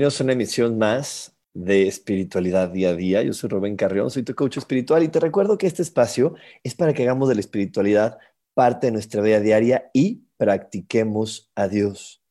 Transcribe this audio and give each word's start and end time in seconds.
Bienvenidos 0.00 0.20
a 0.22 0.24
una 0.24 0.32
emisión 0.32 0.78
más 0.78 1.36
de 1.52 1.86
espiritualidad 1.86 2.70
día 2.70 2.88
a 2.88 2.94
día. 2.94 3.22
Yo 3.22 3.34
soy 3.34 3.50
Rubén 3.50 3.76
Carrión, 3.76 4.10
soy 4.10 4.22
tu 4.22 4.34
coach 4.34 4.56
espiritual 4.56 5.02
y 5.02 5.08
te 5.08 5.20
recuerdo 5.20 5.58
que 5.58 5.66
este 5.66 5.82
espacio 5.82 6.36
es 6.64 6.74
para 6.74 6.94
que 6.94 7.02
hagamos 7.02 7.28
de 7.28 7.34
la 7.34 7.42
espiritualidad 7.42 8.16
parte 8.54 8.86
de 8.86 8.92
nuestra 8.92 9.20
vida 9.20 9.40
diaria 9.40 9.90
y 9.92 10.22
practiquemos 10.38 11.50
a 11.54 11.68
Dios. 11.68 12.22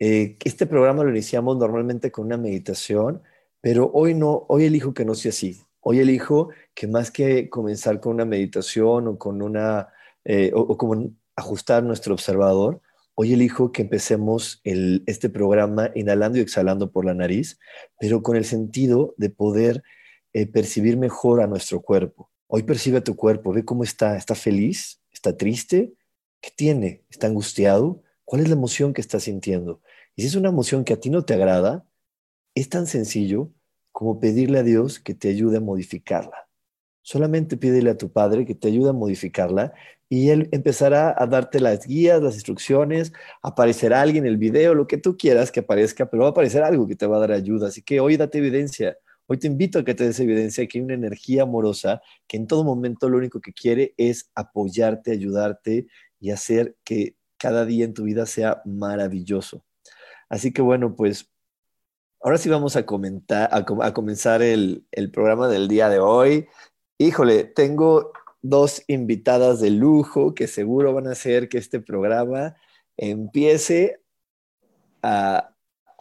Eh, 0.00 0.36
este 0.44 0.66
programa 0.66 1.04
lo 1.04 1.10
iniciamos 1.10 1.56
normalmente 1.58 2.10
con 2.10 2.26
una 2.26 2.38
meditación, 2.38 3.22
pero 3.60 3.92
hoy 3.94 4.14
no, 4.14 4.44
hoy 4.48 4.64
elijo 4.64 4.94
que 4.94 5.04
no 5.04 5.14
sea 5.14 5.28
así. 5.28 5.60
Hoy 5.78 6.00
elijo 6.00 6.48
que 6.74 6.88
más 6.88 7.12
que 7.12 7.48
comenzar 7.50 8.00
con 8.00 8.14
una 8.14 8.24
meditación 8.24 9.06
o 9.06 9.16
con 9.16 9.42
una, 9.42 9.90
eh, 10.24 10.50
o 10.52 10.76
como 10.76 11.12
ajustar 11.36 11.84
nuestro 11.84 12.14
observador, 12.14 12.80
Hoy 13.16 13.32
elijo 13.32 13.70
que 13.70 13.82
empecemos 13.82 14.60
este 14.64 15.28
programa 15.28 15.90
inhalando 15.94 16.38
y 16.38 16.40
exhalando 16.40 16.90
por 16.90 17.04
la 17.04 17.14
nariz, 17.14 17.60
pero 18.00 18.22
con 18.22 18.36
el 18.36 18.44
sentido 18.44 19.14
de 19.16 19.30
poder 19.30 19.84
eh, 20.32 20.46
percibir 20.46 20.96
mejor 20.96 21.40
a 21.40 21.46
nuestro 21.46 21.80
cuerpo. 21.80 22.32
Hoy 22.48 22.64
percibe 22.64 22.98
a 22.98 23.04
tu 23.04 23.14
cuerpo, 23.14 23.52
ve 23.52 23.64
cómo 23.64 23.84
está, 23.84 24.16
está 24.16 24.34
feliz, 24.34 25.00
está 25.12 25.36
triste, 25.36 25.94
¿qué 26.40 26.50
tiene? 26.56 27.04
¿Está 27.08 27.28
angustiado? 27.28 28.02
¿Cuál 28.24 28.42
es 28.42 28.48
la 28.48 28.56
emoción 28.56 28.92
que 28.92 29.00
está 29.00 29.20
sintiendo? 29.20 29.80
Y 30.16 30.22
si 30.22 30.28
es 30.28 30.34
una 30.34 30.48
emoción 30.48 30.84
que 30.84 30.94
a 30.94 31.00
ti 31.00 31.08
no 31.08 31.24
te 31.24 31.34
agrada, 31.34 31.86
es 32.56 32.68
tan 32.68 32.88
sencillo 32.88 33.52
como 33.92 34.18
pedirle 34.18 34.58
a 34.58 34.64
Dios 34.64 34.98
que 34.98 35.14
te 35.14 35.28
ayude 35.28 35.58
a 35.58 35.60
modificarla. 35.60 36.43
Solamente 37.04 37.58
pídele 37.58 37.90
a 37.90 37.98
tu 37.98 38.10
Padre 38.10 38.46
que 38.46 38.54
te 38.54 38.68
ayude 38.68 38.88
a 38.88 38.94
modificarla 38.94 39.74
y 40.08 40.30
él 40.30 40.48
empezará 40.52 41.14
a 41.18 41.26
darte 41.26 41.60
las 41.60 41.86
guías, 41.86 42.22
las 42.22 42.32
instrucciones, 42.32 43.12
aparecerá 43.42 44.00
alguien 44.00 44.24
en 44.24 44.30
el 44.30 44.38
video, 44.38 44.72
lo 44.72 44.86
que 44.86 44.96
tú 44.96 45.18
quieras 45.18 45.52
que 45.52 45.60
aparezca, 45.60 46.06
pero 46.06 46.22
va 46.22 46.28
a 46.28 46.32
aparecer 46.32 46.62
algo 46.62 46.86
que 46.86 46.96
te 46.96 47.04
va 47.04 47.18
a 47.18 47.20
dar 47.20 47.32
ayuda. 47.32 47.68
Así 47.68 47.82
que 47.82 48.00
hoy 48.00 48.16
date 48.16 48.38
evidencia. 48.38 48.96
Hoy 49.26 49.36
te 49.36 49.46
invito 49.46 49.78
a 49.78 49.84
que 49.84 49.94
te 49.94 50.04
des 50.04 50.18
evidencia 50.18 50.66
que 50.66 50.78
hay 50.78 50.84
una 50.84 50.94
energía 50.94 51.42
amorosa 51.42 52.00
que 52.26 52.38
en 52.38 52.46
todo 52.46 52.64
momento 52.64 53.10
lo 53.10 53.18
único 53.18 53.38
que 53.42 53.52
quiere 53.52 53.92
es 53.98 54.30
apoyarte, 54.34 55.12
ayudarte 55.12 55.86
y 56.20 56.30
hacer 56.30 56.74
que 56.84 57.16
cada 57.36 57.66
día 57.66 57.84
en 57.84 57.92
tu 57.92 58.04
vida 58.04 58.24
sea 58.24 58.62
maravilloso. 58.64 59.62
Así 60.30 60.54
que 60.54 60.62
bueno, 60.62 60.96
pues 60.96 61.30
ahora 62.22 62.38
sí 62.38 62.48
vamos 62.48 62.76
a 62.76 62.86
comenzar 62.86 64.40
el 64.42 65.10
programa 65.12 65.48
del 65.48 65.68
día 65.68 65.90
de 65.90 65.98
hoy. 65.98 66.46
Híjole, 66.98 67.44
tengo 67.44 68.12
dos 68.40 68.84
invitadas 68.86 69.60
de 69.60 69.70
lujo 69.70 70.34
que 70.34 70.46
seguro 70.46 70.92
van 70.92 71.08
a 71.08 71.12
hacer 71.12 71.48
que 71.48 71.58
este 71.58 71.80
programa 71.80 72.54
empiece 72.96 74.00
a, 75.02 75.50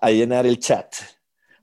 llenar 0.03 0.45
el 0.45 0.59
chat. 0.59 0.93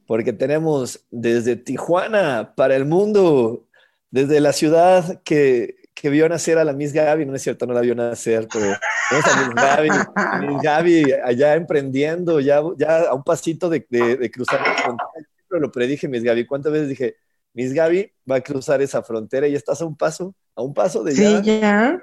Porque 0.06 0.32
tenemos 0.32 1.06
desde 1.10 1.54
Tijuana 1.54 2.54
para 2.56 2.74
el 2.74 2.86
mundo, 2.86 3.68
desde 4.10 4.40
la 4.40 4.52
ciudad 4.52 5.22
que, 5.22 5.76
vio 6.02 6.28
nacer 6.28 6.56
a 6.58 6.64
la 6.64 6.72
Miss 6.72 6.94
Gaby, 6.94 7.26
no 7.26 7.34
es 7.34 7.42
cierto, 7.42 7.66
no 7.66 7.74
la 7.74 7.82
vio 7.82 7.94
nacer, 7.94 8.48
pero 8.50 8.74
tenemos 9.10 9.30
a 9.30 9.46
Miss 9.46 9.54
Gaby, 9.54 10.46
Miss 10.46 10.62
Gaby 10.62 11.12
allá 11.22 11.54
emprendiendo, 11.54 12.40
ya, 12.40 12.62
ya 12.78 13.02
a 13.10 13.14
un 13.14 13.22
pasito 13.22 13.68
de, 13.68 13.86
cruzar 14.32 14.60
la 14.66 14.74
frontera. 14.74 15.28
Lo 15.50 15.70
predije, 15.70 16.08
Miss 16.08 16.24
Gaby, 16.24 16.46
¿cuántas 16.46 16.72
veces 16.72 16.88
dije, 16.88 17.16
Miss 17.52 17.72
Gaby 17.72 18.12
va 18.30 18.36
a 18.36 18.40
cruzar 18.40 18.80
esa 18.82 19.02
frontera 19.02 19.48
y 19.48 19.54
estás 19.54 19.80
a 19.80 19.84
un 19.84 19.96
paso, 19.96 20.34
a 20.54 20.62
un 20.62 20.74
paso 20.74 21.02
de 21.02 21.14
ya. 21.14 21.42
Sí, 21.42 21.60
ya. 21.60 22.00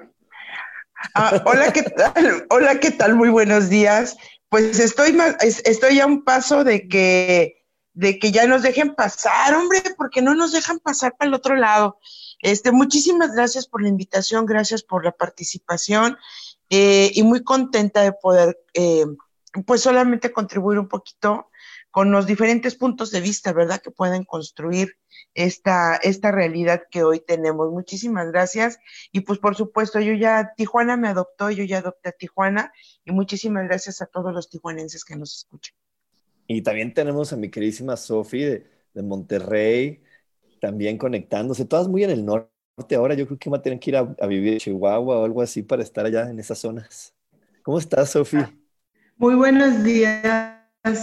Ah, 1.14 1.42
hola, 1.46 1.72
¿qué 1.72 1.82
tal? 1.82 2.46
Hola, 2.50 2.80
¿qué 2.80 2.90
tal? 2.90 3.14
Muy 3.14 3.28
buenos 3.28 3.68
días. 3.68 4.16
Pues 4.48 4.78
estoy 4.78 5.12
más, 5.12 5.36
estoy 5.40 6.00
a 6.00 6.06
un 6.06 6.24
paso 6.24 6.64
de 6.64 6.88
que, 6.88 7.64
de 7.92 8.18
que 8.18 8.32
ya 8.32 8.46
nos 8.46 8.62
dejen 8.62 8.94
pasar, 8.94 9.54
hombre, 9.54 9.82
porque 9.96 10.22
no 10.22 10.34
nos 10.34 10.52
dejan 10.52 10.80
pasar 10.80 11.16
para 11.16 11.28
el 11.28 11.34
otro 11.34 11.54
lado. 11.54 11.98
Este, 12.40 12.72
muchísimas 12.72 13.32
gracias 13.34 13.66
por 13.66 13.82
la 13.82 13.88
invitación, 13.88 14.46
gracias 14.46 14.82
por 14.82 15.04
la 15.04 15.12
participación 15.12 16.16
eh, 16.70 17.10
y 17.14 17.22
muy 17.22 17.42
contenta 17.42 18.02
de 18.02 18.12
poder, 18.12 18.58
eh, 18.74 19.06
pues 19.66 19.82
solamente 19.82 20.32
contribuir 20.32 20.78
un 20.78 20.88
poquito 20.88 21.47
con 21.90 22.10
los 22.10 22.26
diferentes 22.26 22.74
puntos 22.74 23.10
de 23.10 23.20
vista, 23.20 23.52
¿verdad? 23.52 23.80
Que 23.80 23.90
pueden 23.90 24.24
construir 24.24 24.96
esta, 25.34 25.96
esta 25.96 26.30
realidad 26.30 26.82
que 26.90 27.02
hoy 27.02 27.20
tenemos. 27.20 27.70
Muchísimas 27.70 28.30
gracias. 28.30 28.78
Y 29.12 29.20
pues 29.20 29.38
por 29.38 29.56
supuesto, 29.56 30.00
yo 30.00 30.12
ya, 30.14 30.52
Tijuana 30.56 30.96
me 30.96 31.08
adoptó, 31.08 31.50
yo 31.50 31.64
ya 31.64 31.78
adopté 31.78 32.10
a 32.10 32.12
Tijuana 32.12 32.72
y 33.04 33.12
muchísimas 33.12 33.64
gracias 33.66 34.02
a 34.02 34.06
todos 34.06 34.34
los 34.34 34.48
tijuanenses 34.48 35.04
que 35.04 35.16
nos 35.16 35.34
escuchan. 35.34 35.74
Y 36.46 36.62
también 36.62 36.94
tenemos 36.94 37.32
a 37.32 37.36
mi 37.36 37.50
queridísima 37.50 37.96
Sofi 37.96 38.42
de, 38.42 38.66
Monterrey, 39.02 40.02
también 40.60 40.98
conectándose, 40.98 41.64
todas 41.64 41.86
muy 41.86 42.02
en 42.02 42.10
el 42.10 42.24
norte. 42.24 42.96
Ahora 42.96 43.14
yo 43.14 43.26
creo 43.26 43.38
que 43.38 43.50
va 43.50 43.58
a 43.58 43.62
tener 43.62 43.78
que 43.78 43.90
ir 43.90 43.96
a, 43.96 44.14
a 44.20 44.26
vivir 44.26 44.54
en 44.54 44.58
Chihuahua 44.58 45.18
o 45.18 45.24
algo 45.24 45.40
así 45.40 45.62
para 45.62 45.82
estar 45.82 46.04
allá 46.04 46.28
en 46.28 46.40
esas 46.40 46.58
zonas. 46.58 47.14
¿Cómo 47.62 47.78
estás, 47.78 48.10
Sofi? 48.10 48.38
Muy 49.16 49.34
buenos 49.36 49.84
días 49.84 50.57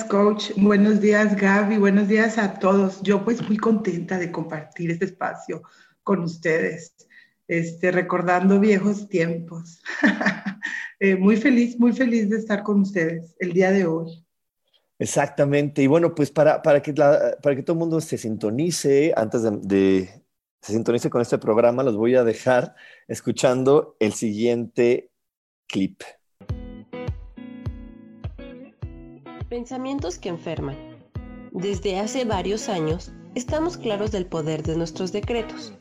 coach. 0.09 0.51
Buenos 0.57 1.00
días, 1.00 1.35
Gaby. 1.35 1.78
Buenos 1.78 2.07
días 2.07 2.40
a 2.40 2.56
todos. 2.56 3.01
Yo 3.03 3.23
pues 3.23 3.47
muy 3.47 3.57
contenta 3.57 4.18
de 4.18 4.31
compartir 4.31 4.90
este 4.90 5.06
espacio 5.06 5.62
con 6.01 6.22
ustedes, 6.22 6.96
este, 7.47 7.91
recordando 7.91 8.59
viejos 8.59 9.07
tiempos. 9.07 9.81
Eh, 11.01 11.18
muy 11.18 11.35
feliz, 11.35 11.78
muy 11.78 11.91
feliz 11.91 12.29
de 12.29 12.38
estar 12.38 12.63
con 12.63 12.79
ustedes 12.79 13.35
el 13.40 13.51
día 13.51 13.69
de 13.69 13.85
hoy. 13.85 14.25
Exactamente. 14.97 15.84
Y 15.84 15.88
bueno, 15.88 16.16
pues 16.16 16.31
para, 16.31 16.62
para, 16.62 16.81
que, 16.81 16.94
para 16.94 17.53
que 17.53 17.62
todo 17.62 17.73
el 17.73 17.79
mundo 17.79 18.00
se 18.00 18.17
sintonice, 18.17 19.13
antes 19.16 19.44
de, 19.44 19.52
de 19.62 20.23
se 20.62 20.72
sintonice 20.72 21.09
con 21.09 21.22
este 21.22 21.38
programa, 21.38 21.84
los 21.84 21.97
voy 21.97 22.16
a 22.16 22.23
dejar 22.23 22.75
escuchando 23.09 23.97
el 24.00 24.13
siguiente 24.13 25.12
clip. 25.67 26.02
Pensamientos 29.55 30.19
que 30.19 30.27
enferman. 30.27 30.75
Desde 31.53 31.97
hace 31.97 32.25
varios 32.25 32.67
años 32.67 33.13
estamos 33.35 33.77
claros 33.77 34.11
del 34.11 34.25
poder 34.25 34.63
de 34.63 34.75
nuestros 34.75 35.13
decretos, 35.13 35.71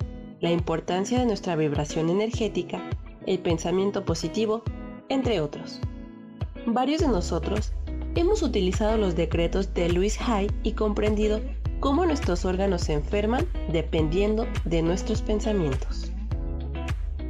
la 0.40 0.52
importancia 0.52 1.18
de 1.18 1.26
nuestra 1.26 1.56
vibración 1.56 2.08
energética, 2.08 2.88
el 3.26 3.40
pensamiento 3.40 4.04
positivo, 4.04 4.62
entre 5.08 5.40
otros. 5.40 5.80
Varios 6.66 7.00
de 7.00 7.08
nosotros 7.08 7.72
hemos 8.14 8.42
utilizado 8.42 8.96
los 8.96 9.16
decretos 9.16 9.74
de 9.74 9.88
Louis 9.88 10.20
Hay 10.20 10.52
y 10.62 10.74
comprendido 10.74 11.40
cómo 11.80 12.06
nuestros 12.06 12.44
órganos 12.44 12.82
se 12.82 12.92
enferman 12.92 13.44
dependiendo 13.72 14.46
de 14.64 14.82
nuestros 14.82 15.20
pensamientos. 15.20 16.12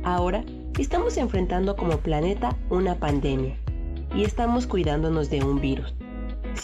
Ahora 0.03 0.45
estamos 0.79 1.17
enfrentando 1.17 1.75
como 1.75 1.97
planeta 2.01 2.55
una 2.69 2.97
pandemia 2.97 3.57
y 4.15 4.25
estamos 4.25 4.67
cuidándonos 4.67 5.31
de 5.31 5.43
un 5.43 5.59
virus 5.59 5.94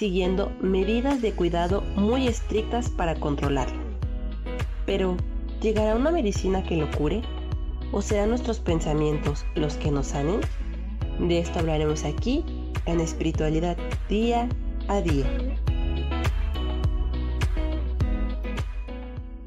siguiendo 0.01 0.51
medidas 0.63 1.21
de 1.21 1.33
cuidado 1.35 1.83
muy 1.95 2.27
estrictas 2.27 2.89
para 2.89 3.17
controlarlo. 3.17 3.79
Pero, 4.87 5.15
¿llegará 5.61 5.95
una 5.95 6.11
medicina 6.11 6.63
que 6.63 6.75
lo 6.75 6.91
cure? 6.93 7.21
¿O 7.93 8.01
serán 8.01 8.31
nuestros 8.31 8.61
pensamientos 8.61 9.45
los 9.55 9.75
que 9.75 9.91
nos 9.91 10.07
sanen? 10.07 10.41
De 11.19 11.39
esto 11.39 11.59
hablaremos 11.59 12.05
aquí 12.05 12.43
en 12.87 12.99
Espiritualidad 12.99 13.77
Día 14.09 14.49
a 14.89 15.03
Día. 15.03 15.27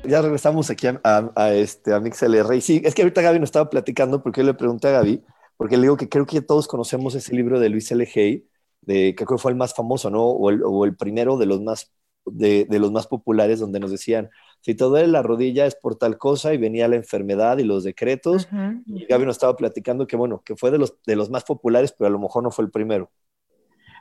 Ya 0.03 0.21
regresamos 0.21 0.69
aquí 0.69 0.85
a, 0.85 1.01
a, 1.35 1.53
este, 1.55 1.95
a 1.95 1.99
MixLR. 1.99 2.53
Y 2.53 2.61
sí, 2.61 2.79
es 2.85 2.93
que 2.93 3.01
ahorita 3.01 3.23
Gaby 3.23 3.39
nos 3.39 3.47
estaba 3.47 3.71
platicando 3.71 4.21
porque 4.21 4.41
yo 4.41 4.45
le 4.45 4.53
pregunté 4.53 4.89
a 4.89 4.91
Gaby, 4.91 5.23
porque 5.57 5.77
le 5.77 5.81
digo 5.81 5.97
que 5.97 6.09
creo 6.09 6.27
que 6.27 6.41
todos 6.41 6.67
conocemos 6.67 7.15
ese 7.15 7.35
libro 7.35 7.59
de 7.59 7.69
Luis 7.69 7.91
L. 7.91 8.07
Hay, 8.15 8.45
de, 8.85 9.15
que 9.15 9.25
creo 9.25 9.37
que 9.37 9.41
fue 9.41 9.51
el 9.51 9.57
más 9.57 9.73
famoso, 9.73 10.09
¿no? 10.09 10.23
O 10.23 10.49
el, 10.49 10.61
o 10.63 10.85
el, 10.85 10.95
primero 10.95 11.37
de 11.37 11.45
los 11.45 11.61
más 11.61 11.91
de, 12.25 12.67
los 12.69 12.91
más 12.91 13.07
populares 13.07 13.59
donde 13.59 13.79
nos 13.79 13.91
decían, 13.91 14.29
si 14.61 14.75
te 14.75 14.83
duele 14.83 15.07
la 15.07 15.21
rodilla 15.21 15.65
es 15.65 15.75
por 15.75 15.95
tal 15.97 16.17
cosa 16.17 16.53
y 16.53 16.57
venía 16.57 16.87
la 16.87 16.95
enfermedad 16.95 17.57
y 17.57 17.63
los 17.63 17.83
decretos. 17.83 18.47
Y 18.87 19.05
Gaby 19.05 19.25
nos 19.25 19.35
estaba 19.35 19.55
platicando 19.55 20.07
que, 20.07 20.15
bueno, 20.15 20.41
que 20.45 20.55
fue 20.55 20.71
de 20.71 20.77
los, 20.77 20.95
de 21.05 21.15
los 21.15 21.29
más 21.29 21.43
populares, 21.43 21.93
pero 21.97 22.07
a 22.07 22.11
lo 22.11 22.19
mejor 22.19 22.43
no 22.43 22.51
fue 22.51 22.65
el 22.65 22.71
primero. 22.71 23.11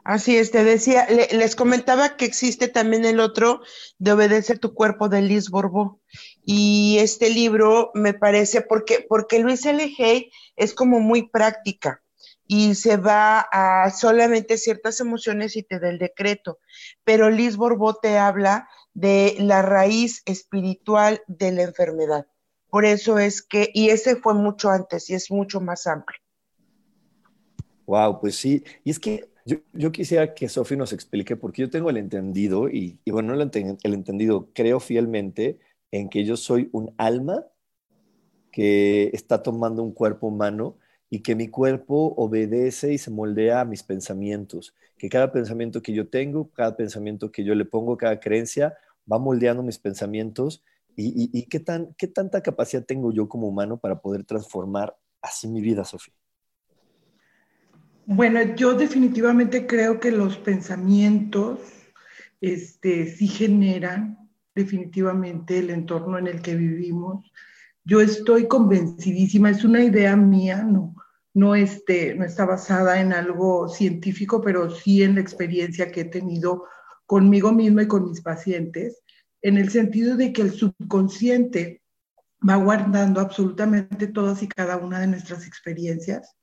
Así 0.04 0.36
es, 0.36 0.50
te 0.50 0.64
decía, 0.64 1.06
les 1.08 1.54
comentaba 1.54 2.16
que 2.16 2.24
existe 2.24 2.66
también 2.66 3.04
el 3.04 3.20
otro 3.20 3.60
de 3.98 4.12
Obedece 4.12 4.58
tu 4.58 4.74
cuerpo 4.74 5.08
de 5.08 5.22
Liz 5.22 5.48
Borbó. 5.48 6.00
Y 6.44 6.96
este 6.98 7.30
libro 7.30 7.92
me 7.94 8.12
parece, 8.12 8.62
porque, 8.62 9.06
porque 9.08 9.38
Luis 9.38 9.64
L. 9.64 9.94
Hay 10.00 10.30
es 10.56 10.74
como 10.74 10.98
muy 10.98 11.28
práctica 11.28 12.01
y 12.54 12.74
se 12.74 12.98
va 12.98 13.40
a 13.50 13.90
solamente 13.90 14.58
ciertas 14.58 15.00
emociones 15.00 15.56
y 15.56 15.62
te 15.62 15.80
da 15.80 15.88
el 15.88 15.98
decreto. 15.98 16.58
Pero 17.02 17.30
Liz 17.30 17.56
Borbó 17.56 17.94
te 17.94 18.18
habla 18.18 18.68
de 18.92 19.36
la 19.38 19.62
raíz 19.62 20.20
espiritual 20.26 21.22
de 21.28 21.50
la 21.52 21.62
enfermedad. 21.62 22.26
Por 22.68 22.84
eso 22.84 23.18
es 23.18 23.40
que, 23.40 23.70
y 23.72 23.88
ese 23.88 24.16
fue 24.16 24.34
mucho 24.34 24.68
antes 24.68 25.08
y 25.08 25.14
es 25.14 25.30
mucho 25.30 25.62
más 25.62 25.86
amplio. 25.86 26.20
Wow, 27.86 28.20
pues 28.20 28.36
sí. 28.36 28.62
Y 28.84 28.90
es 28.90 28.98
que 28.98 29.30
yo, 29.46 29.90
quisiera 29.90 30.34
que 30.34 30.46
Sofi 30.46 30.76
nos 30.76 30.92
explique, 30.92 31.36
porque 31.36 31.62
yo 31.62 31.70
tengo 31.70 31.88
el 31.88 31.96
entendido, 31.96 32.68
y, 32.68 33.00
bueno, 33.06 33.32
el, 33.32 33.50
el 33.82 33.94
entendido, 33.94 34.50
creo 34.52 34.78
fielmente 34.78 35.58
en 35.90 36.10
que 36.10 36.26
yo 36.26 36.36
soy 36.36 36.68
un 36.72 36.92
alma 36.98 37.46
que 38.50 39.08
está 39.14 39.42
tomando 39.42 39.82
un 39.82 39.94
cuerpo 39.94 40.26
humano 40.26 40.76
y 41.12 41.20
que 41.20 41.34
mi 41.34 41.48
cuerpo 41.48 42.14
obedece 42.16 42.94
y 42.94 42.96
se 42.96 43.10
moldea 43.10 43.60
a 43.60 43.64
mis 43.66 43.82
pensamientos, 43.82 44.74
que 44.96 45.10
cada 45.10 45.30
pensamiento 45.30 45.82
que 45.82 45.92
yo 45.92 46.08
tengo, 46.08 46.50
cada 46.52 46.74
pensamiento 46.74 47.30
que 47.30 47.44
yo 47.44 47.54
le 47.54 47.66
pongo, 47.66 47.98
cada 47.98 48.18
creencia, 48.18 48.74
va 49.12 49.18
moldeando 49.18 49.62
mis 49.62 49.78
pensamientos 49.78 50.64
y, 50.96 51.46
qué, 51.50 51.60
tan, 51.60 51.94
qué 51.98 52.06
tanta 52.06 52.42
capacidad 52.42 52.82
tengo 52.82 53.12
yo 53.12 53.28
como 53.28 53.46
humano 53.46 53.76
para 53.76 54.00
poder 54.00 54.24
transformar 54.24 54.96
así 55.20 55.48
mi 55.48 55.60
vida, 55.60 55.84
Sofía. 55.84 56.14
Bueno, 58.06 58.40
yo 58.56 58.72
definitivamente 58.72 59.66
creo 59.66 60.00
que 60.00 60.12
los 60.12 60.38
pensamientos 60.38 61.60
este, 62.40 63.04
sí 63.04 63.28
generan 63.28 64.30
definitivamente 64.54 65.58
el 65.58 65.68
entorno 65.68 66.16
en 66.16 66.28
el 66.28 66.40
que 66.40 66.56
vivimos. 66.56 67.30
Yo 67.84 68.00
estoy 68.00 68.48
convencidísima, 68.48 69.50
es 69.50 69.62
una 69.62 69.84
idea 69.84 70.16
mía, 70.16 70.62
no, 70.62 70.94
no, 71.34 71.54
este, 71.54 72.14
no 72.14 72.24
está 72.24 72.44
basada 72.44 73.00
en 73.00 73.12
algo 73.12 73.68
científico, 73.68 74.40
pero 74.40 74.70
sí 74.70 75.02
en 75.02 75.14
la 75.14 75.20
experiencia 75.20 75.90
que 75.90 76.02
he 76.02 76.04
tenido 76.04 76.64
conmigo 77.06 77.52
misma 77.52 77.82
y 77.82 77.88
con 77.88 78.08
mis 78.08 78.20
pacientes, 78.20 79.02
en 79.40 79.56
el 79.56 79.70
sentido 79.70 80.16
de 80.16 80.32
que 80.32 80.42
el 80.42 80.52
subconsciente 80.52 81.82
va 82.48 82.56
guardando 82.56 83.20
absolutamente 83.20 84.06
todas 84.06 84.42
y 84.42 84.48
cada 84.48 84.76
una 84.76 85.00
de 85.00 85.06
nuestras 85.06 85.46
experiencias. 85.46 86.36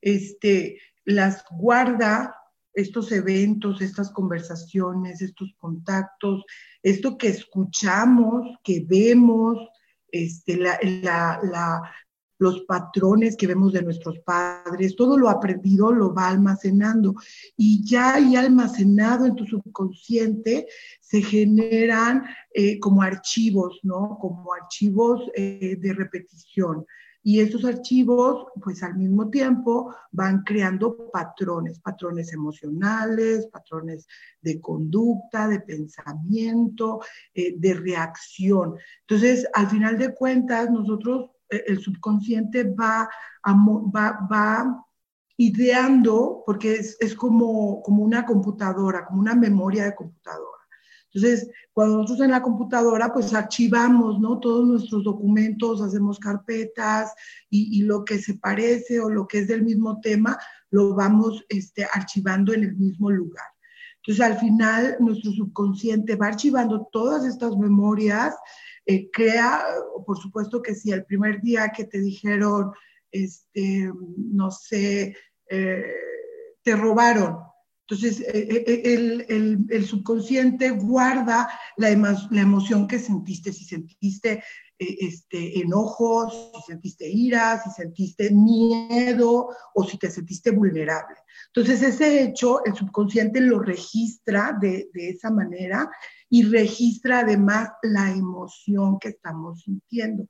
Este, 0.00 0.80
las 1.04 1.44
guarda 1.50 2.34
estos 2.74 3.12
eventos, 3.12 3.82
estas 3.82 4.10
conversaciones, 4.10 5.20
estos 5.20 5.54
contactos, 5.58 6.44
esto 6.82 7.18
que 7.18 7.28
escuchamos, 7.28 8.58
que 8.64 8.84
vemos, 8.86 9.58
este, 10.08 10.58
los 12.42 12.62
patrones 12.62 13.36
que 13.36 13.46
vemos 13.46 13.72
de 13.72 13.82
nuestros 13.82 14.18
padres, 14.18 14.96
todo 14.96 15.16
lo 15.16 15.28
aprendido 15.28 15.92
lo 15.92 16.12
va 16.12 16.28
almacenando 16.28 17.14
y 17.56 17.84
ya 17.84 18.14
ahí 18.14 18.34
almacenado 18.34 19.26
en 19.26 19.36
tu 19.36 19.46
subconsciente 19.46 20.66
se 21.00 21.22
generan 21.22 22.24
eh, 22.52 22.80
como 22.80 23.00
archivos, 23.02 23.78
¿no? 23.84 24.18
Como 24.20 24.52
archivos 24.52 25.22
eh, 25.36 25.76
de 25.80 25.92
repetición. 25.92 26.84
Y 27.24 27.38
esos 27.38 27.64
archivos, 27.64 28.46
pues 28.60 28.82
al 28.82 28.96
mismo 28.96 29.30
tiempo, 29.30 29.94
van 30.10 30.42
creando 30.42 31.08
patrones, 31.12 31.78
patrones 31.78 32.32
emocionales, 32.32 33.46
patrones 33.46 34.08
de 34.40 34.60
conducta, 34.60 35.46
de 35.46 35.60
pensamiento, 35.60 37.00
eh, 37.32 37.54
de 37.56 37.74
reacción. 37.74 38.74
Entonces, 39.02 39.46
al 39.54 39.68
final 39.68 39.98
de 39.98 40.12
cuentas, 40.12 40.68
nosotros, 40.70 41.30
el 41.66 41.78
subconsciente 41.80 42.64
va, 42.64 43.08
va, 43.46 44.26
va 44.30 44.86
ideando, 45.36 46.42
porque 46.46 46.74
es, 46.74 46.96
es 47.00 47.14
como, 47.14 47.82
como 47.82 48.02
una 48.02 48.24
computadora, 48.24 49.04
como 49.04 49.20
una 49.20 49.34
memoria 49.34 49.84
de 49.84 49.94
computadora. 49.94 50.62
Entonces, 51.14 51.50
cuando 51.72 51.98
nosotros 51.98 52.24
en 52.24 52.30
la 52.30 52.42
computadora, 52.42 53.12
pues 53.12 53.34
archivamos, 53.34 54.18
¿no? 54.18 54.40
Todos 54.40 54.66
nuestros 54.66 55.04
documentos, 55.04 55.82
hacemos 55.82 56.18
carpetas 56.18 57.12
y, 57.50 57.82
lo 57.82 58.04
que 58.04 58.18
se 58.18 58.34
parece 58.34 59.00
o 59.00 59.10
lo 59.10 59.26
que 59.26 59.40
es 59.40 59.48
del 59.48 59.62
mismo 59.62 60.00
tema, 60.00 60.38
lo 60.70 60.94
vamos 60.94 61.44
este, 61.48 61.86
archivando 61.92 62.54
en 62.54 62.64
el 62.64 62.76
mismo 62.76 63.10
lugar. 63.10 63.51
Entonces, 64.04 64.24
al 64.24 64.38
final, 64.38 64.96
nuestro 65.00 65.32
subconsciente 65.32 66.16
va 66.16 66.28
archivando 66.28 66.88
todas 66.90 67.24
estas 67.24 67.56
memorias, 67.56 68.34
eh, 68.84 69.08
crea, 69.12 69.62
por 70.04 70.18
supuesto 70.18 70.60
que 70.60 70.74
si 70.74 70.90
el 70.90 71.04
primer 71.04 71.40
día 71.40 71.70
que 71.70 71.84
te 71.84 72.00
dijeron, 72.00 72.72
este, 73.12 73.92
no 74.16 74.50
sé, 74.50 75.16
eh, 75.48 75.94
te 76.62 76.74
robaron, 76.74 77.38
entonces, 77.92 78.20
eh, 78.20 78.64
eh, 78.66 78.82
eh, 78.84 79.58
el, 79.68 79.84
subconsciente 79.84 80.70
guarda 80.70 81.50
la, 81.76 81.90
la, 82.30 82.40
emoción 82.40 82.88
que 82.88 82.98
sentiste, 82.98 83.52
si 83.52 83.64
sentiste 83.66 84.42
este, 85.00 85.60
enojo, 85.60 86.30
si 86.30 86.72
sentiste 86.72 87.08
ira, 87.08 87.60
si 87.62 87.70
sentiste 87.70 88.30
miedo 88.30 89.48
o 89.74 89.84
si 89.84 89.98
te 89.98 90.10
sentiste 90.10 90.50
vulnerable. 90.50 91.16
Entonces, 91.54 91.82
ese 91.82 92.22
hecho, 92.22 92.64
el 92.64 92.74
subconsciente 92.74 93.40
lo 93.40 93.58
registra 93.58 94.56
de, 94.60 94.90
de 94.92 95.10
esa 95.10 95.30
manera 95.30 95.90
y 96.28 96.44
registra 96.44 97.20
además 97.20 97.70
la 97.82 98.10
emoción 98.10 98.98
que 98.98 99.10
estamos 99.10 99.62
sintiendo 99.62 100.26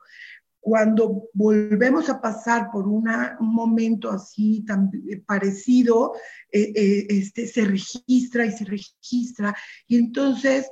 cuando 0.62 1.28
volvemos 1.34 2.08
a 2.08 2.20
pasar 2.20 2.70
por 2.70 2.86
un 2.86 3.04
momento 3.40 4.08
así 4.08 4.64
tan 4.64 4.92
eh, 5.10 5.20
parecido, 5.26 6.12
eh, 6.52 6.72
eh, 6.76 7.06
este, 7.08 7.48
se 7.48 7.64
registra 7.64 8.46
y 8.46 8.52
se 8.52 8.64
registra. 8.64 9.56
Y 9.88 9.96
entonces, 9.96 10.70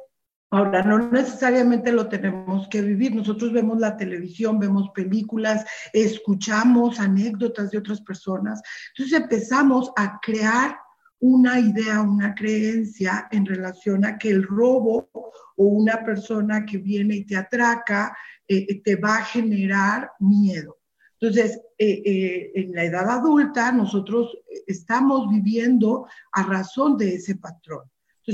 ahora 0.50 0.82
no 0.82 1.10
necesariamente 1.10 1.92
lo 1.92 2.08
tenemos 2.08 2.68
que 2.68 2.82
vivir. 2.82 3.14
Nosotros 3.14 3.52
vemos 3.52 3.78
la 3.78 3.96
televisión, 3.96 4.58
vemos 4.58 4.90
películas, 4.94 5.64
escuchamos 5.92 6.98
anécdotas 6.98 7.70
de 7.70 7.78
otras 7.78 8.00
personas. 8.00 8.60
Entonces 8.94 9.20
empezamos 9.20 9.92
a 9.96 10.18
crear 10.20 10.76
una 11.20 11.60
idea, 11.60 12.00
una 12.00 12.34
creencia 12.34 13.28
en 13.30 13.46
relación 13.46 14.04
a 14.04 14.18
que 14.18 14.30
el 14.30 14.42
robo 14.42 15.08
o 15.12 15.64
una 15.64 16.02
persona 16.02 16.64
que 16.64 16.78
viene 16.78 17.16
y 17.16 17.24
te 17.26 17.36
atraca 17.36 18.16
eh, 18.48 18.66
eh, 18.68 18.82
te 18.82 18.96
va 18.96 19.16
a 19.16 19.24
generar 19.24 20.10
miedo. 20.18 20.78
Entonces, 21.20 21.60
eh, 21.76 22.50
en 22.54 22.72
la 22.72 22.84
edad 22.84 23.08
adulta, 23.10 23.70
nosotros 23.70 24.34
estamos 24.66 25.30
viviendo 25.30 26.06
a 26.32 26.42
razón 26.44 26.96
de 26.96 27.16
ese 27.16 27.36
patrón. 27.36 27.82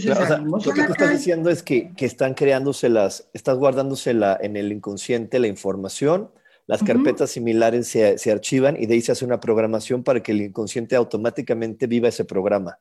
Entonces, 0.05 0.39
lo 0.41 0.75
que 0.75 0.85
tú 0.85 0.93
estás 0.93 1.11
diciendo 1.11 1.51
es 1.51 1.63
que, 1.63 1.93
que 1.95 2.07
están 2.07 2.35
creándoselas, 2.35 3.29
estás 3.33 3.57
guardándosela 3.57 4.39
en 4.41 4.57
el 4.57 4.73
inconsciente 4.73 5.39
la 5.39 5.47
información, 5.47 6.31
las 6.67 6.83
carpetas 6.83 7.31
similares 7.31 7.87
se, 7.87 8.19
se, 8.19 8.33
archivan 8.33 8.77
y 8.77 8.87
de 8.87 8.95
ahí 8.95 9.01
se 9.01 9.13
hace 9.13 9.25
una 9.25 9.39
programación 9.39 10.03
para 10.03 10.23
que 10.23 10.33
el 10.33 10.43
inconsciente 10.43 10.97
automáticamente 10.97 11.87
viva 11.87 12.09
ese 12.09 12.25
programa. 12.25 12.79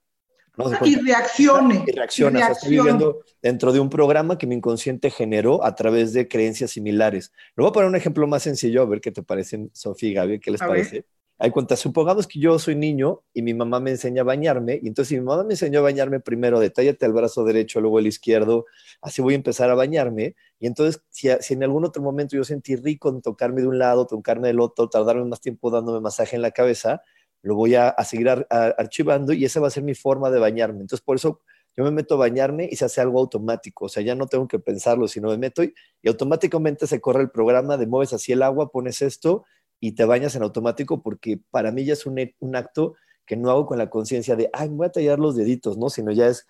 Y 0.83 0.95
reaccione. 0.95 1.83
Y 1.85 1.91
reacciona. 1.91 2.47
estoy 2.47 2.77
viviendo 2.77 3.23
dentro 3.41 3.73
de 3.73 3.79
un 3.79 3.89
programa 3.89 4.37
que 4.37 4.47
mi 4.47 4.55
inconsciente 4.55 5.09
generó 5.09 5.63
a 5.63 5.75
través 5.75 6.13
de 6.13 6.27
creencias 6.27 6.71
similares. 6.71 7.31
Le 7.55 7.61
voy 7.61 7.69
a 7.69 7.73
poner 7.73 7.89
un 7.89 7.95
ejemplo 7.95 8.25
más 8.27 8.43
sencillo, 8.43 8.81
a 8.81 8.85
ver 8.85 9.01
qué 9.01 9.11
te 9.11 9.23
parecen, 9.23 9.69
Sofía 9.73 10.09
y 10.09 10.13
Gaby, 10.13 10.39
¿qué 10.39 10.51
les 10.51 10.61
parece? 10.61 11.05
Hay 11.37 11.51
cuenta, 11.51 11.75
supongamos 11.75 12.27
que 12.27 12.39
yo 12.39 12.57
soy 12.59 12.75
niño 12.75 13.21
y 13.33 13.41
mi 13.41 13.53
mamá 13.53 13.81
me 13.81 13.91
enseña 13.91 14.21
a 14.21 14.25
bañarme, 14.25 14.79
y 14.81 14.87
entonces 14.87 15.09
si 15.09 15.15
mi 15.19 15.25
mamá 15.25 15.43
me 15.43 15.53
enseñó 15.53 15.79
a 15.79 15.81
bañarme 15.81 16.21
primero, 16.21 16.61
detállate 16.61 17.05
el 17.05 17.11
brazo 17.11 17.43
derecho, 17.43 17.81
luego 17.81 17.99
el 17.99 18.07
izquierdo, 18.07 18.65
así 19.01 19.21
voy 19.21 19.33
a 19.33 19.37
empezar 19.37 19.69
a 19.69 19.75
bañarme, 19.75 20.35
y 20.59 20.67
entonces 20.67 21.03
si, 21.09 21.29
en 21.29 21.63
algún 21.63 21.83
otro 21.83 22.01
momento 22.01 22.37
yo 22.37 22.45
sentí 22.45 22.77
rico 22.77 23.09
en 23.09 23.21
tocarme 23.21 23.61
de 23.61 23.67
un 23.67 23.79
lado, 23.79 24.07
tocarme 24.07 24.47
del 24.47 24.61
otro, 24.61 24.87
tardarme 24.87 25.25
más 25.25 25.41
tiempo 25.41 25.69
dándome 25.71 25.99
masaje 25.99 26.37
en 26.37 26.41
la 26.41 26.51
cabeza, 26.51 27.01
lo 27.41 27.55
voy 27.55 27.75
a, 27.75 27.93
seguir 28.05 28.29
archivando 28.49 29.33
y 29.33 29.45
esa 29.45 29.59
va 29.59 29.67
a 29.67 29.71
ser 29.71 29.83
mi 29.83 29.93
forma 29.93 30.31
de 30.31 30.39
bañarme. 30.39 30.79
Entonces, 30.81 31.03
por 31.05 31.17
eso 31.17 31.41
yo 31.77 31.83
me 31.83 31.91
meto 31.91 32.15
a 32.15 32.17
bañarme 32.17 32.67
y 32.71 32.75
se 32.75 32.85
hace 32.85 33.01
algo 33.01 33.19
automático, 33.19 33.85
o 33.85 33.89
sea, 33.89 34.01
ya 34.01 34.15
no 34.15 34.27
tengo 34.27 34.47
que 34.47 34.59
pensarlo, 34.59 35.07
sino 35.07 35.29
me 35.29 35.37
meto 35.37 35.63
y, 35.63 35.73
automáticamente 36.07 36.87
se 36.87 37.01
corre 37.01 37.21
el 37.21 37.29
programa 37.29 37.77
de 37.77 37.87
mueves 37.87 38.13
así 38.13 38.31
el 38.31 38.41
agua, 38.41 38.71
pones 38.71 39.01
esto 39.01 39.43
y 39.79 39.93
te 39.93 40.05
bañas 40.05 40.35
en 40.35 40.43
automático 40.43 41.01
porque 41.01 41.39
para 41.51 41.71
mí 41.71 41.85
ya 41.85 41.93
es 41.93 42.05
un, 42.05 42.19
un 42.39 42.55
acto 42.55 42.95
que 43.25 43.35
no 43.35 43.49
hago 43.49 43.65
con 43.65 43.77
la 43.77 43.89
conciencia 43.89 44.35
de, 44.35 44.49
ay, 44.53 44.69
me 44.69 44.77
voy 44.77 44.87
a 44.87 44.91
tallar 44.91 45.19
los 45.19 45.35
deditos, 45.35 45.77
¿no? 45.77 45.89
Sino 45.89 46.11
ya 46.11 46.27
es, 46.27 46.47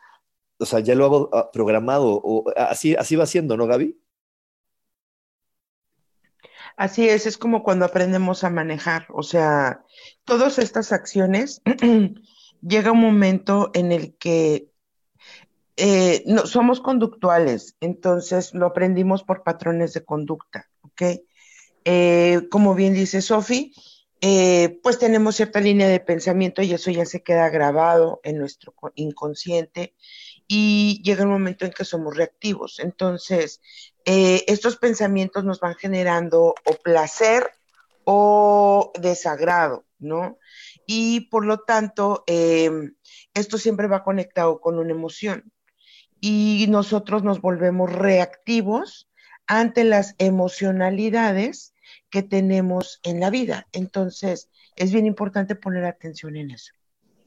o 0.57 0.65
sea, 0.65 0.79
ya 0.79 0.95
lo 0.95 1.05
hago 1.05 1.29
ah, 1.33 1.49
programado, 1.51 2.21
o 2.23 2.43
así, 2.55 2.95
así 2.95 3.15
va 3.15 3.25
siendo, 3.25 3.57
¿no, 3.57 3.67
Gaby? 3.67 3.97
Así 6.77 7.07
es, 7.07 7.25
es 7.25 7.37
como 7.37 7.63
cuando 7.63 7.85
aprendemos 7.85 8.43
a 8.43 8.49
manejar, 8.49 9.07
o 9.13 9.23
sea, 9.23 9.83
todas 10.25 10.59
estas 10.59 10.91
acciones, 10.91 11.61
llega 12.61 12.91
un 12.91 12.99
momento 12.99 13.71
en 13.73 13.93
el 13.93 14.17
que 14.17 14.69
eh, 15.77 16.23
no, 16.25 16.45
somos 16.45 16.81
conductuales, 16.81 17.77
entonces 17.79 18.53
lo 18.53 18.65
aprendimos 18.65 19.23
por 19.23 19.43
patrones 19.43 19.93
de 19.93 20.03
conducta, 20.03 20.69
¿ok? 20.81 21.01
Eh, 21.85 22.47
como 22.49 22.73
bien 22.73 22.95
dice 22.95 23.21
Sofi, 23.21 23.73
eh, 24.19 24.79
pues 24.81 24.97
tenemos 24.97 25.35
cierta 25.35 25.61
línea 25.61 25.87
de 25.87 25.99
pensamiento 25.99 26.63
y 26.63 26.73
eso 26.73 26.89
ya 26.89 27.05
se 27.05 27.21
queda 27.21 27.49
grabado 27.49 28.19
en 28.23 28.39
nuestro 28.39 28.73
inconsciente 28.95 29.95
y 30.47 31.01
llega 31.03 31.21
el 31.21 31.29
momento 31.29 31.63
en 31.63 31.71
que 31.71 31.85
somos 31.85 32.17
reactivos. 32.17 32.79
Entonces, 32.79 33.61
estos 34.03 34.77
pensamientos 34.77 35.43
nos 35.43 35.59
van 35.59 35.75
generando 35.75 36.55
o 36.65 36.73
placer 36.83 37.51
o 38.03 38.91
desagrado, 38.99 39.85
¿no? 39.99 40.37
Y 40.85 41.21
por 41.29 41.45
lo 41.45 41.59
tanto, 41.59 42.23
esto 42.27 43.57
siempre 43.57 43.87
va 43.87 44.03
conectado 44.03 44.59
con 44.59 44.77
una 44.79 44.91
emoción 44.91 45.51
y 46.19 46.65
nosotros 46.69 47.23
nos 47.23 47.41
volvemos 47.41 47.91
reactivos 47.91 49.07
ante 49.45 49.83
las 49.83 50.15
emocionalidades 50.17 51.74
que 52.09 52.23
tenemos 52.23 52.99
en 53.03 53.19
la 53.19 53.29
vida. 53.29 53.67
Entonces, 53.71 54.49
es 54.75 54.91
bien 54.91 55.05
importante 55.05 55.55
poner 55.55 55.85
atención 55.85 56.35
en 56.35 56.51
eso. 56.51 56.73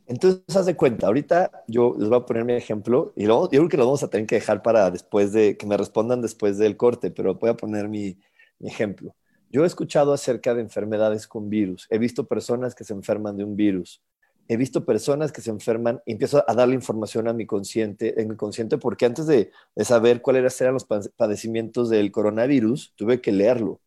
Entonces, 0.06 0.56
haz 0.56 0.64
de 0.64 0.76
cuenta, 0.76 1.06
ahorita 1.06 1.64
yo 1.68 1.94
les 1.99 2.08
voy 2.08 2.18
a 2.18 2.25
poner 2.25 2.44
mi 2.44 2.54
ejemplo 2.54 3.12
y 3.14 3.26
luego 3.26 3.50
yo 3.50 3.61
creo 3.61 3.68
que 3.68 3.76
lo 3.76 3.85
vamos 3.85 4.02
a 4.02 4.08
tener 4.08 4.26
que 4.26 4.37
dejar 4.37 4.62
para 4.62 4.90
después 4.90 5.32
de 5.32 5.58
que 5.58 5.66
me 5.66 5.76
respondan 5.76 6.23
después 6.23 6.56
del 6.56 6.78
corte, 6.78 7.11
pero 7.11 7.35
voy 7.35 7.50
a 7.50 7.56
poner 7.56 7.88
mi, 7.88 8.18
mi 8.58 8.68
ejemplo. 8.68 9.14
Yo 9.50 9.64
he 9.64 9.66
escuchado 9.66 10.14
acerca 10.14 10.54
de 10.54 10.62
enfermedades 10.62 11.26
con 11.26 11.50
virus, 11.50 11.87
he 11.90 11.99
visto 11.99 12.26
personas 12.26 12.75
que 12.75 12.85
se 12.85 12.94
enferman 12.94 13.37
de 13.37 13.44
un 13.44 13.54
virus, 13.54 14.02
he 14.49 14.56
visto 14.56 14.85
personas 14.85 15.30
que 15.30 15.42
se 15.42 15.50
enferman 15.50 16.00
y 16.06 16.12
empiezo 16.12 16.42
a 16.47 16.54
darle 16.54 16.75
información 16.75 17.28
a 17.28 17.35
mi 17.35 17.47
consciente, 17.47 18.20
en 18.20 18.28
mi 18.28 18.37
consciente, 18.37 18.78
porque 18.78 19.04
antes 19.04 19.26
de, 19.26 19.50
saber 19.76 20.23
cuáles 20.23 20.58
eran 20.61 20.75
los 20.75 20.87
padecimientos 20.87 21.90
del 21.90 22.11
coronavirus, 22.11 22.94
tuve 22.97 23.20
que 23.20 23.30
leerlo. 23.30 23.80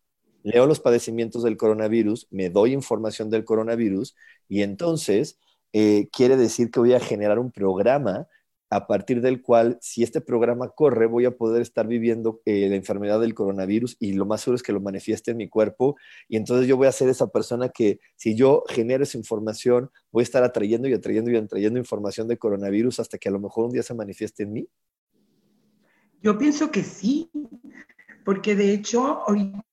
Leo 0.44 0.66
los 0.66 0.80
padecimientos 0.80 1.44
del 1.44 1.58
coronavirus, 1.58 2.28
me 2.32 2.50
doy 2.50 2.74
información 2.74 3.30
del 3.30 3.46
coronavirus 3.46 4.16
y 4.50 4.62
entonces 4.64 5.40
eh, 5.74 6.10
quiere 6.12 6.38
decir 6.38 6.72
que 6.72 6.80
voy 6.80 6.94
a 6.94 7.00
generar 7.00 7.40
un 7.40 7.52
programa 7.52 8.28
a 8.72 8.88
partir 8.88 9.20
del 9.20 9.42
cual, 9.42 9.78
si 9.82 10.02
este 10.02 10.22
programa 10.22 10.70
corre, 10.70 11.06
voy 11.06 11.26
a 11.26 11.36
poder 11.36 11.62
estar 11.62 11.88
viviendo 11.88 12.42
eh, 12.46 12.70
la 12.70 12.78
enfermedad 12.78 13.20
del 13.20 13.34
coronavirus 13.34 13.98
y 14.00 14.14
lo 14.14 14.26
más 14.26 14.42
seguro 14.42 14.56
es 14.56 14.64
que 14.64 14.72
lo 14.72 14.80
manifieste 14.80 15.32
en 15.32 15.38
mi 15.38 15.50
cuerpo. 15.50 15.98
Y 16.30 16.38
entonces 16.38 16.70
yo 16.70 16.78
voy 16.78 16.88
a 16.88 16.94
ser 16.94 17.10
esa 17.10 17.28
persona 17.28 17.68
que, 17.68 18.00
si 18.16 18.34
yo 18.34 18.64
genero 18.70 19.04
esa 19.04 19.18
información, 19.18 19.92
voy 20.10 20.22
a 20.22 20.24
estar 20.24 20.42
atrayendo 20.46 20.88
y 20.88 20.94
atrayendo 20.94 21.30
y 21.30 21.36
atrayendo 21.36 21.80
información 21.80 22.30
de 22.30 22.38
coronavirus 22.38 23.02
hasta 23.02 23.18
que 23.18 23.28
a 23.28 23.34
lo 23.34 23.42
mejor 23.42 23.66
un 23.66 23.72
día 23.72 23.84
se 23.84 23.94
manifieste 23.94 24.44
en 24.44 24.54
mí. 24.54 24.68
Yo 26.24 26.38
pienso 26.38 26.72
que 26.72 26.84
sí, 26.84 27.30
porque 28.24 28.56
de 28.56 28.74
hecho 28.74 29.24
ahorita 29.28 29.66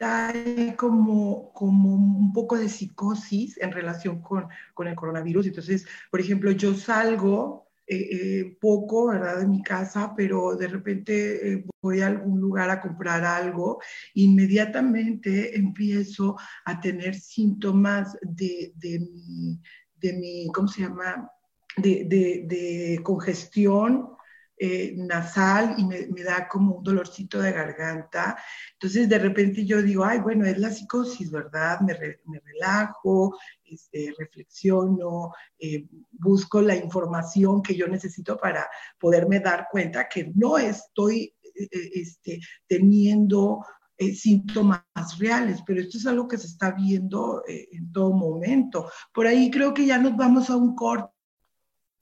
hay 0.00 0.74
como, 0.76 1.52
como 1.52 1.94
un 1.94 2.32
poco 2.32 2.56
de 2.56 2.68
psicosis 2.68 3.58
en 3.58 3.72
relación 3.72 4.20
con, 4.20 4.46
con 4.74 4.88
el 4.88 4.94
coronavirus. 4.94 5.46
Entonces, 5.46 5.86
por 6.10 6.20
ejemplo, 6.20 6.50
yo 6.50 6.74
salgo 6.74 7.68
eh, 7.86 8.08
eh, 8.12 8.56
poco, 8.60 9.08
¿verdad?, 9.08 9.40
de 9.40 9.46
mi 9.46 9.62
casa, 9.62 10.14
pero 10.16 10.56
de 10.56 10.68
repente 10.68 11.52
eh, 11.52 11.64
voy 11.82 12.00
a 12.00 12.06
algún 12.06 12.40
lugar 12.40 12.70
a 12.70 12.80
comprar 12.80 13.24
algo, 13.24 13.78
inmediatamente 14.14 15.54
empiezo 15.56 16.36
a 16.64 16.80
tener 16.80 17.14
síntomas 17.14 18.16
de, 18.22 18.72
de, 18.76 19.00
mi, 19.00 19.60
de 20.00 20.12
mi, 20.14 20.46
¿cómo 20.54 20.66
se 20.66 20.80
llama?, 20.82 21.30
de, 21.76 22.06
de, 22.08 22.44
de 22.46 23.00
congestión 23.02 24.14
eh, 24.56 24.94
nasal 24.96 25.74
y 25.78 25.84
me, 25.84 26.22
da 26.22 26.46
como 26.46 26.76
un 26.76 26.84
dolorcito 26.84 27.42
de 27.42 27.50
garganta. 27.50 28.38
Entonces 28.74 29.08
de 29.08 29.18
repente 29.18 29.66
yo 29.66 29.82
digo, 29.82 30.04
ay, 30.04 30.20
bueno, 30.20 30.46
es 30.46 30.58
la 30.58 30.70
psicosis, 30.70 31.28
¿verdad? 31.30 31.80
Me, 31.80 31.94
relajo, 31.94 33.36
este, 33.64 34.14
reflexiono, 34.16 35.32
eh, 35.58 35.88
busco 36.12 36.62
la 36.62 36.76
información 36.76 37.62
que 37.62 37.74
yo 37.74 37.88
necesito 37.88 38.36
para 38.36 38.68
poderme 38.98 39.40
dar 39.40 39.66
cuenta 39.72 40.08
que 40.08 40.30
no 40.36 40.56
estoy 40.56 41.34
eh, 41.42 41.68
este, 41.94 42.40
teniendo 42.68 43.64
síntomas 43.96 44.82
reales, 45.18 45.62
pero 45.64 45.80
esto 45.80 45.98
es 45.98 46.06
algo 46.06 46.26
que 46.26 46.36
se 46.36 46.48
está 46.48 46.72
viendo 46.72 47.44
en 47.46 47.92
todo 47.92 48.12
momento. 48.12 48.90
Por 49.12 49.26
ahí 49.26 49.50
creo 49.52 49.72
que 49.72 49.86
ya 49.86 49.98
nos 49.98 50.16
vamos 50.16 50.50
a 50.50 50.56
un 50.56 50.74
corte 50.74 51.13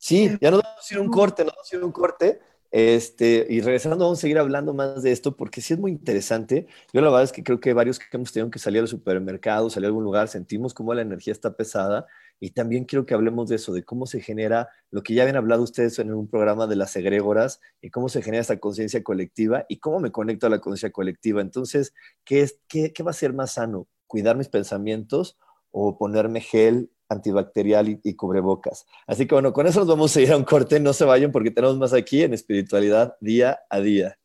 Sí, 0.03 0.37
ya 0.41 0.51
nos 0.51 0.63
vamos 0.65 0.91
a 0.91 0.95
ir 0.95 1.01
un 1.01 1.09
corte, 1.11 1.45
nos 1.45 1.55
vamos 1.55 1.73
a 1.73 1.77
ir 1.77 1.85
un 1.85 1.93
corte. 1.93 2.41
Este, 2.73 3.47
y 3.49 3.61
regresando, 3.61 3.97
vamos 3.99 4.19
a 4.19 4.23
seguir 4.23 4.37
hablando 4.41 4.75
más 4.75 5.01
de 5.05 5.13
esto 5.13 5.37
porque 5.37 5.61
sí 5.61 5.75
es 5.75 5.79
muy 5.79 5.93
interesante. 5.93 6.67
Yo 6.93 7.01
la 7.03 7.09
verdad 7.09 7.23
es 7.23 7.31
que 7.31 7.45
creo 7.45 7.61
que 7.61 7.73
varios 7.73 8.01
que 8.01 8.07
hemos 8.11 8.33
tenido 8.33 8.51
que 8.51 8.59
salir 8.59 8.81
al 8.81 8.89
supermercado, 8.89 9.71
salir 9.71 9.85
a 9.85 9.89
algún 9.91 10.03
lugar, 10.03 10.27
sentimos 10.27 10.75
cómo 10.75 10.93
la 10.93 11.03
energía 11.03 11.33
está 11.33 11.55
pesada 11.55 12.09
y 12.41 12.51
también 12.51 12.85
quiero 12.85 13.07
que 13.07 13.15
hablemos 13.15 13.49
de 13.49 13.55
eso, 13.55 13.73
de 13.73 13.85
cómo 13.85 14.07
se 14.07 14.21
genera 14.21 14.71
lo 14.91 15.05
que 15.05 15.15
ya 15.15 15.23
habían 15.23 15.37
hablado 15.37 15.63
ustedes 15.63 15.97
en 16.01 16.13
un 16.13 16.27
programa 16.27 16.67
de 16.67 16.75
las 16.75 16.97
egregoras 16.97 17.61
y 17.81 17.91
cómo 17.91 18.09
se 18.09 18.23
genera 18.23 18.41
esta 18.41 18.59
conciencia 18.59 19.05
colectiva 19.05 19.67
y 19.69 19.79
cómo 19.79 20.01
me 20.01 20.11
conecto 20.11 20.49
a 20.49 20.51
la 20.51 20.59
conciencia 20.59 20.91
colectiva. 20.91 21.43
Entonces, 21.43 21.95
¿qué, 22.25 22.41
es, 22.41 22.59
qué, 22.67 22.93
¿qué 22.93 23.05
va 23.05 23.13
a 23.13 23.15
ser 23.15 23.35
más 23.35 23.53
sano? 23.53 23.87
¿Cuidar 24.09 24.37
mis 24.37 24.49
pensamientos 24.49 25.39
o 25.71 25.97
ponerme 25.97 26.41
gel 26.41 26.91
antibacterial 27.13 28.01
y, 28.03 28.15
cubrebocas. 28.15 28.87
Así 29.07 29.27
que 29.27 29.35
bueno, 29.35 29.53
con 29.53 29.67
eso 29.67 29.81
nos 29.81 29.89
vamos 29.89 30.17
a 30.17 30.21
ir 30.21 30.33
a 30.33 30.37
un 30.37 30.45
corte, 30.45 30.81
no 30.81 30.93
se 30.93 31.05
vayan 31.05 31.33
porque 31.33 31.51
tenemos 31.51 31.79
más 31.79 31.93
aquí 31.93 32.23
en 32.23 32.35
espiritualidad 32.35 33.17
día 33.21 33.61
a 33.71 33.81
día. 33.81 34.19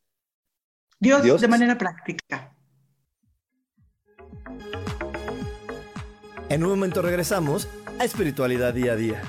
Dios, 0.99 1.21
Dios. 1.21 1.41
de 1.41 1.47
manera 1.47 1.77
práctica. 1.77 2.53
En 6.49 6.63
un 6.63 6.69
momento 6.69 7.01
regresamos 7.01 7.67
a 7.99 8.05
espiritualidad 8.05 8.73
día 8.73 8.93
a 8.93 8.95
día. 8.95 9.21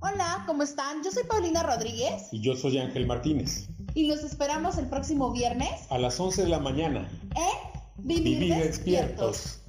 Hola, 0.00 0.44
¿cómo 0.46 0.62
están? 0.62 1.02
Yo 1.02 1.10
soy 1.10 1.24
Paulina 1.24 1.62
Rodríguez. 1.62 2.28
Y 2.32 2.40
yo 2.40 2.56
soy 2.56 2.78
Ángel 2.78 3.06
Martínez 3.06 3.68
y 3.94 4.08
los 4.08 4.22
esperamos 4.22 4.78
el 4.78 4.86
próximo 4.86 5.32
viernes 5.32 5.70
a 5.90 5.98
las 5.98 6.18
11 6.18 6.42
de 6.42 6.48
la 6.48 6.58
mañana 6.58 7.08
en 7.34 7.80
Vivir, 8.02 8.54
despiertos. 8.54 9.60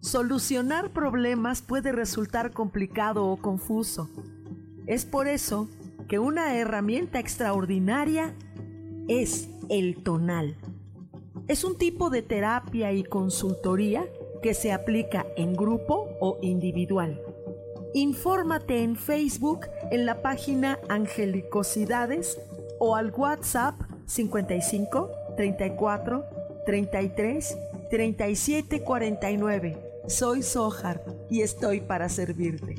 Solucionar 0.00 0.90
problemas 0.90 1.62
puede 1.62 1.92
resultar 1.92 2.50
complicado 2.52 3.26
o 3.26 3.36
confuso. 3.36 4.10
Es 4.86 5.04
por 5.04 5.28
eso 5.28 5.68
que 6.08 6.18
una 6.18 6.56
herramienta 6.56 7.20
extraordinaria 7.20 8.34
es 9.06 9.48
el 9.68 10.02
tonal. 10.02 10.56
Es 11.46 11.62
un 11.62 11.78
tipo 11.78 12.10
de 12.10 12.22
terapia 12.22 12.92
y 12.92 13.04
consultoría 13.04 14.04
que 14.42 14.54
se 14.54 14.72
aplica 14.72 15.26
en 15.36 15.54
grupo 15.54 16.08
o 16.20 16.38
individual. 16.42 17.20
Infórmate 17.94 18.82
en 18.82 18.96
Facebook 18.96 19.66
en 19.90 20.06
la 20.06 20.22
página 20.22 20.78
Angelicosidades 20.88 22.40
o 22.78 22.96
al 22.96 23.10
WhatsApp 23.10 23.74
55 24.06 25.10
34 25.36 26.24
33 26.66 27.58
37 27.90 28.82
49. 28.82 30.02
Soy 30.06 30.42
Sohar 30.42 31.04
y 31.28 31.42
estoy 31.42 31.80
para 31.80 32.08
servirte. 32.08 32.76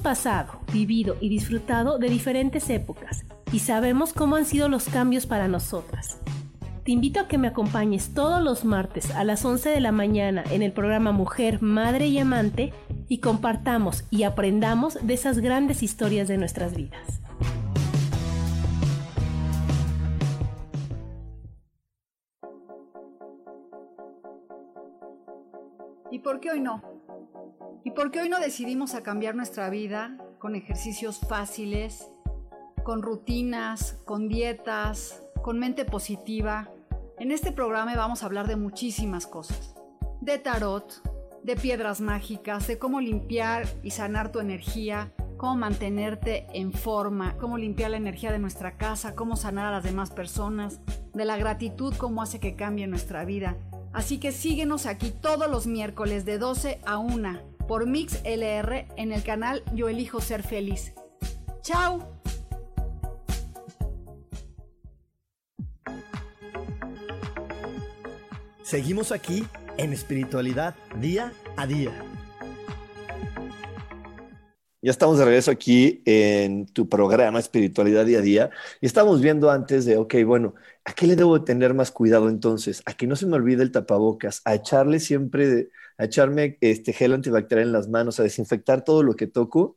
Pasado, 0.00 0.60
vivido 0.72 1.16
y 1.20 1.28
disfrutado 1.28 1.98
de 1.98 2.08
diferentes 2.08 2.70
épocas 2.70 3.24
y 3.52 3.58
sabemos 3.58 4.14
cómo 4.14 4.36
han 4.36 4.46
sido 4.46 4.68
los 4.68 4.86
cambios 4.88 5.26
para 5.26 5.46
nosotras. 5.46 6.18
Te 6.84 6.92
invito 6.92 7.20
a 7.20 7.28
que 7.28 7.36
me 7.36 7.48
acompañes 7.48 8.14
todos 8.14 8.42
los 8.42 8.64
martes 8.64 9.10
a 9.10 9.24
las 9.24 9.44
11 9.44 9.68
de 9.68 9.80
la 9.80 9.92
mañana 9.92 10.42
en 10.50 10.62
el 10.62 10.72
programa 10.72 11.12
Mujer, 11.12 11.60
Madre 11.60 12.08
y 12.08 12.18
Amante 12.18 12.72
y 13.08 13.18
compartamos 13.18 14.04
y 14.10 14.22
aprendamos 14.22 14.98
de 15.02 15.14
esas 15.14 15.38
grandes 15.38 15.82
historias 15.82 16.28
de 16.28 16.38
nuestras 16.38 16.74
vidas. 16.74 17.20
¿Y 26.10 26.18
por 26.20 26.40
qué 26.40 26.52
hoy 26.52 26.60
no? 26.60 26.82
¿Y 27.82 27.92
por 27.92 28.10
qué 28.10 28.20
hoy 28.20 28.28
no 28.28 28.38
decidimos 28.40 28.92
cambiar 29.02 29.34
nuestra 29.34 29.70
vida 29.70 30.18
con 30.38 30.54
ejercicios 30.54 31.18
fáciles, 31.20 32.10
con 32.84 33.00
rutinas, 33.00 33.96
con 34.04 34.28
dietas, 34.28 35.22
con 35.42 35.58
mente 35.58 35.86
positiva? 35.86 36.68
En 37.18 37.30
este 37.30 37.52
programa 37.52 37.94
vamos 37.96 38.22
a 38.22 38.26
hablar 38.26 38.46
de 38.48 38.56
muchísimas 38.56 39.26
cosas. 39.26 39.74
De 40.20 40.38
tarot, 40.38 40.92
de 41.42 41.56
piedras 41.56 42.02
mágicas, 42.02 42.66
de 42.66 42.78
cómo 42.78 43.00
limpiar 43.00 43.66
y 43.82 43.92
sanar 43.92 44.30
tu 44.30 44.40
energía, 44.40 45.14
cómo 45.38 45.56
mantenerte 45.56 46.46
en 46.52 46.74
forma, 46.74 47.38
cómo 47.38 47.56
limpiar 47.56 47.92
la 47.92 47.96
energía 47.96 48.30
de 48.30 48.38
nuestra 48.38 48.76
casa, 48.76 49.14
cómo 49.14 49.36
sanar 49.36 49.64
a 49.64 49.70
las 49.70 49.84
demás 49.84 50.10
personas, 50.10 50.80
de 51.14 51.24
la 51.24 51.38
gratitud, 51.38 51.94
cómo 51.96 52.20
hace 52.20 52.40
que 52.40 52.56
cambie 52.56 52.86
nuestra 52.86 53.24
vida. 53.24 53.56
Así 53.94 54.18
que 54.18 54.32
síguenos 54.32 54.84
aquí 54.84 55.10
todos 55.10 55.50
los 55.50 55.66
miércoles 55.66 56.26
de 56.26 56.36
12 56.36 56.82
a 56.84 56.98
1 56.98 57.50
por 57.70 57.86
Mix 57.86 58.20
LR 58.24 58.88
en 58.96 59.12
el 59.12 59.22
canal 59.22 59.62
Yo 59.72 59.88
Elijo 59.88 60.20
Ser 60.20 60.42
Feliz. 60.42 60.92
¡Chao! 61.62 62.20
Seguimos 68.64 69.12
aquí 69.12 69.44
en 69.76 69.92
espiritualidad 69.92 70.74
día 70.96 71.32
a 71.56 71.68
día. 71.68 71.92
Ya 74.82 74.90
estamos 74.92 75.18
de 75.18 75.26
regreso 75.26 75.50
aquí 75.50 76.02
en 76.06 76.64
tu 76.66 76.88
programa 76.88 77.38
Espiritualidad 77.38 78.06
Día 78.06 78.20
a 78.20 78.22
Día 78.22 78.50
y 78.80 78.86
estamos 78.86 79.20
viendo 79.20 79.50
antes 79.50 79.84
de, 79.84 79.98
ok, 79.98 80.14
bueno, 80.24 80.54
¿a 80.84 80.94
qué 80.94 81.06
le 81.06 81.16
debo 81.16 81.44
tener 81.44 81.74
más 81.74 81.90
cuidado 81.90 82.30
entonces? 82.30 82.82
A 82.86 82.94
que 82.94 83.06
no 83.06 83.14
se 83.14 83.26
me 83.26 83.36
olvide 83.36 83.62
el 83.62 83.72
tapabocas, 83.72 84.40
a 84.46 84.54
echarle 84.54 84.98
siempre, 84.98 85.68
a 85.98 86.04
echarme 86.04 86.56
este 86.62 86.94
gel 86.94 87.12
antibacterial 87.12 87.66
en 87.66 87.72
las 87.74 87.88
manos, 87.88 88.20
a 88.20 88.22
desinfectar 88.22 88.82
todo 88.82 89.02
lo 89.02 89.16
que 89.16 89.26
toco 89.26 89.76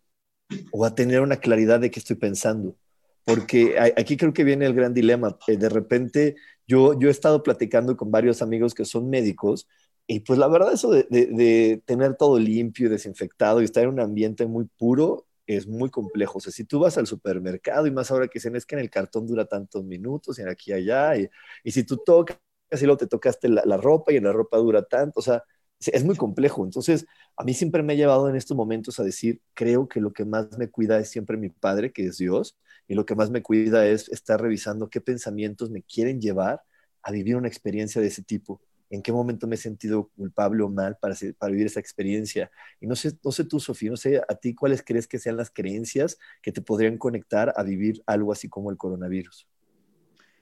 o 0.72 0.86
a 0.86 0.96
tener 0.96 1.22
una 1.22 1.38
claridad 1.38 1.82
de 1.82 1.92
qué 1.92 2.00
estoy 2.00 2.16
pensando. 2.16 2.78
Porque 3.26 3.78
aquí 3.98 4.16
creo 4.18 4.34
que 4.34 4.46
viene 4.46 4.66
el 4.66 4.74
gran 4.74 4.94
dilema. 4.94 5.38
Eh, 5.48 5.58
de 5.58 5.70
repente 5.70 6.36
yo, 6.68 6.98
yo 6.98 7.10
he 7.10 7.12
estado 7.12 7.44
platicando 7.44 7.98
con 7.98 8.12
varios 8.12 8.42
amigos 8.42 8.74
que 8.74 8.86
son 8.86 9.10
médicos 9.10 9.68
y 10.08 10.20
pues 10.22 10.38
la 10.38 10.48
verdad 10.48 10.74
eso 10.74 10.92
de, 10.92 11.82
tener 11.86 12.16
todo 12.16 12.38
limpio 12.40 12.88
y 12.88 12.90
desinfectado 12.90 13.62
y 13.62 13.66
estar 13.66 13.84
en 13.84 13.90
un 13.90 14.00
ambiente 14.02 14.46
muy 14.46 14.66
puro 14.66 15.28
es 15.48 15.68
muy 15.68 15.90
complejo. 15.90 16.38
O 16.40 16.42
sea, 16.42 16.52
si 16.52 16.66
tú 16.66 16.80
vas 16.80 16.98
al 16.98 17.08
supermercado 17.08 17.88
y 17.88 17.92
más 17.92 18.12
ahora 18.12 18.28
que 18.28 18.40
dicen 18.40 18.56
es 18.56 18.66
que 18.66 18.76
en 18.76 18.82
el 18.82 18.90
cartón 18.90 19.28
dura 19.28 19.46
tantos 19.46 19.84
minutos 19.84 20.40
y 20.40 20.42
en 20.42 20.50
aquí 20.50 20.72
y 20.72 20.74
allá, 20.74 21.18
y, 21.18 21.72
si 21.72 21.84
tú 21.84 21.98
tocas 21.98 22.38
y 22.72 22.86
luego 22.86 22.98
te 22.98 23.08
tocaste 23.08 23.50
la, 23.50 23.64
la, 23.66 23.78
ropa 23.78 24.12
y 24.14 24.18
en 24.18 24.24
la 24.26 24.34
ropa 24.34 24.58
dura 24.58 24.84
tanto, 24.84 25.20
o 25.20 25.24
sea, 25.24 25.44
es 25.80 26.04
muy 26.04 26.16
complejo. 26.16 26.64
Entonces, 26.66 27.06
a 27.38 27.44
mí 27.44 27.54
siempre 27.54 27.84
me 27.84 27.94
ha 27.94 27.96
llevado 27.96 28.30
en 28.30 28.36
estos 28.36 28.56
momentos 28.58 29.00
a 29.00 29.04
decir, 29.04 29.42
creo 29.54 29.88
que 29.88 30.00
lo 30.02 30.14
que 30.14 30.26
más 30.26 30.58
me 30.58 30.70
cuida 30.70 31.00
es 31.00 31.10
siempre 31.10 31.38
mi 31.38 31.50
Padre, 31.50 31.92
que 31.92 32.06
es 32.06 32.18
Dios, 32.18 32.58
y 32.88 32.96
lo 32.96 33.06
que 33.06 33.16
más 33.16 33.30
me 33.32 33.42
cuida 33.42 33.86
es 33.88 34.10
estar 34.10 34.42
revisando 34.42 34.90
qué 34.90 35.02
pensamientos 35.02 35.70
me 35.72 35.84
quieren 35.84 36.22
llevar 36.22 36.62
a 37.02 37.12
vivir 37.12 37.36
una 37.36 37.48
experiencia 37.48 38.02
de 38.02 38.08
ese 38.08 38.24
tipo 38.24 38.62
en 38.94 39.02
qué 39.02 39.12
momento 39.12 39.48
me 39.48 39.56
he 39.56 39.58
sentido 39.58 40.12
culpable 40.16 40.62
o 40.62 40.70
mal 40.70 40.98
para, 41.02 41.16
para 41.40 41.52
vivir 41.52 41.66
esa 41.66 41.80
experiencia. 41.80 42.52
Y 42.80 42.86
no 42.86 42.96
sé, 42.96 43.18
no 43.24 43.32
sé 43.32 43.44
tú, 43.44 43.60
Sofía, 43.60 43.90
no 43.90 43.98
sé 43.98 44.22
a 44.30 44.36
ti 44.36 44.54
cuáles 44.54 44.84
crees 44.86 45.08
que 45.08 45.18
sean 45.18 45.36
las 45.36 45.50
creencias 45.50 46.20
que 46.44 46.52
te 46.52 46.62
podrían 46.62 47.00
conectar 47.00 47.52
a 47.56 47.64
vivir 47.64 48.04
algo 48.06 48.32
así 48.32 48.50
como 48.50 48.70
el 48.70 48.78
coronavirus. 48.78 49.48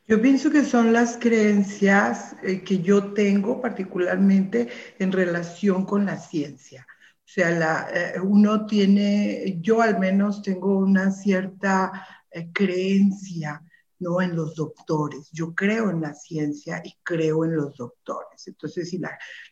Yo 0.05 0.21
pienso 0.21 0.51
que 0.51 0.65
son 0.65 0.91
las 0.91 1.15
creencias 1.15 2.35
eh, 2.43 2.61
que 2.61 2.79
yo 2.79 3.13
tengo 3.13 3.61
particularmente 3.61 4.67
en 4.99 5.13
relación 5.13 5.85
con 5.85 6.05
la 6.05 6.17
ciencia. 6.17 6.85
O 7.19 7.33
sea, 7.33 7.51
la, 7.51 7.87
eh, 7.93 8.19
uno 8.19 8.65
tiene, 8.65 9.59
yo 9.61 9.81
al 9.81 9.97
menos 9.97 10.41
tengo 10.41 10.77
una 10.77 11.11
cierta 11.11 12.05
eh, 12.29 12.49
creencia 12.51 13.63
no 14.01 14.21
en 14.21 14.35
los 14.35 14.55
doctores. 14.55 15.29
Yo 15.31 15.55
creo 15.55 15.89
en 15.89 16.01
la 16.01 16.13
ciencia 16.13 16.81
y 16.83 16.95
creo 17.03 17.45
en 17.45 17.55
los 17.55 17.77
doctores. 17.77 18.47
Entonces, 18.47 18.89
si 18.89 18.99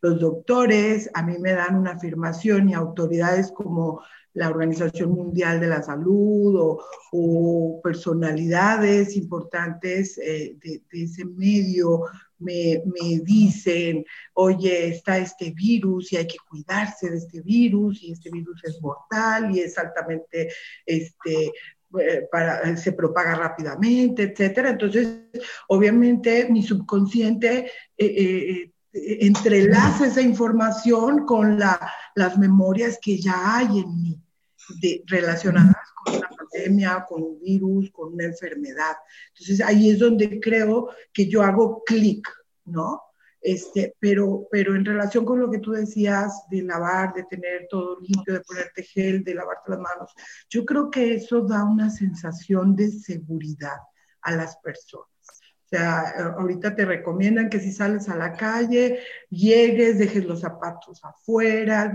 los 0.01 0.19
doctores 0.19 1.09
a 1.13 1.23
mí 1.23 1.37
me 1.39 1.53
dan 1.53 1.75
una 1.75 1.91
afirmación 1.91 2.69
y 2.69 2.73
autoridades 2.73 3.51
como 3.51 4.01
la 4.33 4.49
Organización 4.49 5.11
Mundial 5.11 5.59
de 5.59 5.67
la 5.67 5.81
Salud 5.81 6.79
o, 7.11 7.81
personalidades 7.83 9.15
importantes 9.15 10.17
eh, 10.17 10.55
de, 10.61 10.81
ese 10.91 11.25
medio 11.25 12.03
me, 12.37 12.81
me, 12.85 13.19
dicen, 13.19 14.05
oye, 14.33 14.89
está 14.89 15.17
este 15.17 15.51
virus 15.51 16.13
y 16.13 16.17
hay 16.17 16.27
que 16.27 16.37
cuidarse 16.47 17.09
de 17.09 17.17
este 17.17 17.41
virus 17.41 18.01
y 18.03 18.11
este 18.11 18.29
virus 18.29 18.61
es 18.63 18.81
mortal 18.81 19.55
y 19.55 19.61
es 19.61 19.77
altamente 19.77 20.49
este, 20.85 21.51
eh, 21.97 22.27
para, 22.31 22.61
eh, 22.61 22.77
se 22.77 22.91
propaga 22.93 23.33
rápidamente, 23.35 24.23
etcétera. 24.23 24.69
Entonces, 24.69 25.07
obviamente, 25.67 26.47
mi 26.49 26.61
subconsciente 26.61 27.71
eh, 27.97 28.71
entrelaza 28.91 30.05
esa 30.05 30.21
información 30.21 31.25
con 31.25 31.57
las 31.57 32.37
memorias 32.37 32.99
que 33.01 33.19
ya 33.19 33.57
hay 33.57 33.79
en 33.79 34.01
mí, 34.01 34.21
relacionadas 35.07 35.75
con 36.03 36.17
una 36.17 36.29
pandemia, 36.29 37.05
con 37.07 37.23
un 37.23 37.39
virus, 37.39 37.89
con 37.91 38.13
una 38.13 38.25
enfermedad. 38.25 38.95
Entonces, 39.29 39.65
ahí 39.65 39.89
es 39.89 39.99
donde 39.99 40.39
creo 40.39 40.89
que 41.11 41.27
yo 41.27 41.41
hago 41.41 41.83
clic, 41.85 42.27
¿no? 42.65 43.01
Este, 43.41 43.95
pero, 43.99 44.47
pero 44.51 44.75
en 44.75 44.83
relación 44.83 45.23
con 45.23 45.39
lo 45.39 45.49
que 45.49 45.59
tú 45.59 45.71
decías 45.71 46.43
de 46.49 46.61
lavar, 46.61 47.13
de 47.13 47.23
tener 47.23 47.67
todo 47.69 47.99
limpio, 48.01 48.33
de 48.33 48.41
ponerte 48.41 48.83
gel, 48.83 49.23
de 49.23 49.35
lavarte 49.35 49.71
las 49.71 49.79
manos, 49.79 50.13
yo 50.49 50.65
creo 50.65 50.89
que 50.89 51.15
eso 51.15 51.41
da 51.41 51.63
una 51.63 51.89
sensación 51.89 52.75
de 52.75 52.89
seguridad 52.91 53.77
a 54.21 54.35
las 54.35 54.57
personas. 54.57 55.18
O 55.71 55.75
sea, 55.77 56.33
ahorita 56.35 56.75
te 56.75 56.83
recomiendan 56.83 57.47
que 57.47 57.59
si 57.59 57.71
sales 57.71 58.09
a 58.09 58.15
la 58.15 58.33
calle, 58.33 59.01
llegues, 59.29 59.99
dejes 59.99 60.25
los 60.25 60.41
zapatos 60.41 60.99
afuera, 61.05 61.93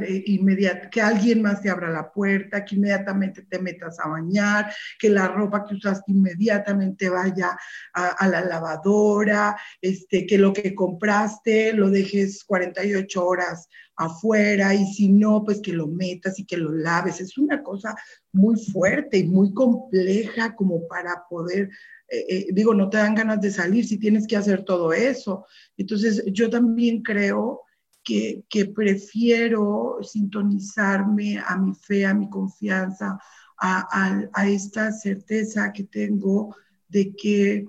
que 0.92 1.02
alguien 1.02 1.42
más 1.42 1.60
te 1.60 1.70
abra 1.70 1.90
la 1.90 2.12
puerta, 2.12 2.64
que 2.64 2.76
inmediatamente 2.76 3.42
te 3.42 3.58
metas 3.58 3.98
a 3.98 4.08
bañar, 4.08 4.72
que 4.96 5.10
la 5.10 5.26
ropa 5.26 5.64
que 5.64 5.74
usaste 5.74 6.12
inmediatamente 6.12 7.08
vaya 7.08 7.58
a, 7.92 8.28
la 8.28 8.42
lavadora, 8.42 9.56
este, 9.80 10.24
que 10.24 10.38
lo 10.38 10.52
que 10.52 10.72
compraste 10.72 11.72
lo 11.72 11.90
dejes 11.90 12.44
48 12.44 13.26
horas 13.26 13.68
afuera 13.96 14.74
y 14.74 14.86
si 14.86 15.08
no, 15.08 15.44
pues 15.44 15.60
que 15.60 15.72
lo 15.72 15.86
metas 15.86 16.38
y 16.38 16.44
que 16.44 16.56
lo 16.56 16.72
laves. 16.72 17.20
Es 17.20 17.38
una 17.38 17.62
cosa 17.62 17.94
muy 18.32 18.56
fuerte 18.56 19.18
y 19.18 19.24
muy 19.24 19.52
compleja 19.52 20.54
como 20.54 20.86
para 20.88 21.24
poder 21.28 21.70
eh, 22.08 22.26
eh, 22.28 22.46
digo, 22.52 22.74
no 22.74 22.90
te 22.90 22.98
dan 22.98 23.14
ganas 23.14 23.40
de 23.40 23.50
salir 23.50 23.86
si 23.86 23.98
tienes 23.98 24.26
que 24.26 24.36
hacer 24.36 24.64
todo 24.64 24.92
eso. 24.92 25.46
Entonces, 25.76 26.22
yo 26.26 26.50
también 26.50 27.02
creo 27.02 27.62
que, 28.02 28.44
que 28.48 28.66
prefiero 28.66 29.98
sintonizarme 30.02 31.38
a 31.38 31.56
mi 31.56 31.74
fe, 31.74 32.04
a 32.04 32.14
mi 32.14 32.28
confianza, 32.28 33.18
a, 33.58 34.28
a, 34.32 34.48
esta 34.48 34.92
certeza 34.92 35.72
que 35.72 35.84
tengo 35.84 36.54
de 36.88 37.14
que, 37.16 37.66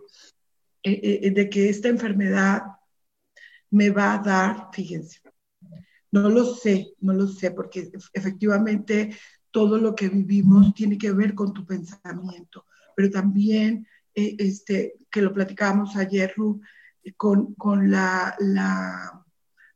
eh, 0.84 1.32
de 1.32 1.50
que 1.50 1.70
esta 1.70 1.88
enfermedad 1.88 2.64
me 3.72 3.90
va 3.90 4.16
a 4.16 4.20
dar, 4.20 4.70
fíjense, 4.74 5.22
no 6.16 6.30
lo 6.30 6.46
sé, 6.46 6.94
no 7.02 7.12
lo 7.12 7.28
sé, 7.28 7.52
porque 7.52 7.92
efectivamente 8.14 9.18
todo 9.52 9.78
lo 9.78 9.94
que 9.94 10.08
vivimos 10.08 10.74
tiene 10.74 10.98
que 10.98 11.12
ver 11.12 11.36
con 11.36 11.54
tu 11.54 11.66
pensamiento, 11.66 12.66
pero 12.96 13.10
también 13.10 13.86
eh, 14.14 14.36
este, 14.40 14.96
que 15.12 15.22
lo 15.22 15.34
platicábamos 15.34 15.98
ayer, 15.98 16.34
Ru, 16.38 16.62
con, 17.18 17.54
con, 17.56 17.92
la, 17.92 18.34
la, 18.40 19.26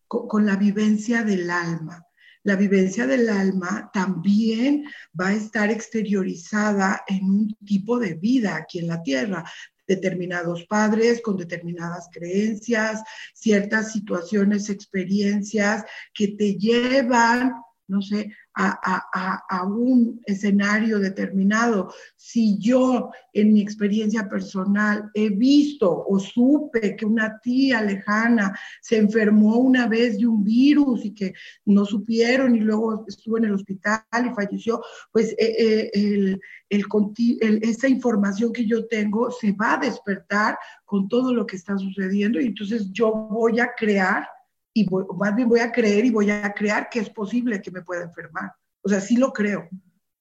con, 0.07 0.45
la 0.45 0.55
vivencia 0.55 1.23
del 1.23 1.49
alma. 1.49 2.05
La 2.43 2.55
vivencia 2.55 3.05
del 3.05 3.27
alma 3.27 3.89
también 3.93 4.85
va 5.19 5.27
a 5.27 5.33
estar 5.33 5.69
exteriorizada 5.69 7.03
en 7.05 7.25
un 7.25 7.57
tipo 7.65 7.99
de 7.99 8.13
vida 8.13 8.55
aquí 8.55 8.79
en 8.79 8.87
la 8.87 9.03
tierra 9.03 9.43
determinados 9.89 10.65
padres 10.65 11.19
con 11.21 11.35
determinadas 11.35 12.09
creencias, 12.13 13.01
ciertas 13.33 13.91
situaciones, 13.91 14.69
experiencias 14.69 15.83
que 16.13 16.29
te 16.29 16.53
llevan, 16.53 17.53
no 17.87 18.01
sé, 18.01 18.31
a, 18.59 19.63
un 19.65 20.21
escenario 20.25 20.99
determinado. 20.99 21.93
Si 22.15 22.57
yo 22.59 23.11
en 23.33 23.53
mi 23.53 23.61
experiencia 23.61 24.27
personal 24.27 25.09
he 25.13 25.29
visto 25.29 26.05
o 26.07 26.19
supe 26.19 26.95
que 26.95 27.05
una 27.05 27.39
tía 27.39 27.81
lejana 27.81 28.57
se 28.81 28.97
enfermó 28.97 29.57
una 29.57 29.87
vez 29.87 30.17
de 30.17 30.27
un 30.27 30.43
virus 30.43 31.05
y 31.05 31.13
que 31.13 31.33
no 31.65 31.85
supieron 31.85 32.55
y 32.55 32.59
luego 32.59 33.05
estuvo 33.07 33.37
en 33.37 33.45
el 33.45 33.53
hospital 33.53 34.03
y 34.25 34.33
falleció, 34.33 34.81
pues 35.11 35.31
eh, 35.37 35.89
eh, 35.93 36.37
el, 36.69 37.61
esa 37.63 37.87
información 37.87 38.51
que 38.51 38.65
yo 38.65 38.87
tengo 38.87 39.31
se 39.31 39.53
va 39.53 39.75
a 39.75 39.79
despertar 39.79 40.57
con 40.85 41.07
todo 41.07 41.33
lo 41.33 41.45
que 41.45 41.55
está 41.55 41.77
sucediendo 41.77 42.39
y 42.41 42.47
entonces 42.47 42.91
yo 42.91 43.11
voy 43.11 43.59
a 43.59 43.71
crear 43.77 44.27
y 44.73 44.85
más 45.17 45.35
bien 45.35 45.49
voy 45.49 45.59
a 45.59 45.71
creer 45.71 46.05
y 46.05 46.11
voy 46.11 46.29
a 46.31 46.53
crear 46.53 46.89
que 46.89 46.99
es 46.99 47.09
posible 47.09 47.61
que 47.61 47.71
me 47.71 47.81
pueda 47.81 48.03
enfermar. 48.03 48.53
O 48.81 48.89
sea, 48.89 49.01
sí 49.01 49.17
lo 49.17 49.33
creo. 49.33 49.67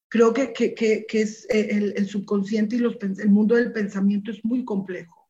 Creo 0.08 0.32
que, 0.32 0.52
que, 0.52 0.74
que, 0.74 1.04
que 1.06 1.20
es 1.20 1.46
eh, 1.50 1.68
el, 1.70 1.94
el, 1.96 2.06
subconsciente 2.06 2.76
y 2.76 2.78
los, 2.78 2.96
el 3.00 3.28
mundo 3.28 3.54
del 3.54 3.72
pensamiento 3.72 4.30
es 4.30 4.42
muy 4.44 4.64
complejo. 4.64 5.28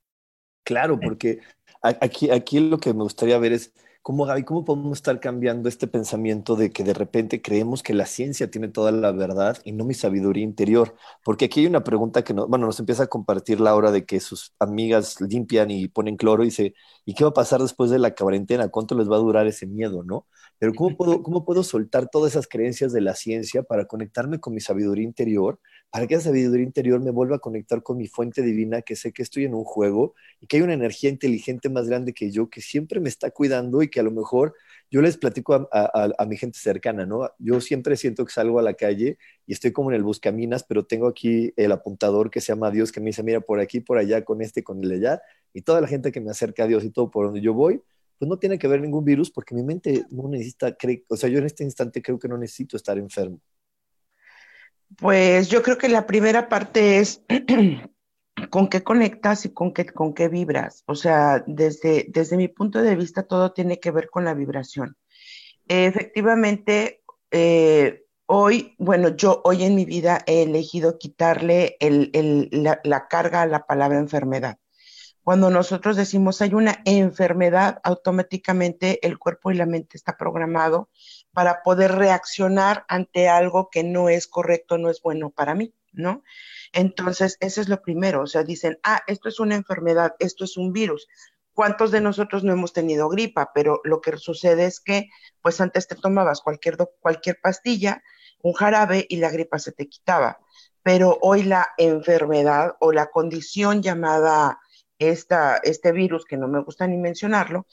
Claro, 0.64 1.00
porque 1.00 1.40
aquí, 1.82 2.30
aquí 2.30 2.60
lo 2.60 2.78
que 2.78 2.92
me 2.92 3.02
gustaría 3.02 3.38
ver 3.38 3.52
es 3.52 3.72
¿Cómo, 4.02 4.24
Gaby, 4.24 4.44
cómo 4.44 4.64
podemos 4.64 4.96
estar 4.96 5.20
cambiando 5.20 5.68
este 5.68 5.86
pensamiento 5.86 6.56
de 6.56 6.70
que 6.70 6.82
de 6.82 6.94
repente 6.94 7.42
creemos 7.42 7.82
que 7.82 7.92
la 7.92 8.06
ciencia 8.06 8.50
tiene 8.50 8.68
toda 8.68 8.90
la 8.90 9.12
verdad 9.12 9.58
y 9.64 9.72
no 9.72 9.84
mi 9.84 9.92
sabiduría 9.92 10.42
interior? 10.44 10.94
Porque 11.22 11.44
aquí 11.44 11.60
hay 11.60 11.66
una 11.66 11.84
pregunta 11.84 12.24
que 12.24 12.32
no, 12.32 12.46
bueno, 12.48 12.64
nos 12.64 12.80
empieza 12.80 13.02
a 13.02 13.06
compartir 13.08 13.60
Laura 13.60 13.90
de 13.92 14.06
que 14.06 14.20
sus 14.20 14.54
amigas 14.58 15.20
limpian 15.20 15.70
y 15.70 15.88
ponen 15.88 16.16
cloro 16.16 16.42
y 16.42 16.46
dice, 16.46 16.74
¿y 17.04 17.12
qué 17.12 17.24
va 17.24 17.30
a 17.30 17.34
pasar 17.34 17.60
después 17.60 17.90
de 17.90 17.98
la 17.98 18.14
cuarentena? 18.14 18.70
¿Cuánto 18.70 18.94
les 18.94 19.10
va 19.10 19.16
a 19.16 19.18
durar 19.18 19.46
ese 19.46 19.66
miedo, 19.66 20.02
no? 20.02 20.26
Pero 20.58 20.72
¿cómo 20.72 20.96
puedo, 20.96 21.22
cómo 21.22 21.44
puedo 21.44 21.62
soltar 21.62 22.08
todas 22.08 22.32
esas 22.32 22.48
creencias 22.48 22.92
de 22.92 23.02
la 23.02 23.14
ciencia 23.14 23.62
para 23.62 23.84
conectarme 23.84 24.40
con 24.40 24.54
mi 24.54 24.60
sabiduría 24.60 25.04
interior 25.04 25.60
para 25.90 26.06
que 26.06 26.14
esa 26.14 26.24
sabiduría 26.24 26.66
interior 26.66 27.00
me 27.00 27.10
vuelva 27.10 27.36
a 27.36 27.38
conectar 27.38 27.82
con 27.82 27.96
mi 27.96 28.08
fuente 28.08 28.42
divina, 28.42 28.82
que 28.82 28.94
sé 28.94 29.12
que 29.12 29.22
estoy 29.22 29.44
en 29.44 29.54
un 29.54 29.64
juego 29.64 30.14
y 30.40 30.46
que 30.46 30.58
hay 30.58 30.62
una 30.62 30.74
energía 30.74 31.08
inteligente 31.08 31.70
más 31.70 31.88
grande 31.88 32.12
que 32.12 32.30
yo, 32.30 32.50
que 32.50 32.60
siempre 32.60 33.00
me 33.00 33.08
está 33.08 33.30
cuidando 33.30 33.82
y 33.82 33.88
que 33.88 34.00
a 34.00 34.02
lo 34.02 34.10
mejor 34.10 34.54
yo 34.90 35.00
les 35.02 35.16
platico 35.16 35.68
a, 35.72 36.26
mi 36.26 36.36
gente 36.36 36.58
cercana, 36.58 37.06
¿no? 37.06 37.30
Yo 37.38 37.60
siempre 37.60 37.96
siento 37.96 38.24
que 38.24 38.32
salgo 38.32 38.58
a 38.58 38.62
la 38.62 38.74
calle 38.74 39.18
y 39.46 39.52
estoy 39.52 39.72
como 39.72 39.90
en 39.90 39.96
el 39.96 40.02
buscaminas, 40.02 40.64
pero 40.64 40.84
tengo 40.84 41.06
aquí 41.08 41.52
el 41.56 41.72
apuntador 41.72 42.30
que 42.30 42.40
se 42.40 42.52
llama 42.52 42.70
Dios, 42.70 42.92
que 42.92 43.00
me 43.00 43.06
dice, 43.06 43.22
mira, 43.22 43.40
por 43.40 43.60
aquí, 43.60 43.80
por 43.80 43.98
allá, 43.98 44.24
con 44.24 44.42
este, 44.42 44.62
con 44.62 44.82
el 44.82 44.92
allá, 44.92 45.22
y 45.54 45.62
toda 45.62 45.80
la 45.80 45.88
gente 45.88 46.12
que 46.12 46.20
me 46.20 46.30
acerca 46.30 46.64
a 46.64 46.66
Dios 46.66 46.84
y 46.84 46.90
todo 46.90 47.10
por 47.10 47.26
donde 47.26 47.40
yo 47.40 47.54
voy, 47.54 47.82
pues 48.18 48.28
no 48.28 48.38
tiene 48.38 48.58
que 48.58 48.68
ver 48.68 48.80
ningún 48.80 49.04
virus 49.04 49.30
porque 49.30 49.54
mi 49.54 49.62
mente 49.62 50.04
no 50.10 50.28
necesita, 50.28 50.76
o 51.08 51.16
sea, 51.16 51.28
yo 51.28 51.38
en 51.38 51.46
este 51.46 51.64
instante 51.64 52.02
creo 52.02 52.18
que 52.18 52.28
no 52.28 52.36
necesito 52.36 52.76
estar 52.76 52.98
enfermo. 52.98 53.40
Pues 54.96 55.48
yo 55.48 55.62
creo 55.62 55.78
que 55.78 55.88
la 55.88 56.06
primera 56.06 56.48
parte 56.48 56.98
es 56.98 57.22
con 58.50 58.68
qué 58.68 58.82
conectas 58.82 59.44
y 59.44 59.52
con 59.52 59.72
qué, 59.72 59.86
con 59.86 60.14
qué 60.14 60.28
vibras. 60.28 60.82
O 60.86 60.94
sea, 60.94 61.44
desde, 61.46 62.06
desde 62.08 62.36
mi 62.36 62.48
punto 62.48 62.82
de 62.82 62.96
vista, 62.96 63.24
todo 63.24 63.52
tiene 63.52 63.80
que 63.80 63.90
ver 63.90 64.08
con 64.10 64.24
la 64.24 64.34
vibración. 64.34 64.96
efectivamente, 65.66 67.02
eh, 67.30 68.04
hoy, 68.26 68.74
bueno, 68.78 69.14
yo 69.16 69.42
hoy 69.44 69.64
en 69.64 69.74
mi 69.74 69.84
vida 69.84 70.22
he 70.26 70.42
elegido 70.42 70.98
quitarle 70.98 71.76
la, 71.80 72.80
la 72.84 73.08
carga 73.08 73.42
a 73.42 73.46
la 73.46 73.66
palabra 73.66 73.98
enfermedad. 73.98 74.58
Cuando 75.28 75.50
nosotros 75.50 75.96
decimos 75.96 76.40
hay 76.40 76.54
una 76.54 76.80
enfermedad, 76.86 77.80
automáticamente 77.84 79.06
el 79.06 79.18
cuerpo 79.18 79.50
y 79.50 79.56
la 79.56 79.66
mente 79.66 79.98
está 79.98 80.16
programado 80.16 80.88
para 81.38 81.62
poder 81.62 81.92
reaccionar 81.92 82.84
ante 82.88 83.28
algo 83.28 83.68
que 83.70 83.84
no 83.84 84.08
es 84.08 84.26
correcto, 84.26 84.76
no 84.76 84.90
es 84.90 85.00
bueno 85.00 85.30
para 85.30 85.54
mí, 85.54 85.72
¿no? 85.92 86.24
Entonces, 86.72 87.36
eso 87.38 87.60
es 87.60 87.68
lo 87.68 87.80
primero, 87.80 88.22
o 88.22 88.26
sea, 88.26 88.42
dicen, 88.42 88.80
ah, 88.82 89.02
esto 89.06 89.28
es 89.28 89.38
una 89.38 89.54
enfermedad, 89.54 90.16
esto 90.18 90.42
es 90.42 90.56
un 90.56 90.72
virus. 90.72 91.06
¿Cuántos 91.52 91.92
de 91.92 92.00
nosotros 92.00 92.42
no 92.42 92.52
hemos 92.52 92.72
tenido 92.72 93.08
gripa? 93.08 93.52
Pero 93.54 93.80
lo 93.84 94.00
que 94.00 94.16
sucede 94.16 94.64
es 94.64 94.80
que, 94.80 95.10
pues 95.40 95.60
antes 95.60 95.86
te 95.86 95.94
tomabas 95.94 96.40
cualquier, 96.40 96.76
cualquier 96.98 97.38
pastilla, 97.40 98.02
un 98.42 98.54
jarabe 98.54 99.06
y 99.08 99.18
la 99.18 99.30
gripa 99.30 99.60
se 99.60 99.70
te 99.70 99.88
quitaba. 99.88 100.40
Pero 100.82 101.18
hoy 101.22 101.44
la 101.44 101.68
enfermedad 101.78 102.74
o 102.80 102.90
la 102.90 103.12
condición 103.12 103.80
llamada 103.80 104.58
esta, 104.98 105.58
este 105.62 105.92
virus, 105.92 106.24
que 106.24 106.36
no 106.36 106.48
me 106.48 106.64
gusta 106.64 106.88
ni 106.88 106.96
mencionarlo, 106.96 107.68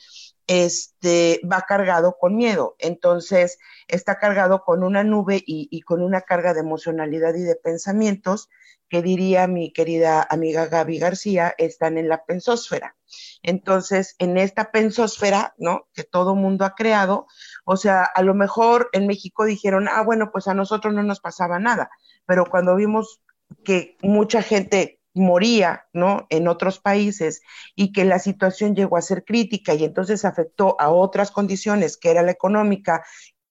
este, 0.48 1.42
va 1.52 1.62
cargado 1.62 2.18
con 2.20 2.36
miedo. 2.36 2.76
Entonces, 2.80 3.58
está 3.88 4.20
cargado 4.20 4.64
con 4.64 4.84
una 4.84 5.04
nube 5.04 5.44
y, 5.46 5.82
con 5.82 6.02
una 6.02 6.22
carga 6.22 6.54
de 6.54 6.62
emocionalidad 6.62 7.34
y 7.36 7.42
de 7.42 7.56
pensamientos 7.56 8.50
que 8.88 9.02
diría 9.02 9.48
mi 9.48 9.74
querida 9.74 10.26
amiga 10.30 10.68
Gaby 10.68 11.00
García, 11.00 11.56
están 11.58 11.98
en 11.98 12.08
la 12.08 12.24
pensósfera. 12.24 12.96
Entonces, 13.42 14.16
en 14.20 14.38
esta 14.38 14.72
pensósfera, 14.72 15.56
¿no? 15.58 15.88
Que 15.94 16.04
todo 16.04 16.36
mundo 16.36 16.66
ha 16.66 16.76
creado, 16.76 17.26
o 17.66 17.78
sea, 17.78 18.04
a 18.04 18.22
lo 18.22 18.36
mejor 18.36 18.90
en 18.94 19.08
México 19.08 19.46
dijeron, 19.46 19.88
ah, 19.90 20.04
bueno, 20.04 20.32
pues 20.32 20.48
a 20.48 20.54
nosotros 20.54 20.94
no 20.94 21.02
nos 21.02 21.20
pasaba 21.20 21.58
nada, 21.58 21.90
pero 22.28 22.46
cuando 22.46 22.76
vimos 22.76 23.22
que 23.64 23.98
mucha 24.02 24.42
gente 24.42 24.95
moría, 25.16 25.88
¿no? 25.94 26.28
En 26.30 26.48
otros 26.48 26.80
países 26.80 27.42
y 27.76 27.92
que 27.92 28.06
la 28.06 28.20
situación 28.20 28.76
llegó 28.76 28.98
a 28.98 29.02
ser 29.02 29.24
crítica 29.24 29.74
y 29.74 29.84
entonces 29.84 30.26
afectó 30.26 30.76
a 30.80 30.90
otras 30.90 31.32
condiciones, 31.32 31.98
que 31.98 32.12
era 32.12 32.22
la 32.22 32.32
económica 32.32 33.04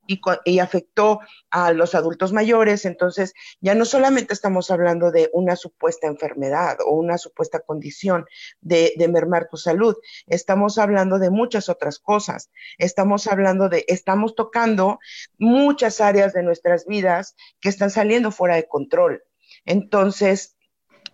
y, 0.07 0.59
afectó 0.59 1.20
a 1.50 1.72
los 1.72 1.94
adultos 1.94 2.33
mayores. 2.33 2.85
Entonces, 2.85 3.33
ya 3.61 3.74
no 3.74 3.85
solamente 3.85 4.35
estamos 4.35 4.70
hablando 4.70 5.11
de 5.11 5.31
una 5.33 5.57
supuesta 5.57 6.07
enfermedad 6.07 6.79
o 6.87 6.92
una 6.92 7.18
supuesta 7.18 7.61
condición 7.61 8.27
de, 8.61 8.92
de, 8.96 9.09
mermar 9.09 9.48
tu 9.48 9.57
salud, 9.57 9.96
estamos 10.27 10.79
hablando 10.79 11.18
de 11.18 11.31
muchas 11.31 11.68
otras 11.68 11.98
cosas. 11.98 12.50
Estamos 12.79 13.27
hablando 13.27 13.68
de, 13.68 13.85
estamos 13.88 14.35
tocando 14.35 14.98
muchas 15.38 16.00
áreas 16.00 16.33
de 16.33 16.42
nuestras 16.42 16.87
vidas 16.87 17.35
que 17.61 17.68
están 17.68 17.90
saliendo 17.90 18.31
fuera 18.31 18.57
de 18.57 18.68
control. 18.68 19.22
Entonces, 19.64 20.53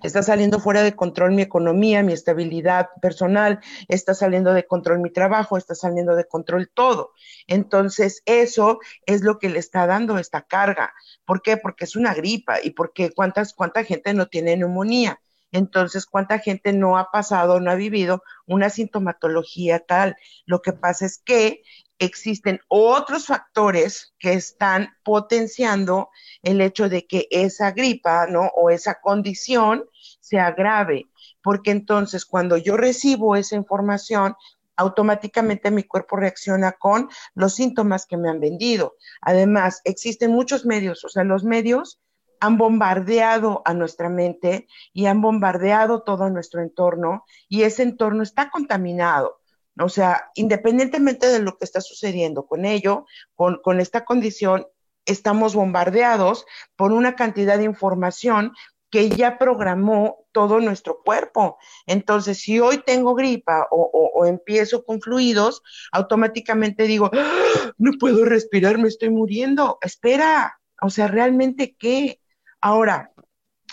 está 0.02 0.22
saliendo 0.22 0.60
fuera 0.60 0.82
de 0.82 0.94
control 0.94 1.32
mi 1.32 1.42
economía, 1.42 2.02
mi 2.02 2.12
estabilidad 2.12 2.88
personal, 3.00 3.60
está 3.88 4.14
saliendo 4.14 4.52
de 4.52 4.66
control 4.66 5.00
mi 5.00 5.10
trabajo, 5.10 5.56
está 5.56 5.74
saliendo 5.74 6.16
de 6.16 6.26
control 6.26 6.70
todo. 6.72 7.12
Entonces, 7.46 8.22
eso 8.26 8.78
es 9.06 9.22
lo 9.22 9.38
que 9.38 9.48
le 9.48 9.58
está 9.58 9.86
dando 9.86 10.18
esta 10.18 10.42
carga. 10.42 10.92
¿Por 11.24 11.42
qué? 11.42 11.56
Porque 11.56 11.84
es 11.84 11.96
una 11.96 12.14
gripa 12.14 12.58
y 12.62 12.70
porque 12.70 13.10
cuántas, 13.10 13.54
cuánta 13.54 13.84
gente 13.84 14.14
no 14.14 14.26
tiene 14.26 14.56
neumonía. 14.56 15.20
Entonces, 15.52 16.06
¿cuánta 16.06 16.38
gente 16.38 16.72
no 16.72 16.96
ha 16.98 17.10
pasado, 17.10 17.60
no 17.60 17.70
ha 17.70 17.74
vivido 17.74 18.22
una 18.46 18.70
sintomatología 18.70 19.80
tal? 19.80 20.16
Lo 20.46 20.62
que 20.62 20.72
pasa 20.72 21.06
es 21.06 21.18
que 21.24 21.62
existen 21.98 22.60
otros 22.68 23.26
factores 23.26 24.14
que 24.18 24.32
están 24.32 24.88
potenciando 25.04 26.10
el 26.42 26.60
hecho 26.60 26.88
de 26.88 27.06
que 27.06 27.28
esa 27.30 27.72
gripa, 27.72 28.26
¿no? 28.26 28.50
O 28.56 28.70
esa 28.70 29.00
condición 29.00 29.84
se 30.20 30.38
agrave, 30.38 31.10
porque 31.42 31.70
entonces 31.70 32.24
cuando 32.24 32.56
yo 32.56 32.76
recibo 32.76 33.36
esa 33.36 33.56
información, 33.56 34.34
automáticamente 34.76 35.70
mi 35.70 35.82
cuerpo 35.82 36.16
reacciona 36.16 36.72
con 36.72 37.10
los 37.34 37.54
síntomas 37.54 38.06
que 38.06 38.16
me 38.16 38.30
han 38.30 38.40
vendido. 38.40 38.96
Además, 39.20 39.82
existen 39.84 40.32
muchos 40.32 40.64
medios, 40.64 41.04
o 41.04 41.10
sea, 41.10 41.22
los 41.24 41.44
medios 41.44 42.00
han 42.40 42.56
bombardeado 42.56 43.62
a 43.64 43.74
nuestra 43.74 44.08
mente 44.08 44.66
y 44.92 45.06
han 45.06 45.20
bombardeado 45.20 46.02
todo 46.02 46.30
nuestro 46.30 46.62
entorno 46.62 47.24
y 47.48 47.62
ese 47.62 47.82
entorno 47.82 48.22
está 48.22 48.50
contaminado. 48.50 49.40
O 49.78 49.88
sea, 49.88 50.30
independientemente 50.34 51.28
de 51.28 51.40
lo 51.40 51.56
que 51.56 51.64
está 51.64 51.80
sucediendo 51.80 52.46
con 52.46 52.64
ello, 52.64 53.06
con, 53.34 53.80
esta 53.80 54.04
condición, 54.04 54.66
estamos 55.06 55.54
bombardeados 55.54 56.44
por 56.76 56.92
una 56.92 57.14
cantidad 57.14 57.58
de 57.58 57.64
información 57.64 58.52
que 58.90 59.08
ya 59.08 59.38
programó 59.38 60.26
todo 60.32 60.60
nuestro 60.60 61.00
cuerpo. 61.02 61.58
Entonces, 61.86 62.38
si 62.38 62.58
hoy 62.58 62.82
tengo 62.84 63.14
gripa 63.14 63.68
o, 63.70 64.26
empiezo 64.26 64.84
con 64.84 65.00
fluidos, 65.00 65.62
automáticamente 65.92 66.84
digo, 66.84 67.10
¡Ah! 67.14 67.72
no 67.78 67.92
puedo 67.98 68.24
respirar, 68.24 68.78
me 68.78 68.88
estoy 68.88 69.10
muriendo. 69.10 69.78
Espera, 69.80 70.60
o 70.82 70.90
sea, 70.90 71.06
¿realmente 71.06 71.76
qué? 71.78 72.19
Ahora, 72.60 73.12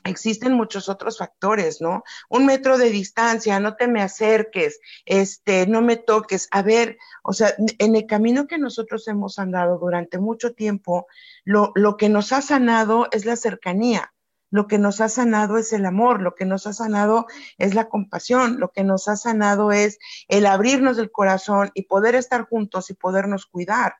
existen 0.03 0.53
muchos 0.53 0.89
otros 0.89 1.17
factores, 1.17 1.81
¿no? 1.81 2.03
Un 2.29 2.45
metro 2.45 2.77
de 2.77 2.89
distancia, 2.89 3.59
no 3.59 3.75
te 3.75 3.87
me 3.87 4.01
acerques, 4.01 4.79
este, 5.05 5.67
no 5.67 5.81
me 5.81 5.97
toques. 5.97 6.47
A 6.51 6.61
ver, 6.61 6.97
o 7.23 7.33
sea, 7.33 7.53
en 7.57 7.95
el 7.95 8.05
camino 8.05 8.47
que 8.47 8.57
nosotros 8.57 9.07
hemos 9.07 9.39
andado 9.39 9.77
durante 9.77 10.17
mucho 10.19 10.53
tiempo, 10.53 11.07
lo, 11.43 11.71
lo 11.75 11.97
que 11.97 12.09
nos 12.09 12.31
ha 12.31 12.41
sanado 12.41 13.07
es 13.11 13.25
la 13.25 13.35
cercanía 13.35 14.13
lo 14.49 14.67
que 14.67 14.77
nos 14.77 15.01
ha 15.01 15.09
sanado 15.09 15.57
es 15.57 15.73
el 15.73 15.85
amor, 15.85 16.21
lo 16.21 16.35
que 16.35 16.45
nos 16.45 16.67
ha 16.67 16.73
sanado 16.73 17.25
es 17.57 17.75
la 17.75 17.89
compasión, 17.89 18.59
lo 18.59 18.71
que 18.71 18.83
nos 18.83 19.07
ha 19.07 19.17
sanado 19.17 19.71
es 19.71 19.99
el 20.27 20.45
abrirnos 20.45 20.97
del 20.97 21.11
corazón 21.11 21.71
y 21.73 21.83
poder 21.83 22.15
estar 22.15 22.47
juntos 22.47 22.89
y 22.89 22.93
podernos 22.93 23.45
cuidar. 23.45 23.95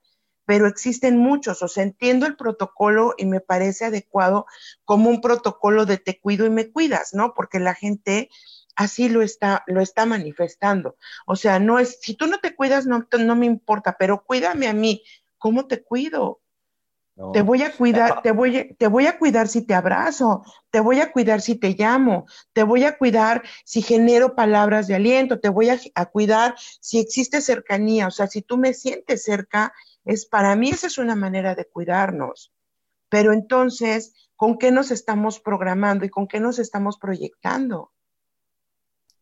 Pero 0.48 0.66
existen 0.66 1.18
muchos, 1.18 1.62
o 1.62 1.68
sea, 1.68 1.84
entiendo 1.84 2.26
el 2.26 2.36
protocolo 2.36 3.14
y 3.18 3.26
me 3.26 3.42
parece 3.42 3.86
adecuado 3.86 4.48
como 4.86 5.12
un 5.12 5.22
protocolo 5.22 5.86
de 5.86 5.98
te 5.98 6.20
cuido 6.20 6.48
y 6.48 6.50
me 6.50 6.72
cuidas, 6.72 7.14
¿no? 7.14 7.36
Porque 7.36 7.60
la 7.60 7.76
gente 7.76 8.30
así 8.76 9.10
lo 9.10 9.22
está, 9.22 9.64
lo 9.68 9.82
está 9.82 10.06
manifestando. 10.06 10.96
O 11.26 11.36
sea, 11.36 11.60
no 11.60 11.78
es, 11.78 12.00
si 12.02 12.16
tú 12.16 12.28
no 12.28 12.40
te 12.40 12.56
cuidas, 12.56 12.88
no, 12.88 13.08
no 13.20 13.36
me 13.36 13.46
importa, 13.46 13.98
pero 14.00 14.24
cuídame 14.24 14.68
a 14.68 14.74
mí. 14.74 15.04
¿Cómo 15.38 15.68
te 15.68 15.84
cuido? 15.84 16.42
te 17.34 17.42
voy 17.42 17.64
a 17.64 17.76
cuidar, 17.76 18.22
te 18.22 18.32
voy, 18.32 18.76
te 18.78 18.88
voy 18.88 19.08
a 19.08 19.18
cuidar 19.18 19.48
si 19.48 19.64
te 19.64 19.74
abrazo, 19.74 20.44
te 20.70 20.80
voy 20.80 21.00
a 21.00 21.12
cuidar 21.12 21.42
si 21.42 21.56
te 21.56 21.70
llamo, 21.70 22.28
te 22.54 22.62
voy 22.62 22.84
a 22.84 22.96
cuidar 22.96 23.42
si 23.66 23.82
genero 23.82 24.36
palabras 24.36 24.86
de 24.86 24.96
aliento, 24.96 25.40
te 25.40 25.50
voy 25.50 25.70
a, 25.70 25.80
a 25.96 26.06
cuidar 26.06 26.54
si 26.80 27.00
existe 27.00 27.42
cercanía, 27.42 28.08
o 28.08 28.12
sea, 28.12 28.28
si 28.28 28.44
tú 28.44 28.58
me 28.58 28.74
sientes 28.74 29.24
cerca, 29.24 29.74
es 30.08 30.26
para 30.26 30.56
mí 30.56 30.70
esa 30.70 30.88
es 30.88 30.98
una 30.98 31.15
manera 31.15 31.56
de 31.56 31.65
cuidarnos. 31.65 32.54
Pero 33.10 33.34
entonces, 33.34 34.13
¿con 34.36 34.58
qué 34.58 34.72
nos 34.72 34.91
estamos 34.91 35.39
programando 35.39 36.06
y 36.06 36.10
con 36.10 36.28
qué 36.28 36.39
nos 36.39 36.60
estamos 36.60 36.98
proyectando? 36.98 37.91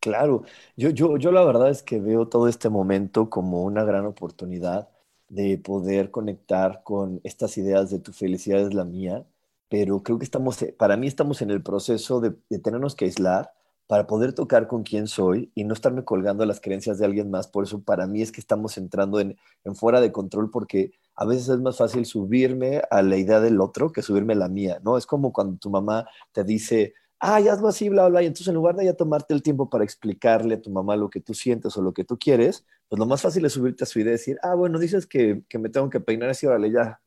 Claro, 0.00 0.44
yo, 0.76 0.90
yo, 0.90 1.16
yo 1.16 1.32
la 1.32 1.44
verdad 1.44 1.70
es 1.70 1.82
que 1.82 2.00
veo 2.00 2.28
todo 2.28 2.48
este 2.48 2.68
momento 2.68 3.28
como 3.28 3.62
una 3.62 3.84
gran 3.84 4.06
oportunidad 4.06 4.88
de 5.28 5.58
poder 5.58 6.12
conectar 6.12 6.82
con 6.84 7.20
estas 7.24 7.58
ideas 7.58 7.90
de 7.90 7.98
tu 7.98 8.12
felicidad 8.12 8.60
es 8.60 8.72
la 8.72 8.84
mía, 8.84 9.24
pero 9.68 10.02
creo 10.04 10.18
que 10.18 10.24
estamos, 10.24 10.64
para 10.78 10.96
mí 10.96 11.08
estamos 11.08 11.42
en 11.42 11.50
el 11.50 11.62
proceso 11.62 12.20
de, 12.20 12.36
de 12.48 12.58
tenernos 12.60 12.94
que 12.94 13.06
aislar 13.06 13.55
para 13.86 14.06
poder 14.06 14.32
tocar 14.32 14.66
con 14.66 14.82
quién 14.82 15.06
soy 15.06 15.50
y 15.54 15.64
no 15.64 15.74
estarme 15.74 16.04
colgando 16.04 16.44
las 16.44 16.60
creencias 16.60 16.98
de 16.98 17.06
alguien 17.06 17.30
más. 17.30 17.48
Por 17.48 17.64
eso 17.64 17.82
para 17.82 18.06
mí 18.06 18.22
es 18.22 18.32
que 18.32 18.40
estamos 18.40 18.78
entrando 18.78 19.20
en, 19.20 19.36
en, 19.64 19.76
fuera 19.76 20.00
de 20.00 20.12
control 20.12 20.50
porque 20.50 20.92
a 21.14 21.24
veces 21.24 21.48
es 21.48 21.60
más 21.60 21.76
fácil 21.76 22.04
subirme 22.04 22.82
a 22.90 23.02
la 23.02 23.16
idea 23.16 23.40
del 23.40 23.60
otro 23.60 23.92
que 23.92 24.02
subirme 24.02 24.34
a 24.34 24.36
la 24.36 24.48
mía, 24.48 24.80
¿no? 24.82 24.98
Es 24.98 25.06
como 25.06 25.32
cuando 25.32 25.58
tu 25.58 25.70
mamá 25.70 26.06
te 26.32 26.44
dice, 26.44 26.94
ay, 27.18 27.48
hazlo 27.48 27.68
así, 27.68 27.88
bla, 27.88 28.08
bla, 28.08 28.22
y 28.22 28.26
entonces 28.26 28.48
en 28.48 28.54
lugar 28.54 28.76
de 28.76 28.84
ya 28.84 28.94
tomarte 28.94 29.34
el 29.34 29.42
tiempo 29.42 29.70
para 29.70 29.84
explicarle 29.84 30.56
a 30.56 30.62
tu 30.62 30.70
mamá 30.70 30.96
lo 30.96 31.08
que 31.10 31.20
tú 31.20 31.34
sientes 31.34 31.76
o 31.76 31.82
lo 31.82 31.92
que 31.92 32.04
tú 32.04 32.18
quieres, 32.18 32.66
pues 32.88 32.98
lo 32.98 33.06
más 33.06 33.22
fácil 33.22 33.44
es 33.44 33.52
subirte 33.52 33.84
a 33.84 33.86
su 33.86 34.00
idea 34.00 34.10
y 34.10 34.12
decir, 34.12 34.38
ah, 34.42 34.54
bueno, 34.54 34.78
dices 34.78 35.06
que, 35.06 35.42
que 35.48 35.58
me 35.58 35.68
tengo 35.70 35.90
que 35.90 36.00
peinar 36.00 36.30
así, 36.30 36.46
órale, 36.46 36.70
ya, 36.70 37.00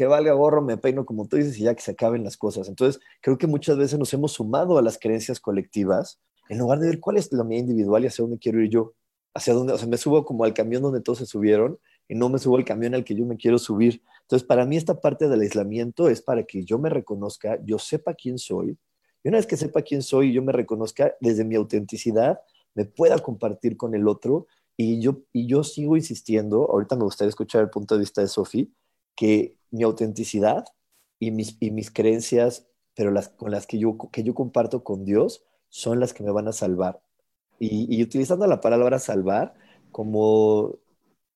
que 0.00 0.06
valga 0.06 0.32
gorro, 0.32 0.62
me 0.62 0.78
peino 0.78 1.04
como 1.04 1.28
tú 1.28 1.36
dices 1.36 1.58
y 1.58 1.64
ya 1.64 1.74
que 1.74 1.82
se 1.82 1.90
acaben 1.90 2.24
las 2.24 2.38
cosas. 2.38 2.68
Entonces, 2.68 3.02
creo 3.20 3.36
que 3.36 3.46
muchas 3.46 3.76
veces 3.76 3.98
nos 3.98 4.10
hemos 4.14 4.32
sumado 4.32 4.78
a 4.78 4.82
las 4.82 4.98
creencias 4.98 5.38
colectivas 5.40 6.18
en 6.48 6.56
lugar 6.56 6.78
de 6.78 6.86
ver 6.88 7.00
cuál 7.00 7.18
es 7.18 7.30
la 7.34 7.44
mía 7.44 7.58
individual 7.58 8.02
y 8.02 8.06
hacia 8.06 8.22
dónde 8.22 8.38
quiero 8.38 8.62
ir 8.62 8.70
yo, 8.70 8.94
hacia 9.34 9.52
dónde, 9.52 9.74
o 9.74 9.76
sea, 9.76 9.86
me 9.86 9.98
subo 9.98 10.24
como 10.24 10.44
al 10.44 10.54
camión 10.54 10.80
donde 10.80 11.02
todos 11.02 11.18
se 11.18 11.26
subieron 11.26 11.78
y 12.08 12.14
no 12.14 12.30
me 12.30 12.38
subo 12.38 12.56
al 12.56 12.64
camión 12.64 12.94
al 12.94 13.04
que 13.04 13.14
yo 13.14 13.26
me 13.26 13.36
quiero 13.36 13.58
subir. 13.58 14.00
Entonces, 14.22 14.48
para 14.48 14.64
mí 14.64 14.78
esta 14.78 14.98
parte 15.02 15.28
del 15.28 15.42
aislamiento 15.42 16.08
es 16.08 16.22
para 16.22 16.44
que 16.44 16.64
yo 16.64 16.78
me 16.78 16.88
reconozca, 16.88 17.58
yo 17.62 17.78
sepa 17.78 18.14
quién 18.14 18.38
soy, 18.38 18.78
y 19.22 19.28
una 19.28 19.36
vez 19.36 19.46
que 19.46 19.58
sepa 19.58 19.82
quién 19.82 20.00
soy 20.00 20.30
y 20.30 20.32
yo 20.32 20.42
me 20.42 20.52
reconozca 20.52 21.14
desde 21.20 21.44
mi 21.44 21.56
autenticidad, 21.56 22.40
me 22.74 22.86
pueda 22.86 23.18
compartir 23.18 23.76
con 23.76 23.94
el 23.94 24.08
otro 24.08 24.46
y 24.78 24.98
yo, 25.02 25.24
y 25.34 25.46
yo 25.46 25.62
sigo 25.62 25.98
insistiendo, 25.98 26.70
ahorita 26.70 26.96
me 26.96 27.04
gustaría 27.04 27.28
escuchar 27.28 27.60
el 27.60 27.68
punto 27.68 27.96
de 27.96 28.00
vista 28.00 28.22
de 28.22 28.28
Sofi, 28.28 28.72
que 29.14 29.59
mi 29.70 29.82
autenticidad 29.84 30.64
y 31.18 31.30
mis, 31.30 31.56
y 31.60 31.70
mis 31.70 31.90
creencias, 31.90 32.66
pero 32.94 33.10
las 33.10 33.28
con 33.28 33.50
las 33.50 33.66
que 33.66 33.78
yo, 33.78 33.96
que 34.12 34.22
yo 34.22 34.34
comparto 34.34 34.84
con 34.84 35.04
Dios, 35.04 35.44
son 35.68 36.00
las 36.00 36.12
que 36.14 36.24
me 36.24 36.32
van 36.32 36.48
a 36.48 36.52
salvar. 36.52 37.02
Y, 37.58 37.94
y 37.94 38.02
utilizando 38.02 38.46
la 38.46 38.60
palabra 38.60 38.98
salvar 38.98 39.54
como, 39.92 40.78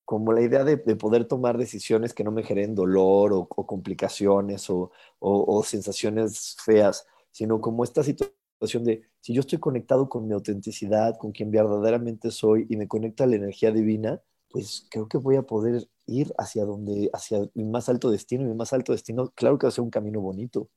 como 0.05 0.33
la 0.33 0.43
idea 0.43 0.65
de, 0.65 0.77
de, 0.77 0.97
poder 0.97 1.27
tomar 1.27 1.59
decisiones 1.59 2.15
que 2.15 2.25
no 2.25 2.33
me 2.33 2.43
generen 2.45 2.75
dolor 2.75 3.33
o, 3.33 3.49
o 3.51 3.67
complicaciones 3.67 4.71
o, 4.71 4.91
o, 5.19 5.59
o 5.59 5.63
sensaciones 5.65 6.57
feas, 6.65 7.07
sino 7.31 7.61
como 7.61 7.85
esta 7.85 8.03
situación 8.03 8.85
de 8.85 9.03
si 9.21 9.35
yo 9.35 9.41
estoy 9.41 9.59
conectado 9.59 10.09
con 10.09 10.27
mi 10.27 10.35
autenticidad, 10.35 11.17
con 11.19 11.33
quien 11.33 11.51
verdaderamente 11.51 12.31
soy 12.31 12.67
y 12.69 12.77
me 12.77 12.89
conecta 12.89 13.25
a 13.25 13.27
la 13.27 13.37
energía 13.37 13.71
divina, 13.73 14.23
pues 14.55 14.87
creo 14.89 15.09
que 15.09 15.19
voy 15.19 15.35
a 15.35 15.43
poder 15.43 15.89
ir 16.07 16.33
hacia 16.39 16.65
donde, 16.65 17.11
hacia 17.13 17.41
mi 17.55 17.65
más 17.65 17.89
alto 17.89 18.09
destino, 18.13 18.45
mi 18.45 18.55
más 18.55 18.73
alto 18.73 18.93
destino, 18.93 19.33
claro 19.35 19.59
que 19.59 19.67
va 19.67 19.71
a 19.71 19.73
ser 19.73 19.83
un 19.83 19.91
camino 19.91 20.21
bonito. 20.21 20.71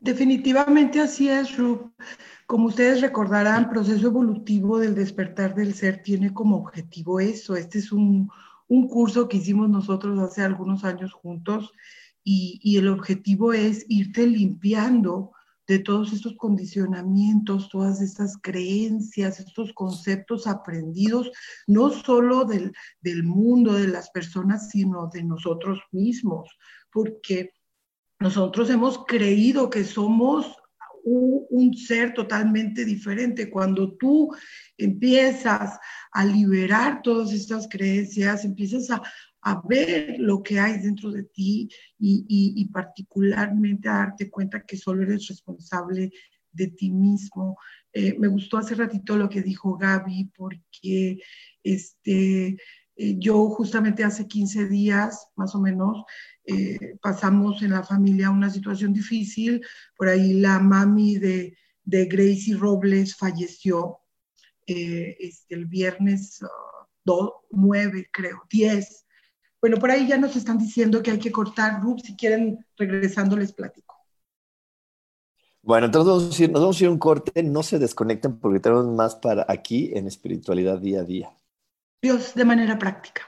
Definitivamente 0.00 0.98
así 0.98 1.28
es, 1.28 1.56
Rub. 1.56 1.92
Como 2.48 2.66
ustedes 2.66 3.00
recordarán, 3.00 3.62
el 3.62 3.68
proceso 3.68 4.08
evolutivo 4.08 4.80
del 4.80 4.96
despertar 4.96 5.54
del 5.54 5.72
ser 5.72 6.02
tiene 6.02 6.34
como 6.34 6.56
objetivo 6.56 7.20
eso. 7.20 7.54
Este 7.54 7.78
es 7.78 7.92
un, 7.92 8.28
un 8.66 8.88
curso 8.88 9.28
que 9.28 9.36
hicimos 9.36 9.70
nosotros 9.70 10.18
hace 10.18 10.42
algunos 10.42 10.82
años 10.82 11.12
juntos 11.12 11.72
y, 12.24 12.58
y 12.60 12.78
el 12.78 12.88
objetivo 12.88 13.52
es 13.52 13.84
irte 13.88 14.26
limpiando 14.26 15.30
de 15.68 15.78
todos 15.78 16.14
estos 16.14 16.34
condicionamientos, 16.36 17.68
todas 17.68 18.00
estas 18.00 18.38
creencias, 18.40 19.38
estos 19.38 19.74
conceptos 19.74 20.46
aprendidos, 20.46 21.30
no 21.66 21.90
solo 21.90 22.46
del, 22.46 22.72
del, 23.02 23.22
mundo, 23.22 23.74
de 23.74 23.88
las 23.88 24.08
personas, 24.10 24.70
sino 24.70 25.10
de 25.12 25.22
nosotros 25.22 25.78
mismos, 25.92 26.48
porque 26.90 27.52
nosotros 28.18 28.70
hemos 28.70 29.04
creído 29.04 29.68
que 29.68 29.84
somos 29.84 30.56
un, 31.04 31.46
un 31.50 31.74
ser 31.76 32.14
totalmente 32.14 32.86
diferente. 32.86 33.50
Cuando 33.50 33.94
tú 33.98 34.34
empiezas 34.78 35.78
a 36.12 36.24
liberar 36.24 37.02
todas 37.02 37.30
estas 37.32 37.68
creencias, 37.68 38.42
empiezas 38.42 38.90
a, 38.90 39.02
a 39.48 39.62
ver 39.66 40.16
lo 40.18 40.42
que 40.42 40.60
hay 40.60 40.78
dentro 40.78 41.10
de 41.10 41.24
ti 41.24 41.70
y, 41.98 42.26
y, 42.28 42.64
particularmente 42.66 43.88
a 43.88 43.94
darte 43.94 44.30
cuenta 44.30 44.66
que 44.66 44.76
solo 44.76 45.02
eres 45.02 45.26
responsable 45.28 46.12
de 46.52 46.66
ti 46.68 46.90
mismo. 46.90 47.56
Eh, 47.92 48.14
me 48.18 48.28
gustó 48.28 48.58
hace 48.58 48.74
ratito 48.74 49.16
lo 49.16 49.30
que 49.30 49.40
dijo 49.40 49.78
Gaby 49.78 50.32
porque 50.36 51.18
este, 51.62 52.58
eh, 52.96 53.16
yo 53.18 53.48
justamente 53.48 54.04
hace 54.04 54.28
15 54.28 54.68
días, 54.68 55.28
más 55.34 55.54
o 55.54 55.60
menos, 55.60 56.04
eh, 56.44 56.96
pasamos 57.00 57.62
en 57.62 57.70
la 57.70 57.82
familia 57.82 58.30
una 58.30 58.50
situación 58.50 58.92
difícil. 58.92 59.64
Por 59.96 60.08
ahí 60.08 60.34
la 60.34 60.58
mami 60.58 61.16
de, 61.16 61.56
de 61.84 62.04
Gracie 62.04 62.54
Robles 62.54 63.16
falleció 63.16 64.00
este, 64.66 65.54
el 65.54 65.64
viernes 65.64 66.42
uh, 66.42 67.30
9, 67.50 68.10
creo, 68.12 68.42
10 68.50 69.06
bueno, 69.60 69.78
por 69.78 69.90
ahí 69.90 70.06
ya 70.06 70.18
nos 70.18 70.36
están 70.36 70.58
diciendo 70.58 71.02
que 71.02 71.10
hay 71.10 71.18
que 71.18 71.32
cortar, 71.32 71.82
Rub, 71.82 72.00
si 72.00 72.16
quieren, 72.16 72.64
regresando 72.76 73.36
les 73.36 73.52
platico. 73.52 73.96
Bueno, 75.62 75.86
entonces 75.86 76.08
vamos 76.08 76.38
a 76.38 76.42
ir, 76.42 76.50
nos 76.50 76.60
vamos 76.60 76.80
a 76.80 76.84
ir 76.84 76.90
un 76.90 76.98
corte, 76.98 77.42
no 77.42 77.62
se 77.62 77.78
desconecten 77.78 78.38
porque 78.38 78.60
tenemos 78.60 78.86
más 78.86 79.16
para 79.16 79.44
aquí 79.48 79.90
en 79.94 80.06
espiritualidad 80.06 80.78
día 80.78 81.00
a 81.00 81.04
día. 81.04 81.30
Dios, 82.00 82.34
de 82.34 82.44
manera 82.44 82.78
práctica. 82.78 83.22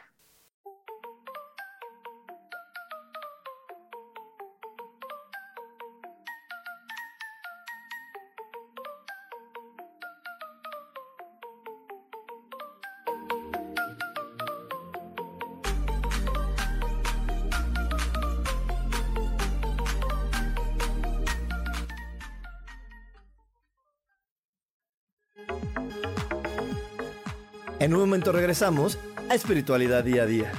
En 27.91 27.95
un 27.95 28.03
momento 28.03 28.31
regresamos 28.31 29.01
a 29.29 29.35
Espiritualidad 29.35 30.05
Día 30.05 30.23
a 30.23 30.27
Día. 30.27 30.53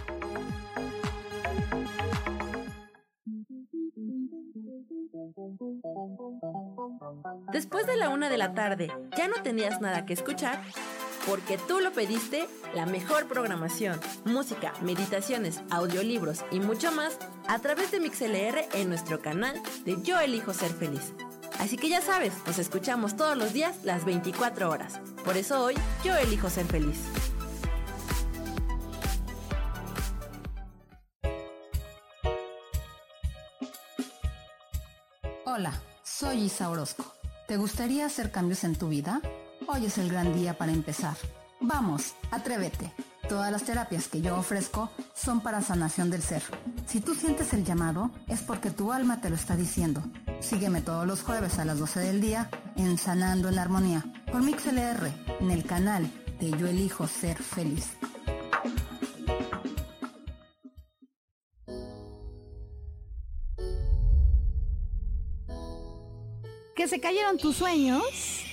Después 7.53 7.87
de 7.87 7.95
la 7.95 8.09
una 8.09 8.27
de 8.27 8.37
la 8.37 8.53
tarde, 8.53 8.91
¿ya 9.15 9.29
no 9.29 9.35
tenías 9.43 9.79
nada 9.79 10.05
que 10.05 10.11
escuchar? 10.11 10.61
Porque 11.25 11.57
tú 11.57 11.79
lo 11.79 11.93
pediste, 11.93 12.49
la 12.75 12.85
mejor 12.85 13.29
programación, 13.29 13.97
música, 14.25 14.73
meditaciones, 14.81 15.61
audiolibros 15.69 16.43
y 16.51 16.59
mucho 16.59 16.91
más 16.91 17.17
a 17.47 17.59
través 17.59 17.91
de 17.91 18.01
MixLR 18.01 18.67
en 18.73 18.89
nuestro 18.89 19.21
canal 19.21 19.55
de 19.85 19.95
Yo 20.03 20.19
Elijo 20.19 20.53
Ser 20.53 20.71
Feliz. 20.71 21.13
Así 21.59 21.77
que 21.77 21.87
ya 21.87 22.01
sabes, 22.01 22.33
nos 22.45 22.59
escuchamos 22.59 23.15
todos 23.15 23.37
los 23.37 23.53
días 23.53 23.85
las 23.85 24.03
24 24.03 24.69
horas. 24.69 24.99
Por 25.23 25.37
eso 25.37 25.63
hoy 25.63 25.75
yo 26.03 26.15
elijo 26.15 26.49
ser 26.49 26.65
feliz. 26.65 26.97
Hola, 35.45 35.73
soy 36.03 36.43
Isa 36.43 36.69
Orozco. 36.69 37.05
¿Te 37.47 37.57
gustaría 37.57 38.05
hacer 38.05 38.31
cambios 38.31 38.63
en 38.63 38.75
tu 38.75 38.89
vida? 38.89 39.21
Hoy 39.67 39.85
es 39.85 39.97
el 39.97 40.09
gran 40.09 40.33
día 40.33 40.57
para 40.57 40.71
empezar. 40.71 41.15
Vamos, 41.59 42.13
atrévete. 42.31 42.91
Todas 43.29 43.51
las 43.51 43.63
terapias 43.63 44.07
que 44.07 44.21
yo 44.21 44.35
ofrezco 44.37 44.89
son 45.13 45.41
para 45.41 45.61
sanación 45.61 46.09
del 46.09 46.23
ser. 46.23 46.41
Si 46.87 46.99
tú 46.99 47.13
sientes 47.13 47.53
el 47.53 47.63
llamado, 47.63 48.09
es 48.27 48.41
porque 48.41 48.71
tu 48.71 48.91
alma 48.91 49.21
te 49.21 49.29
lo 49.29 49.35
está 49.35 49.55
diciendo. 49.55 50.01
Sígueme 50.39 50.81
todos 50.81 51.05
los 51.05 51.21
jueves 51.21 51.59
a 51.59 51.65
las 51.65 51.77
12 51.77 51.99
del 51.99 52.21
día 52.21 52.49
en 52.75 52.97
Sanando 52.97 53.49
en 53.49 53.59
Armonía 53.59 54.03
por 54.31 54.41
MixLR 54.41 55.11
en 55.41 55.51
el 55.51 55.65
canal 55.65 56.09
de 56.39 56.51
Yo 56.51 56.67
Elijo 56.67 57.05
Ser 57.05 57.37
Feliz. 57.37 57.97
Que 66.75 66.87
se 66.87 67.01
cayeron 67.01 67.37
tus 67.37 67.57
sueños, 67.57 68.45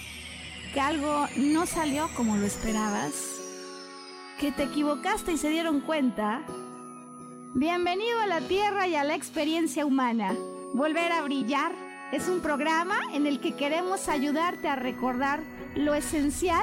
que 0.74 0.80
algo 0.80 1.26
no 1.36 1.64
salió 1.66 2.08
como 2.16 2.36
lo 2.36 2.44
esperabas, 2.44 3.12
que 4.40 4.50
te 4.50 4.64
equivocaste 4.64 5.32
y 5.32 5.38
se 5.38 5.48
dieron 5.48 5.80
cuenta. 5.80 6.44
Bienvenido 7.54 8.20
a 8.20 8.26
la 8.26 8.40
Tierra 8.40 8.88
y 8.88 8.96
a 8.96 9.04
la 9.04 9.14
experiencia 9.14 9.86
humana. 9.86 10.34
Volver 10.74 11.12
a 11.12 11.22
brillar 11.22 11.72
es 12.12 12.28
un 12.28 12.40
programa 12.40 12.98
en 13.12 13.26
el 13.26 13.40
que 13.40 13.54
queremos 13.54 14.08
ayudarte 14.08 14.68
a 14.68 14.76
recordar 14.76 15.57
lo 15.74 15.94
esencial 15.94 16.62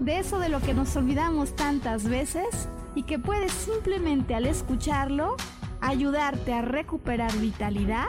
de 0.00 0.18
eso 0.18 0.38
de 0.38 0.48
lo 0.48 0.60
que 0.60 0.74
nos 0.74 0.96
olvidamos 0.96 1.54
tantas 1.54 2.04
veces 2.04 2.68
y 2.94 3.04
que 3.04 3.18
puedes 3.18 3.52
simplemente 3.52 4.34
al 4.34 4.46
escucharlo 4.46 5.36
ayudarte 5.80 6.52
a 6.52 6.62
recuperar 6.62 7.32
vitalidad, 7.38 8.06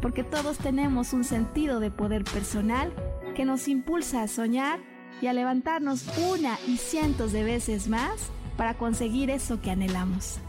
porque 0.00 0.24
todos 0.24 0.58
tenemos 0.58 1.12
un 1.12 1.24
sentido 1.24 1.80
de 1.80 1.90
poder 1.90 2.24
personal 2.24 2.92
que 3.34 3.44
nos 3.44 3.68
impulsa 3.68 4.22
a 4.22 4.28
soñar 4.28 4.80
y 5.20 5.26
a 5.26 5.32
levantarnos 5.32 6.06
una 6.32 6.58
y 6.66 6.76
cientos 6.76 7.32
de 7.32 7.44
veces 7.44 7.88
más 7.88 8.30
para 8.56 8.74
conseguir 8.74 9.30
eso 9.30 9.60
que 9.60 9.70
anhelamos. 9.70 10.40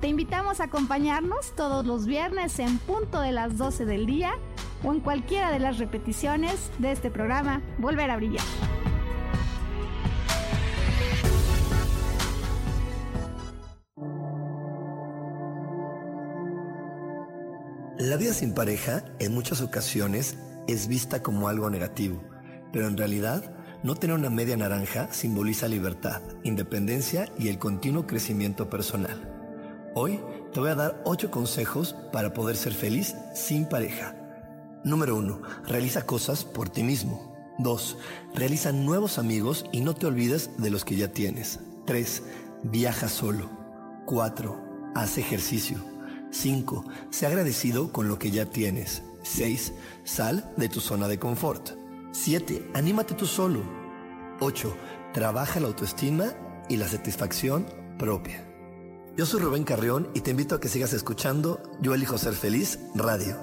Te 0.00 0.08
invitamos 0.08 0.60
a 0.60 0.64
acompañarnos 0.64 1.54
todos 1.56 1.86
los 1.86 2.06
viernes 2.06 2.58
en 2.58 2.78
punto 2.78 3.20
de 3.20 3.32
las 3.32 3.56
12 3.56 3.86
del 3.86 4.06
día 4.06 4.32
o 4.82 4.92
en 4.92 5.00
cualquiera 5.00 5.50
de 5.50 5.58
las 5.58 5.78
repeticiones 5.78 6.70
de 6.78 6.92
este 6.92 7.10
programa 7.10 7.62
Volver 7.78 8.10
a 8.10 8.16
Brillar. 8.16 8.44
La 17.98 18.16
vida 18.16 18.34
sin 18.34 18.52
pareja 18.52 19.04
en 19.18 19.32
muchas 19.32 19.62
ocasiones 19.62 20.36
es 20.68 20.88
vista 20.88 21.22
como 21.22 21.48
algo 21.48 21.70
negativo, 21.70 22.22
pero 22.72 22.86
en 22.86 22.98
realidad 22.98 23.54
no 23.82 23.94
tener 23.94 24.16
una 24.16 24.30
media 24.30 24.56
naranja 24.56 25.12
simboliza 25.12 25.68
libertad, 25.68 26.20
independencia 26.42 27.30
y 27.38 27.48
el 27.48 27.58
continuo 27.58 28.06
crecimiento 28.06 28.68
personal. 28.68 29.33
Hoy 29.96 30.18
te 30.52 30.58
voy 30.58 30.70
a 30.70 30.74
dar 30.74 31.00
8 31.04 31.30
consejos 31.30 31.94
para 32.12 32.34
poder 32.34 32.56
ser 32.56 32.74
feliz 32.74 33.14
sin 33.32 33.64
pareja. 33.64 34.16
Número 34.82 35.14
1. 35.14 35.40
Realiza 35.68 36.04
cosas 36.04 36.44
por 36.44 36.68
ti 36.68 36.82
mismo. 36.82 37.32
2. 37.60 37.96
Realiza 38.34 38.72
nuevos 38.72 39.18
amigos 39.18 39.66
y 39.70 39.82
no 39.82 39.94
te 39.94 40.06
olvides 40.06 40.50
de 40.58 40.70
los 40.70 40.84
que 40.84 40.96
ya 40.96 41.12
tienes. 41.12 41.60
3. 41.86 42.24
Viaja 42.64 43.08
solo. 43.08 43.48
4. 44.06 44.92
Haz 44.96 45.16
ejercicio. 45.16 45.78
5. 46.32 46.84
Sé 47.10 47.26
agradecido 47.26 47.92
con 47.92 48.08
lo 48.08 48.18
que 48.18 48.32
ya 48.32 48.46
tienes. 48.46 49.04
6. 49.22 49.74
Sal 50.02 50.52
de 50.56 50.68
tu 50.68 50.80
zona 50.80 51.06
de 51.06 51.20
confort. 51.20 51.70
7. 52.10 52.70
Anímate 52.74 53.14
tú 53.14 53.26
solo. 53.26 53.62
8. 54.40 54.76
Trabaja 55.12 55.60
la 55.60 55.68
autoestima 55.68 56.32
y 56.68 56.78
la 56.78 56.88
satisfacción 56.88 57.64
propia. 57.96 58.53
Yo 59.16 59.26
soy 59.26 59.40
Rubén 59.40 59.62
Carrión 59.62 60.08
y 60.12 60.22
te 60.22 60.32
invito 60.32 60.56
a 60.56 60.60
que 60.60 60.68
sigas 60.68 60.92
escuchando 60.92 61.62
Yo 61.80 61.94
elijo 61.94 62.18
ser 62.18 62.34
feliz 62.34 62.80
radio. 62.96 63.36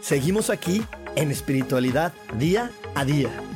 Seguimos 0.00 0.50
aquí 0.50 0.82
en 1.14 1.30
espiritualidad 1.30 2.12
día 2.38 2.72
a 2.96 3.04
día. 3.04 3.47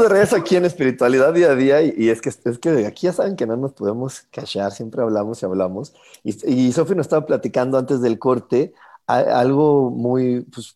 De 0.00 0.08
regreso 0.08 0.36
aquí 0.36 0.56
en 0.56 0.64
Espiritualidad 0.64 1.32
Día 1.34 1.50
a 1.50 1.54
Día 1.54 1.82
y, 1.82 2.08
es, 2.08 2.20
que, 2.20 2.28
es 2.28 2.58
que 2.58 2.86
aquí 2.86 3.06
ya 3.06 3.12
saben 3.12 3.36
que 3.36 3.46
no 3.46 3.56
nos 3.56 3.72
podemos 3.72 4.22
callar, 4.30 4.72
siempre 4.72 5.02
hablamos 5.02 5.42
y 5.42 5.46
hablamos. 5.46 5.94
Y, 6.22 6.52
y 6.52 6.72
Sofi 6.72 6.94
nos 6.94 7.06
estaba 7.06 7.26
platicando 7.26 7.78
antes 7.78 8.00
del 8.00 8.18
corte 8.18 8.72
algo 9.06 9.90
muy, 9.90 10.42
pues, 10.42 10.74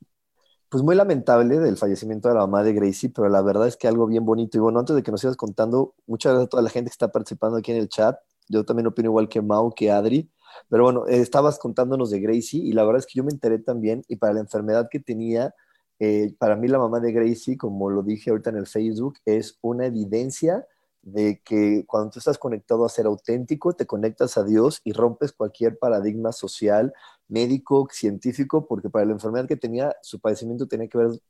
pues 0.69 0.83
muy 0.83 0.97
lamentable 0.97 1.59
del 1.59 1.77
fallecimiento 1.77 2.29
de 2.29 2.35
la 2.35 2.41
mamá 2.41 2.63
de 2.63 2.73
Gracie, 2.73 3.11
pero 3.15 3.29
la 3.29 3.43
verdad 3.43 3.69
es 3.69 3.77
que 3.77 3.89
algo 3.89 4.07
bien 4.07 4.25
bonito. 4.25 4.59
Y 4.59 4.61
bueno, 4.61 4.81
antes 4.81 4.97
de 4.97 5.03
que 5.03 5.11
nos 5.11 5.21
sigas 5.21 5.37
contando, 5.37 5.95
muchas 6.07 6.33
gracias 6.33 6.47
a 6.47 6.51
toda 6.51 6.63
la 6.63 6.71
gente 6.71 6.91
que 6.91 6.95
está 6.95 7.13
participando 7.13 7.57
aquí 7.59 7.73
en 7.73 7.79
el 7.79 7.89
chat. 7.89 8.17
Yo 8.49 8.65
también 8.65 8.87
opino 8.87 9.09
igual 9.09 9.29
que 9.29 9.41
Mau, 9.41 9.73
que 9.73 9.91
Adri. 9.91 10.31
Pero 10.69 10.85
bueno, 10.85 11.07
estabas 11.07 11.59
contándonos 11.59 12.11
de 12.11 12.21
Gracie 12.21 12.61
y 12.61 12.73
la 12.73 12.85
verdad 12.85 13.01
es 13.01 13.07
que 13.07 13.17
yo 13.17 13.25
me 13.25 13.31
enteré 13.31 13.59
también 13.59 14.03
y 14.09 14.17
para 14.17 14.33
la 14.35 14.41
enfermedad 14.41 14.89
que 14.91 15.01
tenía, 15.01 15.55
eh, 15.99 16.35
para 16.39 16.57
mí 16.57 16.69
la 16.69 16.79
mamá 16.79 17.01
de 17.01 17.13
Gracie, 17.13 17.57
como 17.57 17.91
lo 17.91 18.03
dije 18.03 18.31
ahorita 18.31 18.51
en 18.51 18.57
el 18.57 18.67
Facebook, 18.67 19.19
es 19.25 19.59
una 19.63 19.87
evidencia 19.87 20.67
de 21.03 21.41
que 21.45 21.85
cuando 21.87 22.11
tú 22.11 22.19
estás 22.19 22.37
conectado 22.37 22.85
a 22.85 22.89
ser 22.89 23.07
auténtico, 23.07 23.75
te 23.75 23.87
conectas 23.87 24.37
a 24.37 24.45
Dios 24.45 24.81
y 24.85 24.93
rompes 24.93 25.33
cualquier 25.33 25.79
paradigma 25.79 26.33
social, 26.33 26.93
médico, 27.29 27.89
científico, 27.93 28.67
porque 28.67 28.91
para 28.91 29.05
la 29.05 29.13
enfermedad 29.13 29.47
que 29.47 29.57
tenía, 29.57 29.95
su 30.03 30.21
padecimiento 30.21 30.67
tenía 30.67 30.89
que 30.89 30.99
haber 30.99 31.21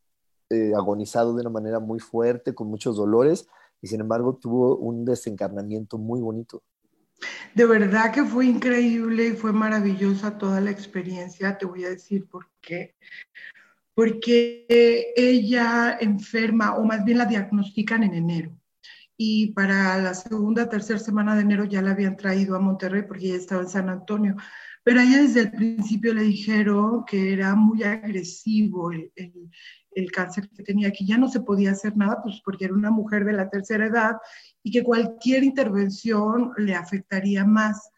eh, 0.50 0.72
agonizado 0.74 1.34
de 1.34 1.42
una 1.42 1.50
manera 1.50 1.78
muy 1.78 2.00
fuerte, 2.00 2.54
con 2.54 2.68
muchos 2.68 2.96
dolores, 2.96 3.48
y 3.82 3.88
sin 3.88 4.00
embargo 4.00 4.36
tuvo 4.36 4.76
un 4.76 5.04
desencarnamiento 5.04 5.98
muy 5.98 6.20
bonito. 6.20 6.62
De 7.54 7.66
verdad 7.66 8.12
que 8.12 8.24
fue 8.24 8.46
increíble 8.46 9.28
y 9.28 9.32
fue 9.32 9.52
maravillosa 9.52 10.38
toda 10.38 10.60
la 10.60 10.70
experiencia, 10.70 11.56
te 11.58 11.66
voy 11.66 11.84
a 11.84 11.90
decir 11.90 12.26
por 12.26 12.48
qué 12.60 12.94
porque 13.96 14.66
ella 15.16 15.96
enferma, 15.98 16.76
o 16.76 16.84
más 16.84 17.02
bien 17.02 17.16
la 17.16 17.24
diagnostican 17.24 18.02
en 18.02 18.12
enero. 18.12 18.60
Y 19.16 19.52
para 19.52 19.96
la 19.96 20.12
segunda, 20.12 20.68
tercera 20.68 20.98
semana 20.98 21.34
de 21.34 21.40
enero 21.40 21.64
ya 21.64 21.80
la 21.80 21.92
habían 21.92 22.14
traído 22.14 22.54
a 22.54 22.60
Monterrey 22.60 23.04
porque 23.08 23.28
ella 23.28 23.36
estaba 23.36 23.62
en 23.62 23.70
San 23.70 23.88
Antonio. 23.88 24.36
Pero 24.84 25.00
a 25.00 25.02
ella 25.02 25.22
desde 25.22 25.40
el 25.40 25.52
principio 25.52 26.12
le 26.12 26.24
dijeron 26.24 27.06
que 27.06 27.32
era 27.32 27.54
muy 27.54 27.84
agresivo 27.84 28.92
el, 28.92 29.10
el, 29.94 30.12
cáncer 30.12 30.50
que 30.50 30.62
tenía, 30.62 30.92
que 30.92 31.06
ya 31.06 31.16
no 31.16 31.30
se 31.30 31.40
podía 31.40 31.70
hacer 31.70 31.96
nada, 31.96 32.22
pues 32.22 32.42
porque 32.44 32.66
era 32.66 32.74
una 32.74 32.90
mujer 32.90 33.24
de 33.24 33.32
la 33.32 33.48
tercera 33.48 33.86
edad 33.86 34.16
y 34.62 34.72
que 34.72 34.84
cualquier 34.84 35.42
intervención 35.42 36.52
le 36.58 36.74
afectaría 36.74 37.46
más. 37.46 37.88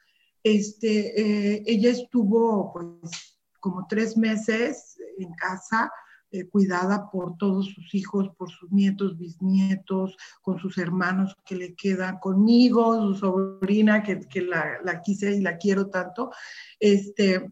Este, 0.45 1.21
eh, 1.57 1.65
ella 1.67 1.91
estuvo 1.91 2.73
pues 2.73 3.41
como 3.59 3.85
tres 3.89 4.17
meses 4.17 4.98
en 5.23 5.33
casa, 5.35 5.91
eh, 6.31 6.47
cuidada 6.47 7.11
por 7.11 7.39
todos 7.39 7.73
sus 7.73 7.95
hijos, 7.95 8.29
por 8.37 8.51
sus 8.51 8.71
nietos, 8.71 9.17
bisnietos, 9.17 10.17
con 10.43 10.59
sus 10.59 10.77
hermanos 10.77 11.35
que 11.45 11.57
le 11.57 11.75
quedan, 11.75 12.19
conmigo, 12.19 13.01
su 13.01 13.15
sobrina 13.15 14.03
que, 14.03 14.43
la, 14.43 14.79
la, 14.85 15.01
quise 15.01 15.35
y 15.35 15.41
la 15.41 15.57
quiero 15.57 15.89
tanto. 15.89 16.31
Este, 16.79 17.51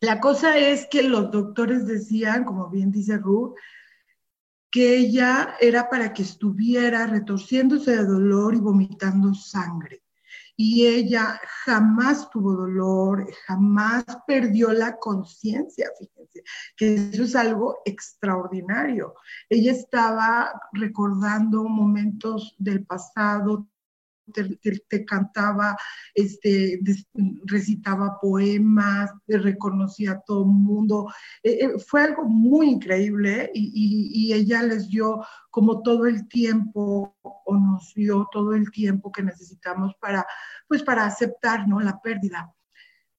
la 0.00 0.20
cosa 0.20 0.58
es 0.58 0.86
que 0.86 1.02
los 1.02 1.30
doctores 1.30 1.86
decían, 1.86 2.44
como 2.44 2.68
bien 2.68 2.90
dice 2.90 3.16
Ruth, 3.16 3.54
que 4.70 4.98
ella 4.98 5.56
era 5.58 5.88
para 5.88 6.12
que 6.12 6.22
estuviera 6.22 7.06
retorciéndose 7.06 7.96
de 7.96 8.04
dolor 8.04 8.54
y 8.54 8.60
vomitando 8.60 9.34
sangre 9.34 9.99
y 10.62 10.86
ella 10.86 11.40
jamás 11.64 12.28
tuvo 12.28 12.52
dolor, 12.52 13.26
jamás 13.46 14.04
perdió 14.26 14.74
la 14.74 14.98
conciencia, 14.98 15.88
fíjense, 15.98 16.42
que 16.76 17.08
eso 17.14 17.22
es 17.22 17.34
algo 17.34 17.78
extraordinario. 17.86 19.14
Ella 19.48 19.72
estaba 19.72 20.52
recordando 20.74 21.64
momentos 21.64 22.56
del 22.58 22.84
pasado, 22.84 23.69
te, 24.30 25.04
cantaba, 25.04 25.76
este, 26.14 26.80
recitaba 27.44 28.18
poemas, 28.20 29.10
te 29.26 29.38
reconocía 29.38 30.12
a 30.12 30.20
todo 30.20 30.42
el 30.42 30.50
mundo. 30.50 31.12
Eh, 31.42 31.58
eh, 31.62 31.78
fue 31.78 32.02
algo 32.02 32.24
muy 32.24 32.68
increíble 32.68 33.50
y, 33.54 34.32
ella 34.32 34.62
les 34.62 34.88
dio 34.88 35.24
como 35.50 35.82
todo 35.82 36.06
el 36.06 36.28
tiempo 36.28 37.16
o 37.22 37.56
nos 37.56 37.92
dio 37.94 38.28
todo 38.30 38.54
el 38.54 38.70
tiempo 38.70 39.10
que 39.10 39.22
necesitamos 39.22 39.94
para, 40.00 40.24
pues 40.68 40.82
para 40.82 41.04
aceptar 41.04 41.66
¿no? 41.66 41.80
la 41.80 42.00
pérdida. 42.00 42.54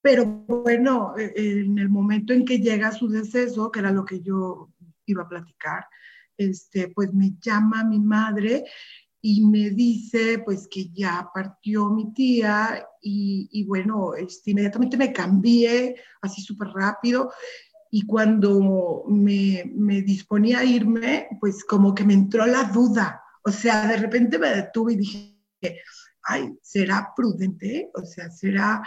Pero 0.00 0.26
bueno, 0.26 1.14
eh, 1.16 1.32
en 1.36 1.78
el 1.78 1.88
momento 1.88 2.32
en 2.32 2.44
que 2.44 2.58
llega 2.58 2.92
su 2.92 3.08
deceso, 3.08 3.70
que 3.70 3.80
era 3.80 3.92
lo 3.92 4.04
que 4.04 4.20
yo 4.20 4.70
iba 5.06 5.22
a 5.22 5.28
platicar, 5.28 5.86
este, 6.36 6.88
pues 6.88 7.12
me 7.14 7.34
llama 7.40 7.84
mi 7.84 8.00
madre 8.00 8.64
y 9.24 9.40
me 9.46 9.70
dice 9.70 10.40
pues 10.44 10.66
que 10.68 10.90
ya 10.90 11.30
partió 11.32 11.88
mi 11.90 12.12
tía 12.12 12.84
y, 13.00 13.64
bueno, 13.66 14.14
este, 14.14 14.50
inmediatamente 14.50 14.96
me 14.96 15.12
cambié 15.12 15.96
así 16.20 16.42
súper 16.42 16.68
rápido 16.68 17.32
y 17.90 18.04
cuando 18.04 19.04
me, 19.08 19.70
me, 19.74 20.02
disponía 20.02 20.60
a 20.60 20.64
irme, 20.64 21.28
pues 21.40 21.64
como 21.64 21.94
que 21.94 22.04
me 22.04 22.14
entró 22.14 22.46
la 22.46 22.64
duda, 22.64 23.22
o 23.44 23.50
sea, 23.50 23.86
de 23.86 23.96
repente 23.96 24.38
me 24.38 24.48
detuve 24.48 24.94
y 24.94 24.96
dije, 24.96 25.36
ay, 26.22 26.56
¿será 26.62 27.12
prudente? 27.14 27.90
O 27.94 28.04
sea, 28.04 28.30
¿será 28.30 28.82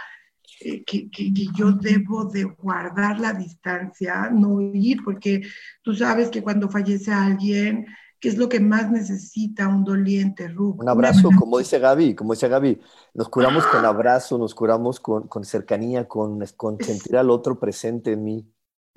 eh, 0.60 0.84
que, 0.84 1.10
que, 1.10 1.32
yo 1.54 1.72
debo 1.72 2.24
de 2.24 2.44
guardar 2.44 3.20
la 3.20 3.32
distancia, 3.32 4.30
no 4.30 4.60
ir, 4.60 5.02
porque 5.04 5.42
tú 5.82 5.94
sabes 5.94 6.28
que 6.30 6.42
cuando 6.42 6.68
fallece 6.68 7.12
alguien, 7.12 7.86
¿qué 8.20 8.28
es 8.28 8.36
lo 8.36 8.48
que 8.48 8.60
más 8.60 8.90
necesita 8.90 9.68
un 9.68 9.84
doliente, 9.84 10.48
Rub? 10.48 10.80
Un 10.80 10.88
abrazo, 10.88 11.30
como 11.38 11.58
dice 11.58 11.78
Gaby, 11.78 12.14
como 12.14 12.32
dice 12.32 12.48
Gaby, 12.48 12.80
nos 13.14 13.28
curamos 13.28 13.66
con 13.66 13.84
abrazo, 13.84 14.38
nos 14.38 14.54
curamos 14.54 15.00
con, 15.00 15.28
con 15.28 15.44
cercanía, 15.44 16.06
con, 16.08 16.44
con 16.56 16.80
sentir 16.82 17.16
al 17.16 17.30
otro 17.30 17.58
presente 17.58 18.12
en 18.12 18.24
mí. 18.24 18.46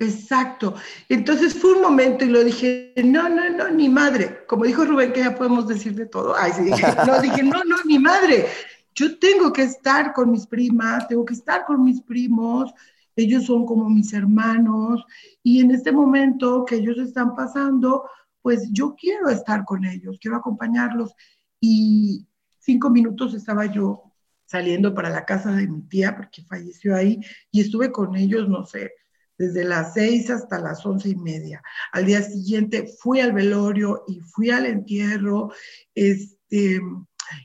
Exacto. 0.00 0.74
Entonces 1.10 1.54
fue 1.54 1.74
un 1.74 1.82
momento 1.82 2.24
y 2.24 2.28
lo 2.28 2.42
dije, 2.42 2.94
no, 3.04 3.28
no, 3.28 3.50
no, 3.50 3.68
ni 3.68 3.88
madre. 3.88 4.46
Como 4.46 4.64
dijo 4.64 4.84
Rubén, 4.84 5.12
que 5.12 5.20
ya 5.20 5.34
podemos 5.34 5.68
decir 5.68 5.94
de 5.94 6.06
todo. 6.06 6.34
Ay, 6.36 6.52
sí, 6.52 6.62
dije, 6.64 6.86
no, 7.06 7.20
dije, 7.20 7.42
no, 7.42 7.62
no, 7.64 7.76
ni 7.84 7.98
madre. 7.98 8.46
Yo 8.94 9.18
tengo 9.18 9.52
que 9.52 9.62
estar 9.62 10.14
con 10.14 10.30
mis 10.30 10.46
primas, 10.46 11.06
tengo 11.06 11.24
que 11.24 11.34
estar 11.34 11.66
con 11.66 11.84
mis 11.84 12.00
primos, 12.00 12.72
ellos 13.14 13.44
son 13.44 13.66
como 13.66 13.88
mis 13.88 14.12
hermanos 14.12 15.04
y 15.42 15.60
en 15.60 15.70
este 15.70 15.92
momento 15.92 16.64
que 16.64 16.76
ellos 16.76 16.98
están 16.98 17.34
pasando, 17.34 18.08
pues 18.42 18.68
yo 18.72 18.94
quiero 18.94 19.28
estar 19.28 19.64
con 19.64 19.84
ellos, 19.84 20.18
quiero 20.20 20.36
acompañarlos. 20.36 21.14
Y 21.60 22.26
cinco 22.58 22.90
minutos 22.90 23.34
estaba 23.34 23.66
yo 23.66 24.10
saliendo 24.46 24.94
para 24.94 25.10
la 25.10 25.24
casa 25.24 25.52
de 25.52 25.68
mi 25.68 25.82
tía 25.82 26.16
porque 26.16 26.42
falleció 26.42 26.96
ahí 26.96 27.20
y 27.52 27.60
estuve 27.60 27.92
con 27.92 28.16
ellos, 28.16 28.48
no 28.48 28.64
sé, 28.64 28.92
desde 29.38 29.64
las 29.64 29.94
seis 29.94 30.28
hasta 30.28 30.58
las 30.58 30.84
once 30.84 31.08
y 31.08 31.16
media. 31.16 31.62
Al 31.92 32.04
día 32.04 32.20
siguiente 32.20 32.86
fui 33.00 33.20
al 33.20 33.32
velorio 33.32 34.04
y 34.08 34.20
fui 34.20 34.50
al 34.50 34.66
entierro, 34.66 35.52
este, 35.94 36.80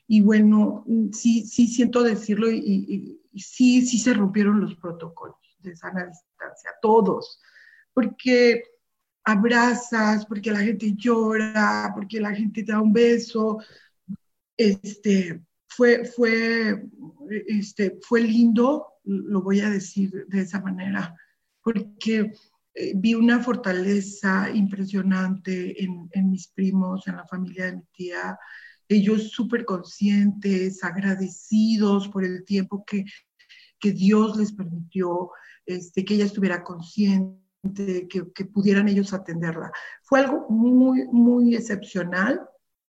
y 0.08 0.22
bueno, 0.22 0.84
sí, 1.14 1.46
sí 1.46 1.68
siento 1.68 2.04
decirlo 2.04 2.52
y, 2.52 3.22
sí, 3.36 3.86
sí 3.86 3.98
se 3.98 4.14
rompieron 4.14 4.60
los 4.60 4.76
protocolos 4.76 5.38
de 5.60 5.76
sana 5.76 6.06
distancia, 6.06 6.72
todos, 6.82 7.40
porque 7.94 8.64
abrazas, 9.26 10.26
porque 10.28 10.52
la 10.52 10.60
gente 10.60 10.94
llora, 10.96 11.92
porque 11.94 12.20
la 12.20 12.34
gente 12.34 12.64
te 12.64 12.72
da 12.72 12.80
un 12.80 12.94
beso, 12.94 13.58
este, 14.56 15.42
fue, 15.68 16.06
fue, 16.06 16.88
este, 17.48 17.98
fue 18.02 18.22
lindo, 18.22 18.86
lo 19.04 19.42
voy 19.42 19.62
a 19.62 19.70
decir 19.70 20.26
de 20.28 20.42
esa 20.42 20.62
manera, 20.62 21.16
porque 21.62 22.32
eh, 22.76 22.94
vi 22.96 23.16
una 23.16 23.42
fortaleza 23.42 24.50
impresionante 24.52 25.84
en, 25.84 26.08
en, 26.12 26.30
mis 26.30 26.48
primos, 26.48 27.08
en 27.08 27.18
la 27.18 27.26
familia 27.26 27.66
de 27.66 27.78
mi 27.78 27.84
tía, 27.94 28.38
ellos 28.88 29.32
súper 29.32 29.66
conscientes, 29.66 30.84
agradecidos 30.84 32.08
por 32.10 32.24
el 32.24 32.46
tiempo 32.46 32.86
que, 32.86 33.06
que 33.80 33.92
Dios 33.92 34.38
les 34.38 34.54
permitió, 34.54 35.32
este, 35.66 36.06
que 36.06 36.14
ella 36.14 36.26
estuviera 36.26 36.64
consciente, 36.64 37.45
que, 37.74 38.08
que, 38.34 38.46
pudieran 38.46 38.88
ellos 38.88 39.14
atenderla. 39.14 39.72
Fue 40.04 40.20
algo 40.20 40.48
muy, 40.50 41.08
muy 41.08 41.56
excepcional. 41.56 42.48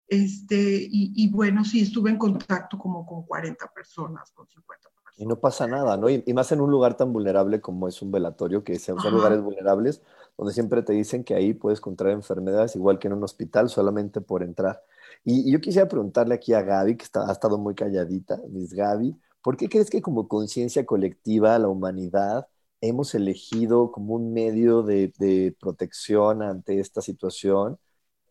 Este, 0.08 0.56
y, 0.56 1.14
y, 1.16 1.30
bueno, 1.30 1.64
sí, 1.64 1.82
estuve 1.82 2.10
en 2.10 2.18
contacto 2.18 2.78
como 2.78 3.06
con 3.06 3.24
40 3.24 3.68
personas, 3.74 4.32
con 4.32 4.48
50 4.48 4.90
y 5.20 5.26
no 5.26 5.38
pasa 5.38 5.68
nada, 5.68 5.98
¿no? 5.98 6.10
Y, 6.10 6.24
más 6.34 6.52
en 6.54 6.62
un 6.62 6.72
lugar 6.72 6.96
tan 6.96 7.12
vulnerable 7.12 7.60
como 7.60 7.90
es 7.90 8.02
un 8.02 8.10
velatorio, 8.10 8.64
que 8.64 8.80
son 8.80 8.98
lugares 9.12 9.42
vulnerables, 9.42 10.02
donde 10.38 10.54
siempre 10.54 10.82
te 10.82 10.94
dicen 10.94 11.26
que 11.26 11.36
ahí 11.36 11.54
puedes 11.54 11.82
contraer 11.82 12.16
enfermedades, 12.16 12.78
igual 12.78 13.00
que 13.00 13.10
en 13.10 13.16
un 13.16 13.24
hospital, 13.26 13.68
solamente 13.68 14.22
por 14.22 14.44
entrar. 14.44 14.82
Y, 15.26 15.52
yo 15.52 15.60
quisiera 15.60 15.90
preguntarle 15.90 16.36
aquí 16.36 16.54
a 16.54 16.62
Gaby, 16.62 16.96
que 16.96 17.04
está, 17.04 17.28
ha 17.28 17.34
estado 17.34 17.58
muy 17.58 17.76
calladita, 17.76 18.40
Miss 18.50 18.74
Gaby, 18.74 19.14
¿por 19.42 19.58
qué 19.58 19.68
crees 19.68 19.90
que 19.90 20.02
como 20.02 20.30
conciencia 20.30 20.86
colectiva, 20.86 21.60
la 21.60 21.68
humanidad, 21.68 22.48
hemos 22.82 23.16
elegido 23.16 23.92
como 23.92 24.16
un 24.16 24.34
medio 24.34 24.84
de, 24.84 25.56
protección 25.60 26.42
ante 26.44 26.80
esta 26.80 27.02
situación? 27.02 27.78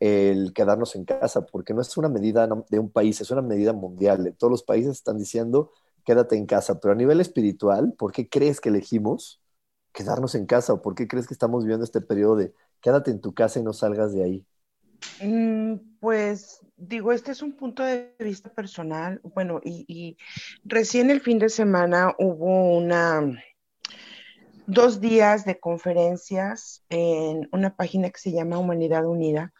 el 0.01 0.53
quedarnos 0.55 0.95
en 0.95 1.05
casa, 1.05 1.45
porque 1.47 1.75
no 1.75 1.81
es 1.81 1.97
una 1.97 2.09
medida 2.09 2.49
de 2.71 2.79
un 2.79 2.89
país, 2.89 3.21
es 3.21 3.33
una 3.33 3.43
medida 3.43 3.73
mundial. 3.73 4.33
Todos 4.39 4.51
los 4.53 4.63
países 4.63 4.93
están 4.93 5.19
diciendo 5.19 5.73
quédate 6.09 6.37
en 6.37 6.47
casa, 6.47 6.81
pero 6.81 6.93
a 6.93 6.97
nivel 6.97 7.21
espiritual, 7.21 7.93
¿por 7.93 8.13
qué 8.13 8.31
crees 8.31 8.63
que 8.63 8.71
elegimos 8.71 9.43
quedarnos 9.93 10.35
en 10.35 10.47
casa 10.47 10.73
o 10.73 10.81
por 10.81 10.95
qué 10.95 11.07
crees 11.07 11.27
que 11.27 11.35
estamos 11.35 11.65
viviendo 11.65 11.85
este 11.85 12.01
periodo 12.01 12.37
de 12.37 12.55
quédate 12.81 13.11
en 13.11 13.21
tu 13.21 13.35
casa 13.35 13.61
y 13.61 13.63
no 13.63 13.75
salgas 13.75 14.15
de 14.15 14.25
ahí? 14.25 14.47
Mm, 15.21 15.75
pues 16.01 16.61
digo, 16.79 17.13
este 17.13 17.33
es 17.33 17.43
un 17.43 17.53
punto 17.53 17.83
de 17.83 18.15
vista 18.19 18.51
personal. 18.51 19.21
Bueno, 19.23 19.61
y, 19.63 20.17
recién 20.65 21.11
el 21.11 21.21
fin 21.21 21.39
de 21.39 21.51
semana 21.51 22.15
hubo 22.19 22.77
una 22.77 23.21
dos 24.69 25.01
días 25.01 25.47
de 25.47 25.59
conferencias 25.59 26.85
en 26.91 27.49
una 27.53 27.75
página 27.75 28.11
que 28.11 28.21
se 28.21 28.33
llama 28.33 28.59
Humanidad 28.59 29.07
Unida, 29.07 29.55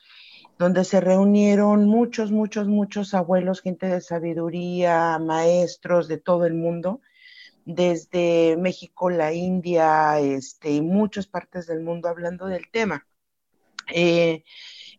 donde 0.59 0.85
se 0.85 1.01
reunieron 1.01 1.87
muchos, 1.87 2.31
muchos, 2.31 2.69
muchos 2.69 3.15
abuelos, 3.15 3.63
gente 3.63 3.87
de 3.87 4.03
sabiduría, 4.03 5.19
maestros 5.19 6.09
de 6.09 6.19
todo 6.19 6.45
el 6.45 6.53
mundo, 6.53 7.01
desde 7.65 8.59
México, 8.59 9.09
la 9.09 9.33
India, 9.33 10.21
este, 10.21 10.73
y 10.73 10.83
muchas 10.83 11.27
partes 11.27 11.67
del 11.67 11.81
mundo 11.81 12.09
hablando 12.09 12.45
del 12.47 12.71
tema. 12.71 13.07
Eh, 13.91 14.45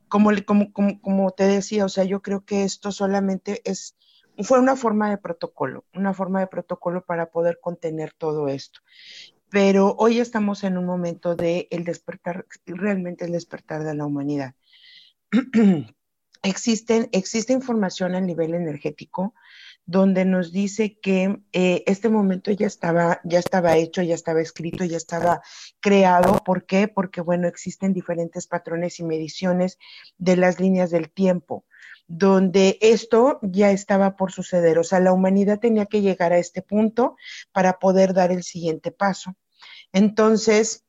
como, 0.07 0.31
como, 0.43 0.73
como, 0.73 1.31
te 1.31 1.43
decía, 1.43 1.85
o 1.85 1.89
sea, 1.89 2.03
yo 2.03 2.23
creo 2.23 2.45
que 2.45 2.63
esto 2.63 2.91
solamente 2.91 3.61
es, 3.63 3.95
fue 4.39 4.59
una 4.59 4.75
forma 4.75 5.11
de 5.11 5.19
protocolo, 5.19 5.85
una 5.93 6.15
forma 6.15 6.39
de 6.39 6.47
protocolo 6.47 7.05
para 7.05 7.29
poder 7.29 7.59
contener 7.61 8.13
todo 8.17 8.47
esto. 8.47 8.79
Pero 9.49 9.95
hoy 9.97 10.19
estamos 10.19 10.63
en 10.63 10.77
un 10.77 10.85
momento 10.85 11.35
de 11.35 11.67
el 11.71 11.83
despertar, 11.83 12.45
realmente 12.65 13.25
el 13.25 13.31
despertar 13.31 13.83
de 13.83 13.95
la 13.95 14.05
humanidad. 14.05 14.53
existen, 16.43 17.09
existe 17.11 17.53
información 17.53 18.15
a 18.15 18.21
nivel 18.21 18.53
energético 18.53 19.33
donde 19.89 20.23
nos 20.23 20.51
dice 20.51 20.99
que 20.99 21.41
eh, 21.51 21.83
este 21.87 22.09
momento 22.09 22.51
ya 22.51 22.67
estaba, 22.67 23.21
ya 23.23 23.39
estaba 23.39 23.75
hecho, 23.75 24.03
ya 24.03 24.13
estaba 24.13 24.39
escrito, 24.39 24.85
ya 24.85 24.97
estaba 24.97 25.41
creado. 25.79 26.37
¿Por 26.45 26.67
qué? 26.67 26.87
Porque, 26.87 27.21
bueno, 27.21 27.47
existen 27.47 27.91
diferentes 27.91 28.45
patrones 28.45 28.99
y 28.99 29.03
mediciones 29.03 29.79
de 30.19 30.37
las 30.37 30.59
líneas 30.59 30.91
del 30.91 31.09
tiempo, 31.09 31.65
donde 32.09 32.79
esto 32.81 33.39
ya 33.43 33.69
estaba 33.69 34.15
por 34.15 34.31
suceder. 34.31 34.79
O 34.79 34.83
sea, 34.83 34.99
la 34.99 35.13
humanidad 35.13 35.59
tenía 35.59 35.85
que 35.85 36.01
llegar 36.01 36.33
a 36.33 36.39
este 36.39 36.63
punto 36.63 37.15
para 37.51 37.77
poder 37.77 38.13
dar 38.13 38.31
el 38.31 38.43
siguiente 38.43 38.91
paso. 38.91 39.35
Entonces, 39.93 40.83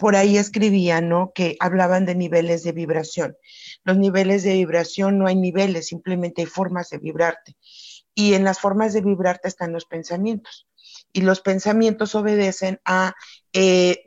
por 0.00 0.16
ahí 0.16 0.36
escribían, 0.36 1.08
¿no? 1.08 1.32
Que 1.32 1.56
hablaban 1.60 2.06
de 2.06 2.16
niveles 2.16 2.64
de 2.64 2.72
vibración. 2.72 3.36
Los 3.84 3.96
niveles 3.98 4.42
de 4.42 4.54
vibración 4.54 5.16
no 5.16 5.28
hay 5.28 5.36
niveles, 5.36 5.86
simplemente 5.86 6.42
hay 6.42 6.46
formas 6.46 6.90
de 6.90 6.98
vibrarte. 6.98 7.56
Y 8.12 8.34
en 8.34 8.42
las 8.42 8.58
formas 8.58 8.92
de 8.92 9.00
vibrarte 9.00 9.46
están 9.46 9.72
los 9.72 9.84
pensamientos. 9.84 10.66
Y 11.12 11.20
los 11.22 11.40
pensamientos 11.40 12.14
obedecen 12.14 12.80
a, 12.84 13.14
eh, 13.52 14.04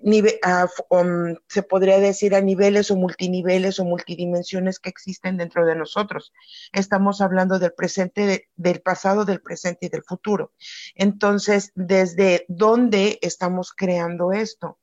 um, 0.90 1.36
se 1.48 1.64
podría 1.64 2.00
decir, 2.00 2.34
a 2.34 2.42
niveles 2.42 2.90
o 2.90 2.96
multiniveles 2.96 3.80
o 3.80 3.86
multidimensiones 3.86 4.80
que 4.80 4.90
existen 4.90 5.38
dentro 5.38 5.66
de 5.66 5.76
nosotros. 5.76 6.34
Estamos 6.74 7.22
hablando 7.22 7.60
del 7.60 7.74
presente, 7.74 8.50
del 8.56 8.82
pasado, 8.82 9.26
del 9.26 9.42
presente 9.42 9.86
y 9.86 9.90
del 9.90 10.04
futuro. 10.04 10.54
Entonces, 10.96 11.72
¿desde 11.76 12.46
dónde 12.48 13.20
estamos 13.22 13.72
creando 13.74 14.32
esto? 14.32 14.80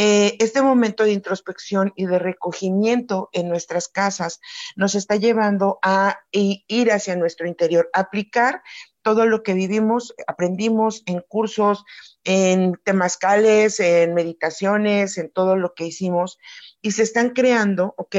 Eh, 0.00 0.36
este 0.38 0.62
momento 0.62 1.02
de 1.02 1.10
introspección 1.10 1.92
y 1.96 2.06
de 2.06 2.20
recogimiento 2.20 3.30
en 3.32 3.48
nuestras 3.48 3.88
casas 3.88 4.38
nos 4.76 4.94
está 4.94 5.16
llevando 5.16 5.80
a 5.82 6.20
ir 6.30 6.92
hacia 6.92 7.16
nuestro 7.16 7.48
interior, 7.48 7.90
aplicar 7.92 8.62
todo 9.02 9.26
lo 9.26 9.42
que 9.42 9.54
vivimos, 9.54 10.14
aprendimos 10.26 11.02
en 11.06 11.22
cursos, 11.26 11.84
en 12.24 12.74
temazcales, 12.84 13.80
en 13.80 14.14
meditaciones, 14.14 15.18
en 15.18 15.30
todo 15.30 15.56
lo 15.56 15.74
que 15.74 15.86
hicimos, 15.86 16.38
y 16.82 16.92
se 16.92 17.02
están 17.02 17.30
creando, 17.30 17.94
¿ok? 17.96 18.16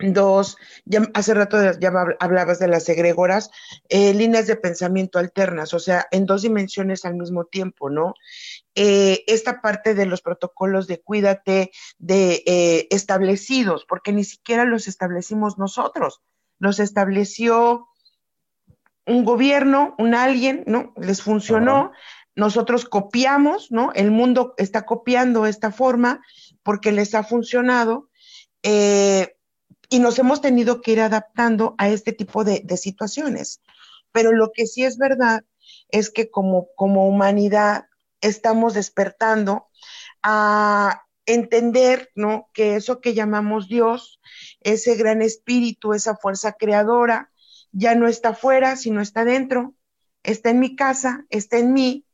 Dos, 0.00 0.56
hace 1.12 1.34
rato 1.34 1.58
ya 1.80 1.92
hablabas 2.20 2.60
de 2.60 2.68
las 2.68 2.88
egregoras, 2.88 3.50
eh, 3.88 4.14
líneas 4.14 4.46
de 4.46 4.54
pensamiento 4.54 5.18
alternas, 5.18 5.74
o 5.74 5.80
sea, 5.80 6.06
en 6.12 6.24
dos 6.24 6.42
dimensiones 6.42 7.04
al 7.04 7.16
mismo 7.16 7.46
tiempo, 7.46 7.90
¿no? 7.90 8.14
Eh, 8.76 9.24
esta 9.26 9.60
parte 9.60 9.94
de 9.94 10.06
los 10.06 10.22
protocolos 10.22 10.86
de 10.86 11.00
cuídate, 11.00 11.72
de 11.98 12.44
eh, 12.46 12.86
establecidos, 12.90 13.86
porque 13.88 14.12
ni 14.12 14.22
siquiera 14.22 14.64
los 14.64 14.86
establecimos 14.86 15.58
nosotros, 15.58 16.22
los 16.60 16.78
estableció 16.78 17.88
un 19.08 19.24
gobierno, 19.24 19.94
un 19.98 20.14
alguien, 20.14 20.62
¿no? 20.66 20.92
Les 20.96 21.22
funcionó, 21.22 21.92
nosotros 22.36 22.84
copiamos, 22.84 23.72
¿no? 23.72 23.92
El 23.94 24.10
mundo 24.12 24.54
está 24.58 24.86
copiando 24.86 25.46
esta 25.46 25.72
forma 25.72 26.20
porque 26.62 26.92
les 26.92 27.14
ha 27.14 27.24
funcionado. 27.24 28.10
Eh, 28.62 29.34
y 29.88 30.00
nos 30.00 30.18
hemos 30.18 30.40
tenido 30.40 30.82
que 30.82 30.92
ir 30.92 31.00
adaptando 31.00 31.74
a 31.78 31.88
este 31.88 32.12
tipo 32.12 32.44
de, 32.44 32.64
situaciones. 32.76 33.62
Pero 34.12 34.32
lo 34.32 34.52
que 34.52 34.66
sí 34.66 34.84
es 34.84 34.98
verdad 34.98 35.44
es 35.90 36.10
que 36.10 36.30
como, 36.30 36.68
como 36.76 37.08
humanidad 37.08 37.86
estamos 38.20 38.74
despertando 38.74 39.68
a 40.22 41.02
entender, 41.24 42.10
¿no? 42.14 42.48
Que 42.52 42.76
eso 42.76 43.00
que 43.00 43.14
llamamos 43.14 43.68
Dios, 43.68 44.20
ese 44.60 44.94
gran 44.96 45.22
espíritu, 45.22 45.94
esa 45.94 46.16
fuerza 46.16 46.52
creadora, 46.52 47.30
ya 47.72 47.94
no 47.94 48.08
está 48.08 48.30
afuera, 48.30 48.76
sino 48.76 49.00
está 49.00 49.24
dentro, 49.24 49.74
está 50.22 50.50
en 50.50 50.60
mi 50.60 50.76
casa, 50.76 51.24
está 51.30 51.58
en 51.58 51.72
mí, 51.72 52.04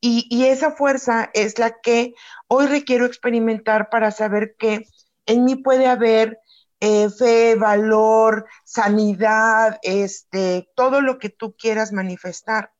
y, 0.00 0.44
esa 0.44 0.70
fuerza 0.72 1.30
es 1.34 1.58
la 1.58 1.80
que 1.80 2.14
hoy 2.46 2.66
requiero 2.66 3.04
experimentar 3.04 3.90
para 3.90 4.12
saber 4.12 4.54
que 4.56 4.86
en 5.26 5.44
mí 5.44 5.56
puede 5.56 5.86
haber 5.86 6.38
eh, 6.80 7.10
fe, 7.10 7.56
valor, 7.56 8.46
sanidad, 8.64 9.78
este, 9.82 10.70
todo 10.76 11.00
lo 11.00 11.18
que 11.18 11.30
tú 11.30 11.56
quieras 11.56 11.92
manifestar. 11.92 12.72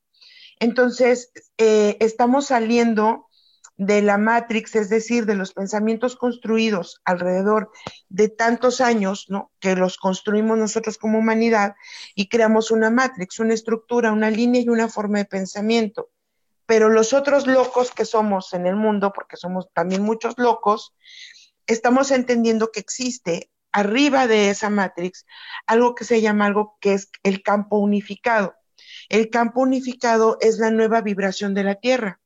Entonces, 0.60 1.32
eh, 1.56 1.96
estamos 1.98 2.46
saliendo 2.46 3.27
de 3.78 4.02
la 4.02 4.18
Matrix, 4.18 4.74
es 4.74 4.90
decir, 4.90 5.24
de 5.24 5.36
los 5.36 5.52
pensamientos 5.52 6.16
construidos 6.16 7.00
alrededor 7.04 7.70
de 8.08 8.28
tantos 8.28 8.80
años, 8.80 9.26
¿no? 9.28 9.52
Que 9.60 9.76
los 9.76 9.98
construimos 9.98 10.58
nosotros 10.58 10.98
como 10.98 11.20
humanidad 11.20 11.76
y 12.16 12.28
creamos 12.28 12.72
una 12.72 12.90
Matrix, 12.90 13.38
una 13.38 13.54
estructura, 13.54 14.12
una 14.12 14.30
línea 14.30 14.60
y 14.60 14.68
una 14.68 14.88
forma 14.88 15.18
de 15.18 15.26
pensamiento. 15.26 16.10
Pero 16.66 16.88
los 16.88 17.12
otros 17.12 17.46
locos 17.46 17.92
que 17.92 18.04
somos 18.04 18.52
en 18.52 18.66
el 18.66 18.74
mundo, 18.74 19.12
porque 19.14 19.36
somos 19.36 19.72
también 19.72 20.02
muchos 20.02 20.34
locos, 20.38 20.92
estamos 21.68 22.10
entendiendo 22.10 22.72
que 22.72 22.80
existe 22.80 23.48
arriba 23.70 24.26
de 24.26 24.50
esa 24.50 24.70
Matrix 24.70 25.24
algo 25.66 25.94
que 25.94 26.04
se 26.04 26.20
llama 26.20 26.46
algo 26.46 26.76
que 26.80 26.94
es 26.94 27.10
el 27.22 27.44
campo 27.44 27.78
unificado. 27.78 28.56
El 29.08 29.30
campo 29.30 29.60
unificado 29.60 30.36
es 30.40 30.58
la 30.58 30.72
nueva 30.72 31.00
vibración 31.00 31.54
de 31.54 31.62
la 31.62 31.76
Tierra 31.76 32.20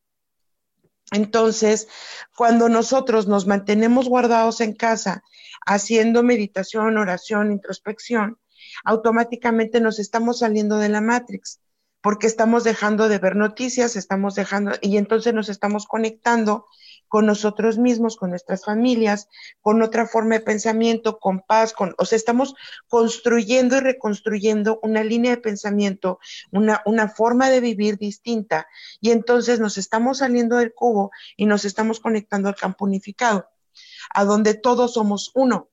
entonces, 1.12 1.88
cuando 2.36 2.68
nosotros 2.68 3.26
nos 3.28 3.46
mantenemos 3.46 4.08
guardados 4.08 4.60
en 4.60 4.72
casa, 4.74 5.22
haciendo 5.66 6.22
meditación, 6.22 6.96
oración, 6.96 7.52
introspección, 7.52 8.38
automáticamente 8.84 9.80
nos 9.80 9.98
estamos 9.98 10.40
saliendo 10.40 10.78
de 10.78 10.88
la 10.88 11.00
Matrix, 11.00 11.60
porque 12.00 12.26
estamos 12.26 12.64
dejando 12.64 13.08
de 13.08 13.18
ver 13.18 13.36
noticias, 13.36 13.94
estamos 13.94 14.34
dejando, 14.34 14.72
y 14.80 14.96
entonces 14.96 15.34
nos 15.34 15.48
estamos 15.48 15.86
conectando 15.86 16.66
con 17.12 17.26
nosotros 17.26 17.76
mismos, 17.76 18.16
con 18.16 18.30
nuestras 18.30 18.64
familias, 18.64 19.28
con 19.60 19.82
otra 19.82 20.06
forma 20.06 20.36
de 20.36 20.40
pensamiento, 20.40 21.18
con 21.18 21.42
paz, 21.42 21.74
con, 21.74 21.94
o 21.98 22.06
sea, 22.06 22.16
estamos 22.16 22.54
construyendo 22.88 23.76
y 23.76 23.80
reconstruyendo 23.80 24.80
una 24.82 25.04
línea 25.04 25.32
de 25.32 25.42
pensamiento, 25.42 26.20
una, 26.52 26.80
una 26.86 27.10
forma 27.10 27.50
de 27.50 27.60
vivir 27.60 27.98
distinta, 27.98 28.66
y 29.02 29.10
entonces 29.10 29.60
nos 29.60 29.76
estamos 29.76 30.20
saliendo 30.20 30.56
del 30.56 30.72
cubo 30.72 31.10
y 31.36 31.44
nos 31.44 31.66
estamos 31.66 32.00
conectando 32.00 32.48
al 32.48 32.56
campo 32.56 32.86
unificado, 32.86 33.46
a 34.14 34.24
donde 34.24 34.54
todos 34.54 34.94
somos 34.94 35.32
uno, 35.34 35.68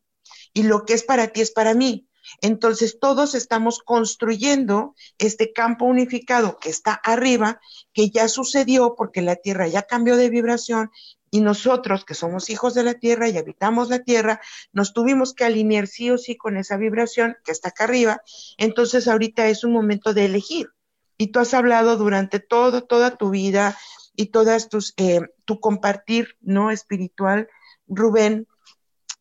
y 0.54 0.64
lo 0.64 0.84
que 0.84 0.94
es 0.94 1.04
para 1.04 1.30
ti 1.30 1.40
es 1.40 1.52
para 1.52 1.74
mí. 1.74 2.10
Entonces 2.42 3.00
todos 3.00 3.34
estamos 3.34 3.80
construyendo 3.80 4.94
este 5.18 5.52
campo 5.54 5.86
unificado 5.86 6.60
que 6.60 6.70
está 6.70 6.94
arriba, 6.94 7.60
que 7.94 8.10
ya 8.10 8.28
sucedió 8.28 8.94
porque 8.96 9.22
la 9.22 9.38
Tierra 9.38 9.68
ya 9.68 9.84
cambió 9.84 10.16
de 10.16 10.30
vibración 10.30 10.92
y 11.32 11.42
nosotros, 11.42 12.06
que 12.06 12.16
somos 12.16 12.50
hijos 12.50 12.74
de 12.74 12.84
la 12.84 12.96
tierra 12.96 13.30
y 13.30 13.38
habitamos 13.38 13.90
la 13.90 14.00
tierra, 14.00 14.42
nos 14.72 14.94
tuvimos 14.94 15.34
que 15.34 15.46
alinear 15.46 15.88
sí 15.88 16.10
o 16.10 16.18
sí 16.18 16.36
con 16.36 16.58
esa 16.58 16.78
vibración 16.78 17.38
que 17.44 17.52
está 17.52 17.70
acá 17.70 17.86
arriba. 17.86 18.22
Entonces 18.58 19.08
ahorita 19.08 19.48
es 19.48 19.64
un 19.64 19.74
momento 19.74 20.14
de 20.14 20.26
elegir. 20.26 20.70
Y 21.18 21.28
tú 21.28 21.40
has 21.40 21.54
hablado 21.54 21.98
durante 21.98 22.40
todo, 22.40 22.84
toda 22.84 23.18
tu 23.18 23.30
vida 23.30 23.78
y 24.16 24.28
todas 24.28 24.70
tus, 24.70 24.94
eh, 24.98 25.22
tu 25.46 25.60
compartir, 25.60 26.38
¿no? 26.42 26.72
Espiritual, 26.72 27.50
Rubén, 27.88 28.48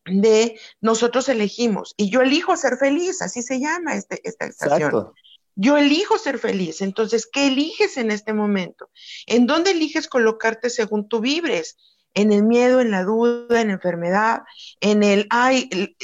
de 0.05 0.59
nosotros 0.81 1.29
elegimos. 1.29 1.93
Y 1.97 2.09
yo 2.09 2.21
elijo 2.21 2.55
ser 2.55 2.77
feliz, 2.77 3.21
así 3.21 3.41
se 3.41 3.59
llama 3.59 3.95
este, 3.95 4.21
esta 4.23 4.45
estación. 4.45 5.11
Yo 5.55 5.77
elijo 5.77 6.17
ser 6.17 6.39
feliz. 6.39 6.81
Entonces, 6.81 7.27
¿qué 7.31 7.47
eliges 7.47 7.97
en 7.97 8.11
este 8.11 8.31
momento? 8.31 8.89
¿En 9.27 9.45
dónde 9.45 9.71
eliges 9.71 10.07
colocarte 10.07 10.69
según 10.69 11.09
tú 11.09 11.19
vibres? 11.19 11.77
En 12.13 12.31
el 12.31 12.43
miedo, 12.43 12.81
en 12.81 12.91
la 12.91 13.03
duda, 13.03 13.61
en 13.61 13.67
la 13.67 13.73
enfermedad, 13.73 14.41
en 14.81 15.03
el, 15.03 15.27
ay, 15.29 15.95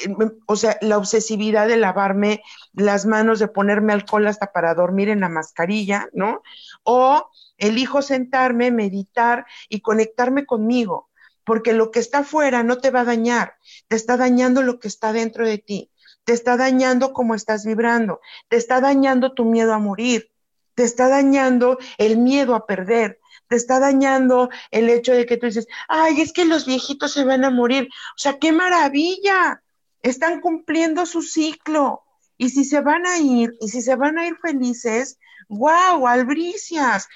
o 0.45 0.55
sea, 0.55 0.77
la 0.81 0.97
obsesividad 0.97 1.67
de 1.67 1.77
lavarme 1.77 2.41
las 2.73 3.05
manos, 3.05 3.39
de 3.39 3.47
ponerme 3.47 3.93
alcohol 3.93 4.27
hasta 4.27 4.51
para 4.51 4.75
dormir 4.75 5.09
en 5.09 5.21
la 5.21 5.29
mascarilla, 5.29 6.07
¿no? 6.13 6.41
O 6.83 7.29
elijo 7.57 8.01
sentarme, 8.01 8.71
meditar 8.71 9.45
y 9.69 9.81
conectarme 9.81 10.45
conmigo, 10.45 11.09
porque 11.43 11.73
lo 11.73 11.91
que 11.91 11.99
está 11.99 12.19
afuera 12.19 12.63
no 12.63 12.77
te 12.77 12.91
va 12.91 13.01
a 13.01 13.05
dañar, 13.05 13.55
te 13.87 13.95
está 13.95 14.17
dañando 14.17 14.61
lo 14.61 14.79
que 14.79 14.87
está 14.87 15.13
dentro 15.13 15.47
de 15.47 15.57
ti, 15.57 15.91
te 16.23 16.33
está 16.33 16.57
dañando 16.57 17.13
cómo 17.13 17.35
estás 17.35 17.65
vibrando, 17.65 18.19
te 18.49 18.57
está 18.57 18.81
dañando 18.81 19.33
tu 19.33 19.45
miedo 19.45 19.73
a 19.73 19.79
morir, 19.79 20.31
te 20.75 20.83
está 20.83 21.07
dañando 21.07 21.77
el 21.97 22.17
miedo 22.17 22.55
a 22.55 22.65
perder, 22.65 23.19
te 23.47 23.55
está 23.55 23.79
dañando 23.79 24.49
el 24.71 24.89
hecho 24.89 25.13
de 25.13 25.25
que 25.25 25.37
tú 25.37 25.45
dices, 25.45 25.67
ay, 25.87 26.21
es 26.21 26.33
que 26.33 26.45
los 26.45 26.65
viejitos 26.65 27.13
se 27.13 27.23
van 27.23 27.43
a 27.43 27.49
morir. 27.49 27.87
O 28.15 28.17
sea, 28.17 28.37
qué 28.39 28.51
maravilla. 28.51 29.61
Están 30.01 30.41
cumpliendo 30.41 31.05
su 31.05 31.21
ciclo. 31.21 32.03
Y 32.37 32.49
si 32.49 32.65
se 32.65 32.81
van 32.81 33.05
a 33.05 33.17
ir, 33.19 33.53
y 33.61 33.69
si 33.69 33.81
se 33.81 33.95
van 33.95 34.17
a 34.17 34.27
ir 34.27 34.35
felices, 34.37 35.17
wow, 35.47 36.07
albricias. 36.07 37.07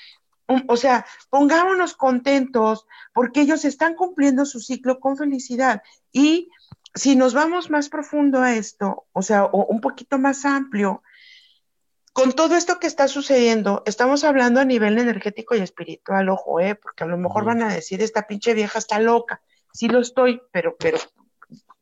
O 0.67 0.77
sea, 0.77 1.05
pongámonos 1.29 1.93
contentos 1.93 2.87
porque 3.13 3.41
ellos 3.41 3.65
están 3.65 3.93
cumpliendo 3.95 4.45
su 4.45 4.59
ciclo 4.59 4.99
con 4.99 5.17
felicidad. 5.17 5.83
Y 6.11 6.49
si 6.95 7.15
nos 7.15 7.33
vamos 7.33 7.69
más 7.69 7.89
profundo 7.89 8.41
a 8.41 8.55
esto, 8.55 9.05
o 9.13 9.21
sea, 9.21 9.45
o 9.45 9.65
un 9.65 9.81
poquito 9.81 10.17
más 10.17 10.45
amplio, 10.45 11.03
con 12.19 12.33
todo 12.33 12.57
esto 12.57 12.79
que 12.81 12.87
está 12.87 13.07
sucediendo, 13.07 13.81
estamos 13.85 14.25
hablando 14.25 14.59
a 14.59 14.65
nivel 14.65 14.97
energético 14.97 15.55
y 15.55 15.59
espiritual, 15.59 16.27
ojo, 16.27 16.59
eh, 16.59 16.75
porque 16.75 17.05
a 17.05 17.07
lo 17.07 17.17
mejor 17.17 17.45
van 17.45 17.63
a 17.63 17.73
decir, 17.73 18.01
esta 18.01 18.27
pinche 18.27 18.53
vieja 18.53 18.77
está 18.77 18.99
loca. 18.99 19.41
Sí 19.71 19.87
lo 19.87 19.99
estoy, 19.99 20.41
pero, 20.51 20.75
pero 20.77 20.97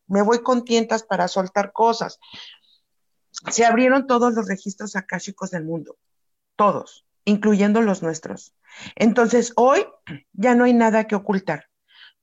me 0.06 0.22
voy 0.22 0.44
con 0.44 0.64
tientas 0.64 1.02
para 1.02 1.28
soltar 1.28 1.72
cosas. 1.74 2.20
Se 3.50 3.66
abrieron 3.66 4.06
todos 4.06 4.36
los 4.36 4.48
registros 4.48 4.96
akáshicos 4.96 5.50
del 5.50 5.64
mundo, 5.64 5.98
todos, 6.56 7.08
incluyendo 7.26 7.82
los 7.82 8.04
nuestros. 8.04 8.54
Entonces, 8.94 9.54
hoy 9.56 9.88
ya 10.34 10.54
no 10.54 10.66
hay 10.66 10.74
nada 10.76 11.06
que 11.06 11.16
ocultar 11.16 11.68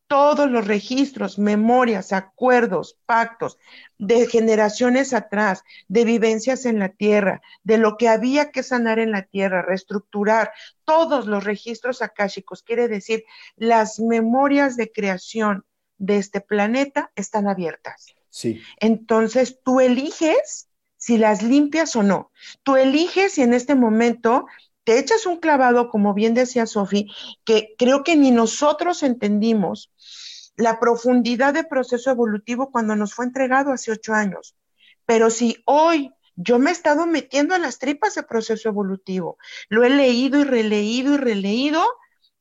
todos 0.07 0.51
los 0.51 0.67
registros, 0.67 1.39
memorias, 1.39 2.13
acuerdos, 2.13 2.99
pactos 3.07 3.59
de 3.99 4.27
generaciones 4.27 5.13
atrás, 5.13 5.65
de 5.89 6.05
vivencias 6.05 6.67
en 6.67 6.79
la 6.79 6.91
tierra, 6.91 7.43
de 7.63 7.79
lo 7.79 7.97
que 7.97 8.09
había 8.09 8.51
que 8.51 8.63
sanar 8.63 8.99
en 8.99 9.11
la 9.11 9.23
tierra, 9.23 9.63
reestructurar, 9.63 10.53
todos 10.85 11.27
los 11.27 11.45
registros 11.45 12.03
akáshicos, 12.03 12.63
quiere 12.63 12.89
decir, 12.89 13.25
las 13.57 13.99
memorias 13.99 14.77
de 14.77 14.93
creación 14.93 15.65
de 15.99 16.19
este 16.19 16.41
planeta 16.41 17.11
están 17.15 17.49
abiertas. 17.49 18.15
Sí. 18.29 18.61
Entonces, 18.81 19.61
tú 19.65 19.81
eliges 19.81 20.69
si 20.97 21.19
las 21.19 21.43
limpias 21.43 21.97
o 21.97 22.03
no. 22.03 22.31
Tú 22.63 22.77
eliges 22.77 23.33
si 23.33 23.43
en 23.43 23.55
este 23.55 23.75
momento 23.75 24.47
te 24.85 24.99
echas 24.99 25.27
un 25.27 25.39
clavado, 25.39 25.89
como 25.89 26.15
bien 26.15 26.35
decía 26.35 26.67
Sofi, 26.67 27.11
que 27.45 27.75
creo 27.79 28.05
que 28.05 28.17
ni 28.17 28.31
nosotros 28.31 29.03
entendimos 29.03 29.91
la 30.57 30.79
profundidad 30.79 31.55
de 31.55 31.65
proceso 31.65 32.11
evolutivo 32.11 32.71
cuando 32.71 32.95
nos 32.95 33.15
fue 33.15 33.25
entregado 33.25 33.73
hace 33.73 33.93
ocho 33.93 34.13
años. 34.13 34.55
Pero 35.07 35.31
si 35.31 35.63
hoy 35.67 36.13
yo 36.37 36.59
me 36.59 36.71
he 36.71 36.73
estado 36.73 37.07
metiendo 37.07 37.55
en 37.55 37.63
las 37.63 37.79
tripas 37.79 38.15
de 38.15 38.23
proceso 38.23 38.69
evolutivo, 38.69 39.39
lo 39.69 39.85
he 39.85 39.91
leído 39.91 40.41
y 40.41 40.45
releído 40.45 41.15
y 41.15 41.17
releído, 41.17 41.85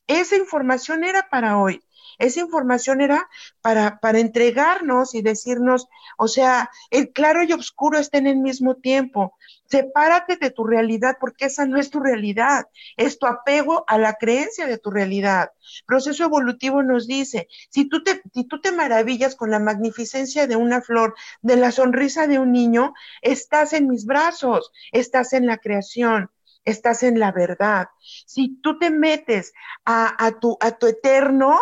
esa 0.08 0.36
información 0.36 1.04
era 1.04 1.30
para 1.30 1.58
hoy. 1.58 1.82
Esa 2.24 2.40
información 2.40 3.02
era 3.02 3.30
para, 3.62 4.00
para 4.00 4.20
entregarnos 4.20 5.14
y 5.14 5.22
decirnos, 5.22 5.90
o 6.18 6.30
sea, 6.30 6.70
el 6.90 7.12
claro 7.12 7.44
y 7.44 7.52
oscuro 7.52 8.00
están 8.00 8.28
en 8.28 8.38
el 8.38 8.42
mismo 8.42 8.76
tiempo. 8.76 9.36
Sepárate 9.66 10.38
de 10.38 10.50
tu 10.50 10.64
realidad 10.64 11.18
porque 11.20 11.46
esa 11.46 11.66
no 11.66 11.78
es 11.78 11.90
tu 11.90 12.00
realidad, 12.00 12.66
es 12.96 13.20
tu 13.20 13.26
apego 13.26 13.84
a 13.88 13.98
la 13.98 14.14
creencia 14.14 14.68
de 14.68 14.78
tu 14.78 14.90
realidad. 14.90 15.52
Proceso 15.86 16.24
evolutivo 16.24 16.82
nos 16.82 17.08
dice, 17.08 17.50
si 17.70 17.90
tú 17.90 18.04
te, 18.04 18.22
si 18.34 18.46
tú 18.46 18.62
te 18.62 18.72
maravillas 18.72 19.36
con 19.36 19.52
la 19.52 19.60
magnificencia 19.60 20.48
de 20.48 20.56
una 20.56 20.82
flor, 20.82 21.16
de 21.42 21.58
la 21.58 21.74
sonrisa 21.74 22.26
de 22.28 22.40
un 22.40 22.54
niño, 22.54 22.94
estás 23.22 23.74
en 23.74 23.90
mis 23.90 24.06
brazos, 24.06 24.72
estás 24.94 25.34
en 25.34 25.46
la 25.46 25.58
creación 25.58 26.30
estás 26.66 27.04
en 27.04 27.20
la 27.20 27.32
verdad. 27.32 27.90
Si 28.26 28.58
tú 28.62 28.80
te 28.80 28.90
metes 28.90 29.54
a, 29.86 30.26
a, 30.26 30.40
tu, 30.40 30.58
a 30.62 30.72
tu 30.72 30.88
eterno, 30.88 31.60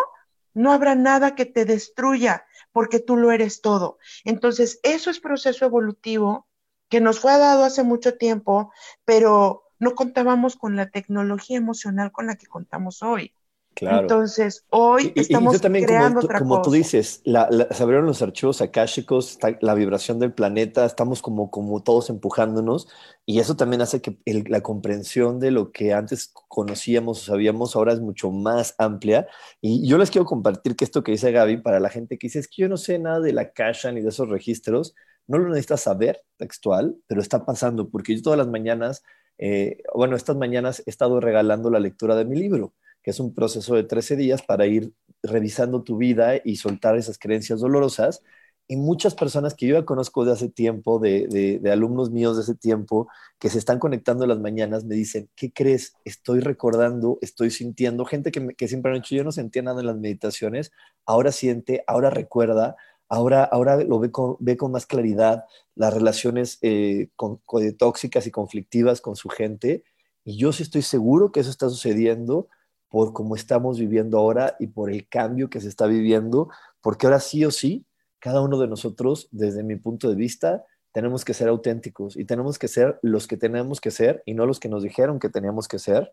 no 0.54 0.72
habrá 0.72 0.94
nada 0.94 1.34
que 1.34 1.46
te 1.46 1.64
destruya 1.64 2.46
porque 2.72 3.00
tú 3.00 3.16
lo 3.16 3.32
eres 3.32 3.60
todo. 3.60 3.98
Entonces, 4.24 4.80
eso 4.82 5.10
es 5.10 5.20
proceso 5.20 5.64
evolutivo 5.64 6.48
que 6.88 7.00
nos 7.00 7.20
fue 7.20 7.32
dado 7.38 7.64
hace 7.64 7.82
mucho 7.82 8.16
tiempo, 8.16 8.72
pero 9.04 9.64
no 9.78 9.94
contábamos 9.94 10.56
con 10.56 10.76
la 10.76 10.90
tecnología 10.90 11.56
emocional 11.56 12.12
con 12.12 12.26
la 12.26 12.36
que 12.36 12.46
contamos 12.46 13.02
hoy. 13.02 13.34
Claro. 13.74 14.08
Entonces, 14.08 14.64
hoy 14.70 15.12
estamos 15.16 15.60
creando 15.60 16.20
como, 16.20 16.24
otra 16.26 16.38
como 16.38 16.56
cosa. 16.56 16.62
tú 16.62 16.72
dices, 16.72 17.20
la, 17.24 17.48
la- 17.50 17.68
se 17.72 17.82
abrieron 17.82 18.06
los 18.06 18.22
archivos 18.22 18.60
akáshicos, 18.60 19.32
está 19.32 19.56
la 19.60 19.74
vibración 19.74 20.18
del 20.18 20.32
planeta, 20.32 20.84
estamos 20.84 21.22
como, 21.22 21.50
como 21.50 21.82
todos 21.82 22.10
empujándonos 22.10 22.88
y 23.26 23.40
eso 23.40 23.56
también 23.56 23.82
hace 23.82 24.00
que 24.02 24.18
el- 24.24 24.44
la 24.48 24.60
comprensión 24.62 25.40
de 25.40 25.50
lo 25.50 25.72
que 25.72 25.92
antes 25.94 26.32
conocíamos 26.48 27.22
o 27.22 27.24
sabíamos 27.32 27.76
ahora 27.76 27.92
es 27.94 28.00
mucho 28.00 28.30
más 28.30 28.74
amplia. 28.78 29.26
Y 29.60 29.86
yo 29.88 29.98
les 29.98 30.10
quiero 30.10 30.26
compartir 30.26 30.76
que 30.76 30.84
esto 30.84 31.02
que 31.02 31.12
dice 31.12 31.32
Gaby, 31.32 31.58
para 31.58 31.80
la 31.80 31.88
gente 31.90 32.18
que 32.18 32.26
dice, 32.26 32.38
es 32.40 32.48
que 32.48 32.62
yo 32.62 32.68
no 32.68 32.76
sé 32.76 32.98
nada 32.98 33.20
de 33.20 33.32
la 33.32 33.42
Akasha 33.42 33.92
ni 33.92 34.00
de 34.02 34.08
esos 34.10 34.28
registros, 34.28 34.94
no 35.26 35.38
lo 35.38 35.48
necesitas 35.48 35.82
saber 35.82 36.22
textual, 36.36 36.96
pero 37.06 37.20
está 37.20 37.44
pasando, 37.46 37.88
porque 37.90 38.14
yo 38.16 38.22
todas 38.22 38.38
las 38.38 38.48
mañanas, 38.48 39.02
eh, 39.38 39.78
bueno, 39.94 40.16
estas 40.16 40.36
mañanas 40.36 40.82
he 40.86 40.90
estado 40.90 41.20
regalando 41.20 41.70
la 41.70 41.80
lectura 41.80 42.14
de 42.16 42.24
mi 42.24 42.36
libro 42.36 42.74
que 43.02 43.10
es 43.10 43.20
un 43.20 43.34
proceso 43.34 43.74
de 43.74 43.84
13 43.84 44.16
días 44.16 44.42
para 44.42 44.66
ir 44.66 44.92
revisando 45.22 45.82
tu 45.82 45.96
vida 45.98 46.34
y 46.44 46.56
soltar 46.56 46.96
esas 46.96 47.18
creencias 47.18 47.60
dolorosas. 47.60 48.22
Y 48.68 48.76
muchas 48.76 49.14
personas 49.14 49.54
que 49.54 49.66
yo 49.66 49.74
ya 49.78 49.84
conozco 49.84 50.24
de 50.24 50.32
hace 50.32 50.48
tiempo, 50.48 50.98
de, 50.98 51.26
de- 51.60 51.70
alumnos 51.72 52.10
míos 52.10 52.36
de 52.36 52.42
ese 52.42 52.54
tiempo, 52.54 53.08
que 53.38 53.50
se 53.50 53.58
están 53.58 53.78
conectando 53.78 54.24
en 54.24 54.30
las 54.30 54.40
mañanas, 54.40 54.84
me 54.84 54.94
dicen, 54.94 55.28
¿qué 55.36 55.52
crees? 55.52 55.94
Estoy 56.04 56.40
recordando, 56.40 57.18
estoy 57.20 57.50
sintiendo, 57.50 58.04
gente 58.06 58.30
que, 58.30 58.40
me- 58.40 58.54
que 58.54 58.68
siempre 58.68 58.92
han 58.92 58.98
dicho, 59.02 59.14
yo 59.14 59.24
no 59.24 59.32
sentía 59.32 59.62
nada 59.62 59.80
en 59.80 59.86
las 59.88 59.96
meditaciones, 59.98 60.70
ahora 61.06 61.32
siente, 61.32 61.84
ahora 61.86 62.08
recuerda, 62.10 62.76
ahora, 63.08 63.44
ahora 63.44 63.76
lo 63.84 63.98
ve 63.98 64.10
con, 64.10 64.36
ve 64.40 64.56
con 64.56 64.72
más 64.72 64.86
claridad, 64.86 65.44
las 65.74 65.92
relaciones 65.92 66.58
eh, 66.62 67.08
con- 67.16 67.38
con- 67.44 67.76
tóxicas 67.76 68.26
y 68.26 68.30
conflictivas 68.30 69.00
con 69.00 69.16
su 69.16 69.28
gente. 69.28 69.84
Y 70.24 70.36
yo 70.38 70.52
sí 70.52 70.62
estoy 70.62 70.82
seguro 70.82 71.32
que 71.32 71.40
eso 71.40 71.50
está 71.50 71.68
sucediendo 71.68 72.48
por 72.92 73.14
cómo 73.14 73.36
estamos 73.36 73.78
viviendo 73.78 74.18
ahora 74.18 74.54
y 74.60 74.66
por 74.66 74.92
el 74.92 75.08
cambio 75.08 75.48
que 75.48 75.62
se 75.62 75.68
está 75.68 75.86
viviendo, 75.86 76.50
porque 76.82 77.06
ahora 77.06 77.20
sí 77.20 77.42
o 77.42 77.50
sí, 77.50 77.86
cada 78.18 78.42
uno 78.42 78.58
de 78.58 78.68
nosotros, 78.68 79.28
desde 79.30 79.62
mi 79.62 79.76
punto 79.76 80.10
de 80.10 80.14
vista, 80.14 80.62
tenemos 80.92 81.24
que 81.24 81.32
ser 81.32 81.48
auténticos 81.48 82.18
y 82.18 82.26
tenemos 82.26 82.58
que 82.58 82.68
ser 82.68 82.98
los 83.00 83.26
que 83.26 83.38
tenemos 83.38 83.80
que 83.80 83.90
ser 83.90 84.22
y 84.26 84.34
no 84.34 84.44
los 84.44 84.60
que 84.60 84.68
nos 84.68 84.82
dijeron 84.82 85.18
que 85.18 85.30
teníamos 85.30 85.68
que 85.68 85.78
ser. 85.78 86.12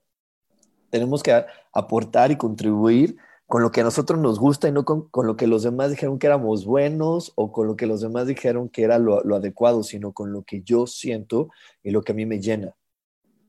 Tenemos 0.89 1.21
que 1.21 1.43
aportar 1.73 2.31
y 2.31 2.37
contribuir 2.37 3.17
con 3.45 3.61
lo 3.61 3.73
que 3.73 3.81
a 3.81 3.83
nosotros 3.83 4.17
nos 4.17 4.39
gusta 4.39 4.69
y 4.69 4.71
no 4.71 4.85
con, 4.85 5.09
lo 5.27 5.35
que 5.35 5.47
los 5.47 5.63
demás 5.63 5.89
dijeron 5.89 6.17
que 6.17 6.27
éramos 6.27 6.63
buenos 6.63 7.33
o 7.35 7.51
con 7.51 7.67
lo 7.67 7.75
que 7.75 7.87
los 7.87 7.99
demás 7.99 8.25
dijeron 8.25 8.69
que 8.69 8.83
era 8.83 8.99
lo, 8.99 9.21
lo 9.25 9.35
adecuado, 9.35 9.83
sino 9.83 10.13
con 10.13 10.31
lo 10.31 10.43
que 10.43 10.61
yo 10.61 10.87
siento 10.87 11.49
y 11.83 11.91
lo 11.91 12.03
que 12.03 12.13
a 12.13 12.15
mí 12.15 12.25
me 12.25 12.39
llena. 12.39 12.73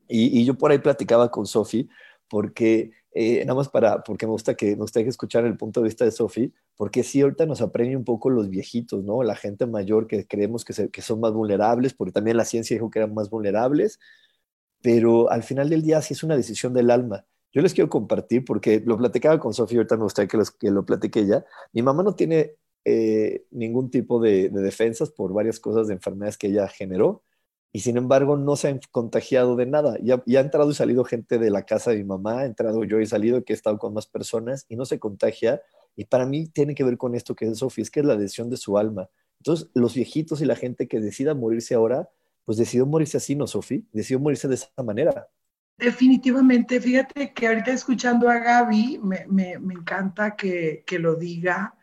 Y, 0.08 0.36
y 0.36 0.44
yo 0.44 0.58
por 0.58 0.72
ahí 0.72 0.78
platicaba 0.80 1.30
con 1.30 1.46
Sofi, 1.46 1.88
porque 2.30 2.92
eh, 3.12 3.44
nada 3.44 3.56
más 3.56 3.68
para, 3.68 4.02
porque 4.04 4.26
me 4.26 4.32
gusta 4.32 4.54
que 4.54 4.74
gusta 4.76 5.02
que 5.02 5.08
escuchar 5.10 5.44
el 5.44 5.56
punto 5.56 5.80
de 5.80 5.86
vista 5.86 6.04
de 6.04 6.12
Sofi, 6.12 6.54
porque 6.76 7.02
sí, 7.02 7.20
ahorita 7.20 7.44
nos 7.46 7.60
apremia 7.60 7.98
un 7.98 8.04
poco 8.04 8.30
los 8.30 8.48
viejitos, 8.48 9.04
¿no? 9.04 9.22
La 9.24 9.34
gente 9.36 9.66
mayor 9.66 10.06
que 10.06 10.26
creemos 10.26 10.64
que, 10.64 11.02
son 11.02 11.20
más 11.20 11.32
vulnerables, 11.32 11.92
porque 11.92 12.12
también 12.12 12.36
la 12.36 12.44
ciencia 12.46 12.76
dijo 12.76 12.90
que 12.90 13.00
eran 13.00 13.12
más 13.14 13.28
vulnerables, 13.30 13.98
pero 14.82 15.30
al 15.30 15.42
final 15.42 15.68
del 15.68 15.82
día 15.82 16.00
sí 16.02 16.14
es 16.14 16.22
una 16.22 16.36
decisión 16.36 16.72
del 16.74 16.90
alma. 16.90 17.26
Yo 17.52 17.62
les 17.62 17.74
quiero 17.74 17.90
compartir, 17.90 18.44
porque 18.44 18.82
lo 18.84 18.96
platicaba 18.96 19.38
con 19.40 19.52
Sofía, 19.54 19.78
ahorita 19.78 19.96
me 19.96 20.04
gustaría 20.04 20.28
que, 20.28 20.36
los- 20.36 20.50
que 20.52 20.70
lo 20.70 20.86
platique 20.86 21.20
ella. 21.20 21.44
Mi 21.72 21.82
mamá 21.82 22.02
no 22.02 22.14
tiene 22.14 22.56
eh, 22.84 23.44
ningún 23.50 23.90
tipo 23.90 24.20
de, 24.20 24.48
de 24.50 24.62
defensas 24.62 25.10
por 25.10 25.32
varias 25.34 25.60
cosas 25.60 25.88
de 25.88 25.94
enfermedades 25.94 26.38
que 26.38 26.46
ella 26.48 26.68
generó, 26.68 27.22
y 27.72 27.80
sin 27.80 27.96
embargo 27.96 28.36
no 28.36 28.56
se 28.56 28.68
ha 28.68 28.80
contagiado 28.90 29.56
de 29.56 29.66
nada. 29.66 29.96
Ya, 30.02 30.22
ya 30.26 30.40
ha 30.40 30.42
entrado 30.42 30.70
y 30.70 30.74
salido 30.74 31.04
gente 31.04 31.38
de 31.38 31.50
la 31.50 31.64
casa 31.64 31.90
de 31.92 31.98
mi 31.98 32.04
mamá, 32.04 32.42
he 32.42 32.46
entrado 32.46 32.84
yo 32.84 33.00
y 33.00 33.06
salido, 33.06 33.44
que 33.44 33.52
he 33.52 33.56
estado 33.56 33.78
con 33.78 33.94
más 33.94 34.06
personas, 34.06 34.66
y 34.68 34.76
no 34.76 34.84
se 34.84 34.98
contagia. 34.98 35.62
Y 35.96 36.04
para 36.06 36.26
mí 36.26 36.46
tiene 36.46 36.74
que 36.74 36.84
ver 36.84 36.96
con 36.98 37.14
esto 37.14 37.34
que 37.34 37.46
es 37.46 37.58
Sofía, 37.58 37.82
es 37.82 37.90
que 37.90 38.00
es 38.00 38.06
la 38.06 38.16
decisión 38.16 38.50
de 38.50 38.56
su 38.56 38.78
alma. 38.78 39.08
Entonces, 39.38 39.68
los 39.74 39.94
viejitos 39.94 40.40
y 40.40 40.44
la 40.46 40.56
gente 40.56 40.88
que 40.88 41.00
decida 41.00 41.34
morirse 41.34 41.74
ahora, 41.74 42.08
pues 42.44 42.58
decidió 42.58 42.86
morirse 42.86 43.16
así, 43.18 43.34
¿no, 43.36 43.46
Sofía? 43.46 43.80
Decidió 43.92 44.18
morirse 44.20 44.48
de 44.48 44.54
esa 44.56 44.70
manera. 44.82 45.28
Definitivamente, 45.78 46.78
fíjate 46.80 47.32
que 47.32 47.46
ahorita 47.48 47.72
escuchando 47.72 48.28
a 48.28 48.38
Gaby, 48.38 49.00
me, 49.02 49.26
me- 49.28 49.58
me 49.58 49.74
encanta 49.74 50.36
que, 50.36 50.84
que 50.86 50.98
lo 50.98 51.14
diga, 51.16 51.74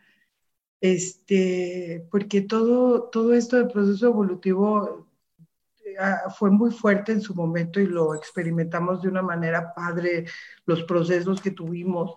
este, 0.80 2.06
porque 2.10 2.42
todo, 2.42 3.04
todo 3.04 3.34
esto 3.34 3.56
del 3.56 3.68
proceso 3.68 4.06
evolutivo 4.06 5.07
fue 6.36 6.50
muy 6.50 6.70
fuerte 6.70 7.12
en 7.12 7.20
su 7.20 7.34
momento 7.34 7.80
y 7.80 7.86
lo 7.86 8.14
experimentamos 8.14 9.02
de 9.02 9.08
una 9.08 9.22
manera 9.22 9.72
padre, 9.74 10.26
los 10.66 10.82
procesos 10.84 11.40
que 11.40 11.50
tuvimos, 11.50 12.14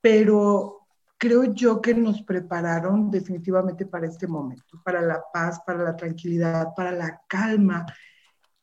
pero 0.00 0.82
creo 1.18 1.54
yo 1.54 1.80
que 1.80 1.94
nos 1.94 2.22
prepararon 2.22 3.10
definitivamente 3.10 3.86
para 3.86 4.08
este 4.08 4.26
momento, 4.26 4.80
para 4.84 5.00
la 5.00 5.22
paz, 5.32 5.60
para 5.64 5.84
la 5.84 5.96
tranquilidad, 5.96 6.74
para 6.76 6.90
la 6.90 7.20
calma. 7.28 7.86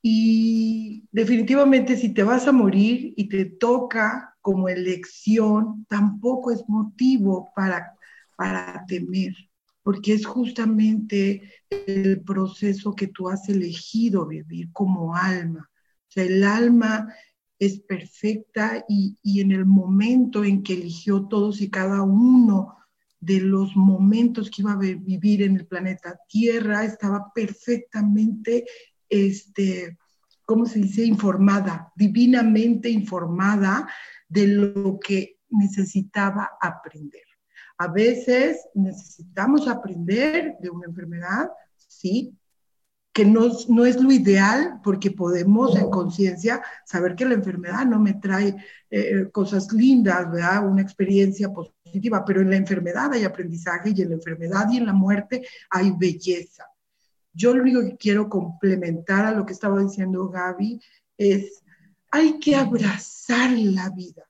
Y 0.01 1.07
definitivamente 1.11 1.95
si 1.95 2.13
te 2.13 2.23
vas 2.23 2.47
a 2.47 2.51
morir 2.51 3.13
y 3.15 3.29
te 3.29 3.45
toca 3.45 4.35
como 4.41 4.67
elección, 4.67 5.85
tampoco 5.87 6.51
es 6.51 6.67
motivo 6.67 7.49
para, 7.55 7.93
para 8.35 8.83
temer, 8.87 9.33
porque 9.83 10.13
es 10.13 10.25
justamente 10.25 11.51
el 11.69 12.21
proceso 12.21 12.93
que 12.93 13.07
tú 13.07 13.29
has 13.29 13.47
elegido 13.49 14.25
vivir 14.27 14.69
como 14.71 15.15
alma. 15.15 15.69
O 15.71 16.11
sea, 16.11 16.23
el 16.23 16.43
alma 16.43 17.13
es 17.59 17.79
perfecta 17.79 18.85
y, 18.87 19.17
y 19.21 19.41
en 19.41 19.51
el 19.51 19.65
momento 19.65 20.43
en 20.43 20.63
que 20.63 20.73
eligió 20.73 21.27
todos 21.27 21.61
y 21.61 21.69
cada 21.69 22.03
uno 22.03 22.75
de 23.19 23.41
los 23.41 23.75
momentos 23.75 24.49
que 24.49 24.61
iba 24.61 24.71
a 24.73 24.77
vi- 24.77 24.95
vivir 24.95 25.43
en 25.43 25.57
el 25.57 25.67
planeta 25.67 26.17
Tierra, 26.29 26.85
estaba 26.85 27.31
perfectamente, 27.33 28.65
este, 29.09 29.97
¿cómo 30.45 30.65
se 30.65 30.79
dice? 30.79 31.03
Informada, 31.05 31.91
divinamente 31.95 32.89
informada 32.89 33.89
de 34.29 34.47
lo 34.47 34.99
que 34.99 35.39
necesitaba 35.49 36.51
aprender. 36.61 37.23
A 37.79 37.87
veces 37.87 38.67
necesitamos 38.73 39.67
aprender 39.69 40.57
de 40.59 40.69
una 40.69 40.85
enfermedad, 40.85 41.49
sí, 41.77 42.37
que 43.13 43.23
no, 43.25 43.47
no 43.69 43.85
es 43.85 44.01
lo 44.01 44.11
ideal 44.11 44.81
porque 44.83 45.11
podemos 45.11 45.77
en 45.77 45.89
conciencia 45.89 46.61
saber 46.85 47.15
que 47.15 47.25
la 47.25 47.35
enfermedad 47.35 47.85
no 47.85 47.97
me 47.97 48.15
trae 48.15 48.55
eh, 48.89 49.29
cosas 49.31 49.71
lindas, 49.71 50.29
¿verdad? 50.29 50.67
Una 50.67 50.81
experiencia 50.81 51.51
positiva, 51.53 52.23
pero 52.25 52.41
en 52.41 52.49
la 52.49 52.57
enfermedad 52.57 53.13
hay 53.13 53.23
aprendizaje 53.23 53.93
y 53.95 54.01
en 54.01 54.09
la 54.09 54.15
enfermedad 54.15 54.67
y 54.69 54.77
en 54.77 54.85
la 54.85 54.93
muerte 54.93 55.47
hay 55.69 55.93
belleza. 55.97 56.65
Yo 57.31 57.55
lo 57.55 57.63
único 57.63 57.81
que 57.81 57.95
quiero 57.95 58.27
complementar 58.27 59.25
a 59.25 59.31
lo 59.31 59.45
que 59.45 59.53
estaba 59.53 59.81
diciendo 59.81 60.27
Gaby 60.27 60.81
es, 61.17 61.63
hay 62.11 62.39
que 62.39 62.57
abrazar 62.57 63.51
la 63.51 63.89
vida. 63.89 64.23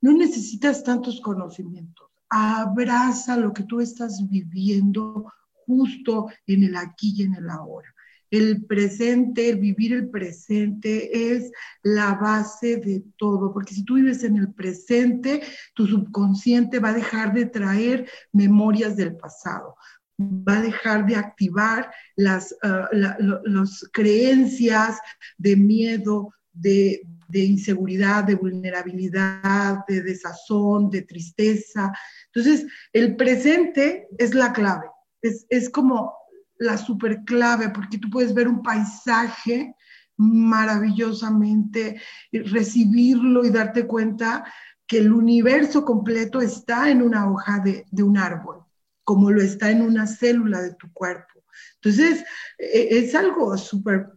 No 0.00 0.12
necesitas 0.12 0.82
tantos 0.82 1.20
conocimientos. 1.20 2.09
Abraza 2.30 3.36
lo 3.36 3.52
que 3.52 3.64
tú 3.64 3.80
estás 3.80 4.26
viviendo 4.28 5.32
justo 5.66 6.28
en 6.46 6.64
el 6.64 6.76
aquí 6.76 7.14
y 7.16 7.22
en 7.24 7.34
el 7.34 7.50
ahora. 7.50 7.92
El 8.30 8.64
presente, 8.64 9.50
el 9.50 9.58
vivir 9.58 9.92
el 9.92 10.08
presente 10.08 11.32
es 11.34 11.50
la 11.82 12.14
base 12.14 12.76
de 12.76 13.02
todo, 13.16 13.52
porque 13.52 13.74
si 13.74 13.84
tú 13.84 13.96
vives 13.96 14.22
en 14.22 14.36
el 14.36 14.52
presente, 14.54 15.42
tu 15.74 15.86
subconsciente 15.86 16.78
va 16.78 16.90
a 16.90 16.94
dejar 16.94 17.34
de 17.34 17.46
traer 17.46 18.08
memorias 18.32 18.96
del 18.96 19.16
pasado, 19.16 19.74
va 20.20 20.58
a 20.58 20.62
dejar 20.62 21.06
de 21.06 21.16
activar 21.16 21.90
las, 22.14 22.52
uh, 22.62 22.86
la, 22.92 23.16
lo, 23.18 23.42
las 23.44 23.84
creencias 23.92 25.00
de 25.36 25.56
miedo, 25.56 26.32
de, 26.52 27.02
de, 27.30 27.44
inseguridad, 27.44 28.24
de 28.24 28.34
vulnerabilidad, 28.34 29.84
de 29.86 30.02
desazón, 30.02 30.90
de 30.90 31.02
tristeza. 31.02 31.92
Entonces, 32.32 32.66
el 32.92 33.16
presente 33.16 34.08
es 34.18 34.34
la 34.34 34.52
clave, 34.52 34.86
es, 35.22 35.46
es 35.48 35.70
como 35.70 36.14
la 36.58 36.76
super 36.76 37.24
clave, 37.24 37.70
porque 37.70 37.98
tú 37.98 38.10
puedes 38.10 38.34
ver 38.34 38.48
un 38.48 38.62
paisaje 38.62 39.74
maravillosamente, 40.16 42.00
recibirlo 42.30 43.44
y 43.44 43.50
darte 43.50 43.86
cuenta 43.86 44.44
que 44.86 44.98
el 44.98 45.12
universo 45.12 45.84
completo 45.84 46.40
está 46.40 46.90
en 46.90 47.00
una 47.00 47.30
hoja 47.30 47.60
de, 47.60 47.86
de 47.90 48.02
un 48.02 48.18
árbol, 48.18 48.64
como 49.04 49.30
lo 49.30 49.40
está 49.40 49.70
en 49.70 49.82
una 49.82 50.06
célula 50.06 50.60
de 50.60 50.74
tu 50.74 50.92
cuerpo. 50.92 51.44
Entonces, 51.76 52.24
es 52.58 53.14
algo 53.14 53.56
súper 53.56 54.08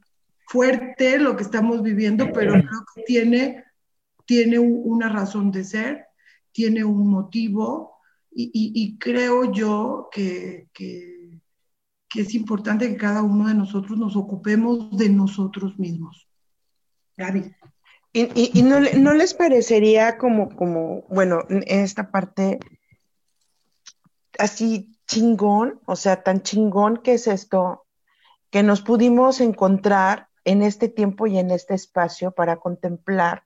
fuerte 0.53 1.17
lo 1.17 1.35
que 1.35 1.41
estamos 1.41 1.81
viviendo, 1.81 2.31
pero 2.31 2.53
creo 2.53 2.85
que 2.93 3.01
tiene, 3.07 3.63
tiene 4.27 4.59
una 4.59 5.09
razón 5.09 5.51
de 5.51 5.63
ser, 5.63 6.05
tiene 6.51 6.83
un 6.83 7.07
motivo 7.09 7.95
y, 8.29 8.51
y, 8.53 8.71
y 8.75 8.99
creo 8.99 9.51
yo 9.51 10.09
que, 10.11 10.67
que, 10.71 11.41
que, 12.07 12.21
es 12.21 12.35
importante 12.35 12.87
que 12.87 12.97
cada 12.97 13.23
uno 13.23 13.47
de 13.47 13.55
nosotros 13.55 13.97
nos 13.97 14.15
ocupemos 14.15 14.95
de 14.95 15.09
nosotros 15.09 15.79
mismos. 15.79 16.29
Gaby. 17.17 17.51
Y, 18.13 18.61
no, 18.61 18.79
no, 18.79 19.13
les 19.15 19.33
parecería 19.33 20.19
como, 20.19 20.55
como, 20.55 21.01
bueno, 21.09 21.45
en 21.49 21.63
esta 21.65 22.11
parte 22.11 22.59
así 24.37 24.95
chingón, 25.07 25.81
o 25.87 25.95
sea, 25.95 26.21
tan 26.21 26.43
chingón 26.43 26.97
que 26.97 27.15
es 27.15 27.25
esto, 27.25 27.87
que 28.51 28.61
nos 28.61 28.83
pudimos 28.83 29.41
encontrar 29.41 30.29
en 30.45 30.61
este 30.61 30.89
tiempo 30.89 31.27
y 31.27 31.37
en 31.37 31.51
este 31.51 31.73
espacio 31.73 32.31
para 32.31 32.57
contemplar 32.57 33.43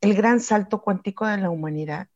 el 0.00 0.14
gran 0.14 0.40
salto 0.40 0.82
cuántico 0.82 1.26
de 1.26 1.38
la 1.38 1.50
humanidad. 1.50 2.08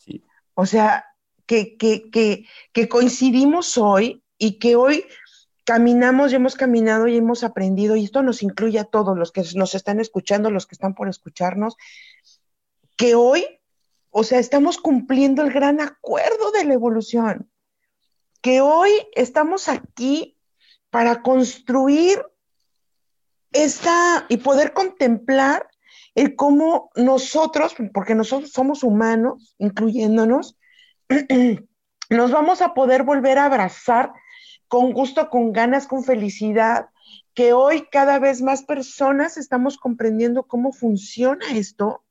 Sí. 0.00 0.24
O 0.54 0.66
sea, 0.66 1.06
que, 1.46 1.76
que, 1.76 2.10
que, 2.10 2.46
que 2.72 2.88
coincidimos 2.88 3.78
hoy 3.78 4.22
y 4.38 4.58
que 4.58 4.76
hoy 4.76 5.04
caminamos 5.64 6.32
y 6.32 6.36
hemos 6.36 6.56
caminado 6.56 7.06
y 7.06 7.16
hemos 7.16 7.44
aprendido, 7.44 7.96
y 7.96 8.04
esto 8.04 8.22
nos 8.22 8.42
incluye 8.42 8.78
a 8.78 8.84
todos 8.84 9.16
los 9.16 9.32
que 9.32 9.42
nos 9.54 9.74
están 9.74 10.00
escuchando, 10.00 10.50
los 10.50 10.66
que 10.66 10.74
están 10.74 10.94
por 10.94 11.08
escucharnos, 11.08 11.76
que 12.96 13.14
hoy, 13.14 13.46
o 14.10 14.24
sea, 14.24 14.38
estamos 14.38 14.78
cumpliendo 14.78 15.42
el 15.42 15.52
gran 15.52 15.80
acuerdo 15.80 16.50
de 16.52 16.64
la 16.64 16.74
evolución, 16.74 17.50
que 18.40 18.60
hoy 18.60 18.90
estamos 19.14 19.68
aquí 19.68 20.36
para 20.90 21.22
construir 21.22 22.20
esta 23.52 24.26
y 24.28 24.38
poder 24.38 24.72
contemplar 24.72 25.68
el 26.14 26.36
cómo 26.36 26.90
nosotros, 26.94 27.74
porque 27.92 28.14
nosotros 28.14 28.52
somos 28.52 28.82
humanos, 28.82 29.54
incluyéndonos, 29.58 30.56
nos 32.10 32.30
vamos 32.30 32.60
a 32.60 32.74
poder 32.74 33.02
volver 33.02 33.38
a 33.38 33.46
abrazar 33.46 34.12
con 34.68 34.92
gusto, 34.92 35.28
con 35.30 35.52
ganas, 35.52 35.86
con 35.86 36.04
felicidad, 36.04 36.86
que 37.34 37.52
hoy 37.52 37.88
cada 37.90 38.18
vez 38.18 38.42
más 38.42 38.62
personas 38.62 39.36
estamos 39.36 39.78
comprendiendo 39.78 40.44
cómo 40.44 40.72
funciona 40.72 41.44
esto, 41.52 42.04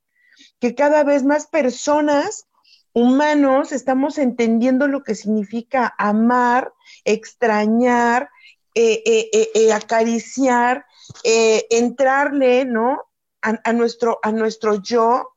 que 0.60 0.74
cada 0.74 1.04
vez 1.04 1.24
más 1.24 1.46
personas, 1.46 2.46
humanos, 2.92 3.72
estamos 3.72 4.18
entendiendo 4.18 4.86
lo 4.86 5.02
que 5.02 5.14
significa 5.14 5.94
amar, 5.98 6.72
extrañar, 7.04 8.28
eh, 8.74 9.02
eh, 9.04 9.48
eh, 9.54 9.72
acariciar, 9.72 10.84
entrarle, 11.22 12.64
¿no? 12.64 13.02
A, 13.40 13.72
nuestro, 13.72 14.20
a 14.22 14.30
nuestro 14.30 14.80
yo. 14.82 15.34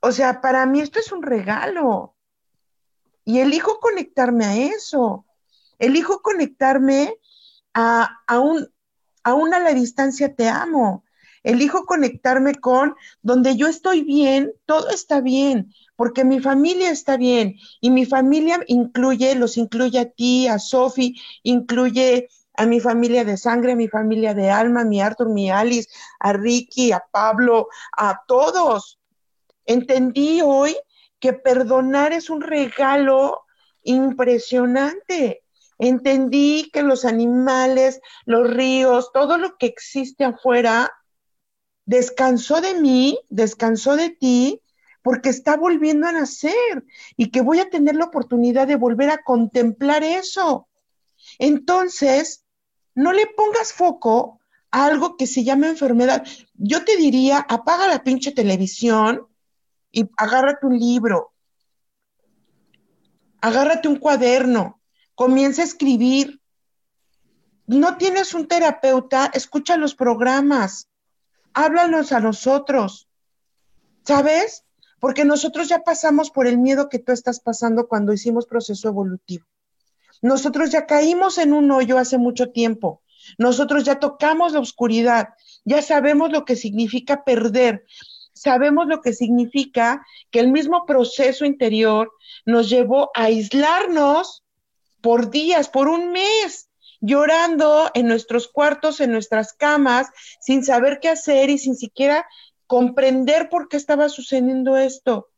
O 0.00 0.12
sea, 0.12 0.40
para 0.40 0.66
mí 0.66 0.80
esto 0.80 1.00
es 1.00 1.10
un 1.10 1.22
regalo. 1.22 2.14
Y 3.24 3.40
elijo 3.40 3.80
conectarme 3.80 4.44
a 4.44 4.56
eso. 4.56 5.26
Elijo 5.78 6.20
conectarme 6.20 7.16
a, 7.74 8.08
a 8.26 8.38
un, 8.38 8.68
a 9.24 9.58
la 9.58 9.74
distancia 9.74 10.34
te 10.34 10.48
amo. 10.48 11.04
Elijo 11.42 11.84
conectarme 11.86 12.54
con 12.56 12.94
donde 13.22 13.56
yo 13.56 13.68
estoy 13.68 14.02
bien, 14.02 14.52
todo 14.66 14.90
está 14.90 15.20
bien, 15.20 15.72
porque 15.96 16.24
mi 16.24 16.40
familia 16.40 16.90
está 16.90 17.16
bien 17.16 17.56
y 17.80 17.90
mi 17.90 18.06
familia 18.06 18.60
incluye, 18.66 19.34
los 19.34 19.56
incluye 19.56 19.98
a 19.98 20.10
ti, 20.10 20.48
a 20.48 20.58
Sofi, 20.58 21.16
incluye 21.42 22.28
a 22.58 22.66
mi 22.66 22.80
familia 22.80 23.24
de 23.24 23.36
sangre, 23.36 23.72
a 23.72 23.76
mi 23.76 23.86
familia 23.86 24.34
de 24.34 24.50
alma, 24.50 24.80
a 24.80 24.84
mi 24.84 25.00
Arthur, 25.00 25.28
mi 25.28 25.48
Alice, 25.48 25.88
a 26.18 26.32
Ricky, 26.32 26.90
a 26.90 27.04
Pablo, 27.08 27.68
a 27.96 28.22
todos. 28.26 28.98
Entendí 29.64 30.40
hoy 30.42 30.76
que 31.20 31.32
perdonar 31.32 32.12
es 32.12 32.30
un 32.30 32.40
regalo 32.40 33.42
impresionante. 33.84 35.44
Entendí 35.78 36.68
que 36.72 36.82
los 36.82 37.04
animales, 37.04 38.00
los 38.26 38.50
ríos, 38.50 39.12
todo 39.12 39.38
lo 39.38 39.56
que 39.56 39.66
existe 39.66 40.24
afuera, 40.24 40.90
descansó 41.86 42.60
de 42.60 42.74
mí, 42.74 43.20
descansó 43.28 43.94
de 43.94 44.10
ti, 44.10 44.60
porque 45.02 45.28
está 45.28 45.56
volviendo 45.56 46.08
a 46.08 46.12
nacer 46.12 46.84
y 47.16 47.30
que 47.30 47.40
voy 47.40 47.60
a 47.60 47.70
tener 47.70 47.94
la 47.94 48.06
oportunidad 48.06 48.66
de 48.66 48.74
volver 48.74 49.10
a 49.10 49.22
contemplar 49.22 50.02
eso. 50.02 50.66
Entonces, 51.38 52.44
no 52.98 53.12
le 53.12 53.28
pongas 53.28 53.72
foco 53.72 54.40
a 54.72 54.86
algo 54.86 55.16
que 55.16 55.28
se 55.28 55.44
llama 55.44 55.68
enfermedad. 55.68 56.26
Yo 56.54 56.84
te 56.84 56.96
diría, 56.96 57.38
apaga 57.38 57.86
la 57.86 58.02
pinche 58.02 58.32
televisión 58.32 59.28
y 59.92 60.10
agárrate 60.16 60.66
un 60.66 60.76
libro, 60.76 61.32
agárrate 63.40 63.86
un 63.86 64.00
cuaderno, 64.00 64.80
comienza 65.14 65.62
a 65.62 65.66
escribir. 65.66 66.40
No 67.68 67.98
tienes 67.98 68.34
un 68.34 68.48
terapeuta, 68.48 69.30
escucha 69.32 69.76
los 69.76 69.94
programas, 69.94 70.88
háblanos 71.54 72.10
a 72.10 72.18
nosotros, 72.18 73.08
¿sabes? 74.02 74.64
Porque 74.98 75.24
nosotros 75.24 75.68
ya 75.68 75.84
pasamos 75.84 76.32
por 76.32 76.48
el 76.48 76.58
miedo 76.58 76.88
que 76.88 76.98
tú 76.98 77.12
estás 77.12 77.38
pasando 77.38 77.86
cuando 77.86 78.12
hicimos 78.12 78.46
proceso 78.46 78.88
evolutivo. 78.88 79.46
Nosotros 80.22 80.70
ya 80.70 80.86
caímos 80.86 81.38
en 81.38 81.52
un 81.52 81.70
hoyo 81.70 81.98
hace 81.98 82.18
mucho 82.18 82.50
tiempo. 82.50 83.02
Nosotros 83.36 83.84
ya 83.84 83.98
tocamos 83.98 84.52
la 84.52 84.60
oscuridad, 84.60 85.30
ya 85.64 85.82
sabemos 85.82 86.30
lo 86.30 86.44
que 86.44 86.56
significa 86.56 87.24
perder, 87.24 87.84
sabemos 88.32 88.86
lo 88.86 89.00
que 89.00 89.12
significa 89.12 90.06
que 90.30 90.40
el 90.40 90.50
mismo 90.50 90.86
proceso 90.86 91.44
interior 91.44 92.10
nos 92.46 92.70
llevó 92.70 93.10
a 93.14 93.24
aislarnos 93.24 94.44
por 95.00 95.30
días, 95.30 95.68
por 95.68 95.88
un 95.88 96.12
mes, 96.12 96.70
llorando 97.00 97.90
en 97.94 98.08
nuestros 98.08 98.48
cuartos, 98.48 99.00
en 99.00 99.12
nuestras 99.12 99.52
camas, 99.52 100.08
sin 100.40 100.64
saber 100.64 100.98
qué 101.00 101.08
hacer 101.08 101.50
y 101.50 101.58
sin 101.58 101.76
siquiera 101.76 102.26
comprender 102.66 103.48
por 103.48 103.68
qué 103.68 103.76
estaba 103.76 104.08
sucediendo 104.08 104.76
esto. 104.76 105.28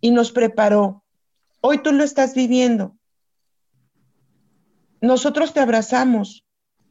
Y 0.00 0.10
nos 0.12 0.32
preparó. 0.32 1.04
Hoy 1.60 1.78
tú 1.78 1.92
lo 1.92 2.04
estás 2.04 2.34
viviendo. 2.34 2.97
Nosotros 5.00 5.52
te 5.52 5.60
abrazamos 5.60 6.44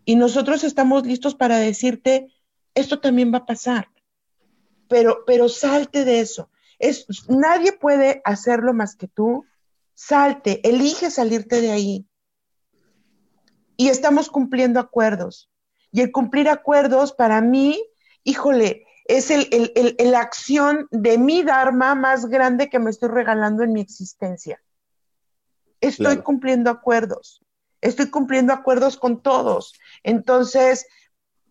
y 0.06 0.16
nosotros 0.16 0.64
estamos 0.64 1.06
listos 1.06 1.36
para 1.36 1.58
decirte, 1.58 2.34
esto 2.74 3.00
también 3.00 3.34
va 3.34 3.40
a 3.40 3.46
pasar. 3.46 3.90
Pero, 4.88 5.24
pero 5.26 5.50
salte 5.50 6.06
de 6.06 6.22
eso. 6.22 6.50
Es, 6.80 7.06
nadie 7.28 7.74
puede 7.74 8.22
hacerlo 8.24 8.74
más 8.74 8.96
que 8.96 9.08
tú 9.08 9.46
salte, 9.98 10.62
elige 10.68 11.10
salirte 11.10 11.60
de 11.60 11.72
ahí. 11.72 12.08
Y 13.76 13.90
estamos 13.90 14.30
cumpliendo 14.30 14.80
acuerdos. 14.80 15.50
Y 15.92 16.02
el 16.02 16.12
cumplir 16.12 16.50
acuerdos 16.50 17.14
para 17.14 17.42
mí, 17.42 17.82
híjole, 18.24 18.86
es 19.06 19.32
el, 19.32 19.50
la 19.98 20.20
acción 20.20 20.88
de 20.92 21.18
mi 21.18 21.42
Dharma 21.42 21.96
más 21.96 22.28
grande 22.28 22.70
que 22.70 22.80
me 22.80 22.92
estoy 22.92 23.10
regalando 23.10 23.64
en 23.64 23.74
mi 23.74 23.82
existencia. 23.82 24.62
Estoy 25.82 26.18
cumpliendo 26.18 26.70
acuerdos. 26.70 27.42
Estoy 27.88 28.10
cumpliendo 28.10 28.52
acuerdos 28.52 28.98
con 28.98 29.22
todos. 29.22 29.74
Entonces, 30.04 30.88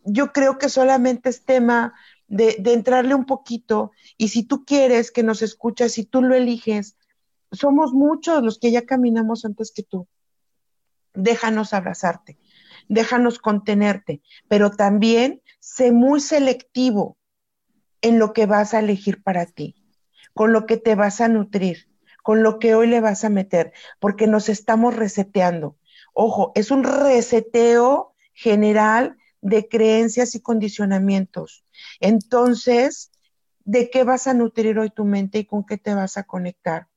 yo 0.04 0.32
creo 0.32 0.58
que 0.58 0.68
solamente 0.68 1.30
es 1.30 1.46
tema 1.46 1.94
de, 2.28 2.60
entrarle 2.66 3.14
un 3.14 3.24
poquito 3.24 3.92
y 4.18 4.28
si 4.28 4.42
tú 4.42 4.66
quieres 4.66 5.10
que 5.10 5.22
nos 5.22 5.40
escuchas, 5.40 5.92
si 5.92 6.04
tú 6.04 6.20
lo 6.20 6.34
eliges, 6.34 6.98
somos 7.52 7.94
muchos 7.94 8.42
los 8.42 8.58
que 8.58 8.70
ya 8.70 8.84
caminamos 8.84 9.46
antes 9.46 9.72
que 9.72 9.82
tú. 9.82 10.06
Déjanos 11.14 11.72
abrazarte, 11.72 12.38
déjanos 12.88 13.38
contenerte, 13.38 14.20
pero 14.46 14.70
también 14.70 15.40
sé 15.58 15.90
muy 15.90 16.20
selectivo 16.20 17.16
en 18.02 18.18
lo 18.18 18.34
que 18.34 18.44
vas 18.44 18.74
a 18.74 18.80
elegir 18.80 19.22
para 19.22 19.46
ti, 19.46 19.74
con 20.34 20.52
lo 20.52 20.66
que 20.66 20.76
te 20.76 20.96
vas 20.96 21.22
a 21.22 21.28
nutrir, 21.28 21.88
con 22.22 22.42
lo 22.42 22.58
que 22.58 22.74
hoy 22.74 22.88
le 22.88 23.00
vas 23.00 23.24
a 23.24 23.30
meter, 23.30 23.72
porque 24.00 24.26
nos 24.26 24.50
estamos 24.50 24.94
reseteando. 24.94 25.78
Ojo, 26.18 26.52
es 26.54 26.70
un 26.70 26.82
reseteo 26.82 28.14
general 28.32 29.18
de 29.42 29.68
creencias 29.68 30.34
y 30.34 30.40
condicionamientos. 30.40 31.66
Entonces, 32.00 33.10
¿de 33.66 33.90
qué 33.90 34.02
vas 34.02 34.26
a 34.26 34.32
nutrir 34.32 34.78
hoy 34.78 34.88
tu 34.88 35.04
mente 35.04 35.40
y 35.40 35.44
con 35.44 35.66
qué 35.66 35.76
te 35.76 35.94
vas 35.94 36.16
a 36.16 36.22
conectar? 36.22 36.88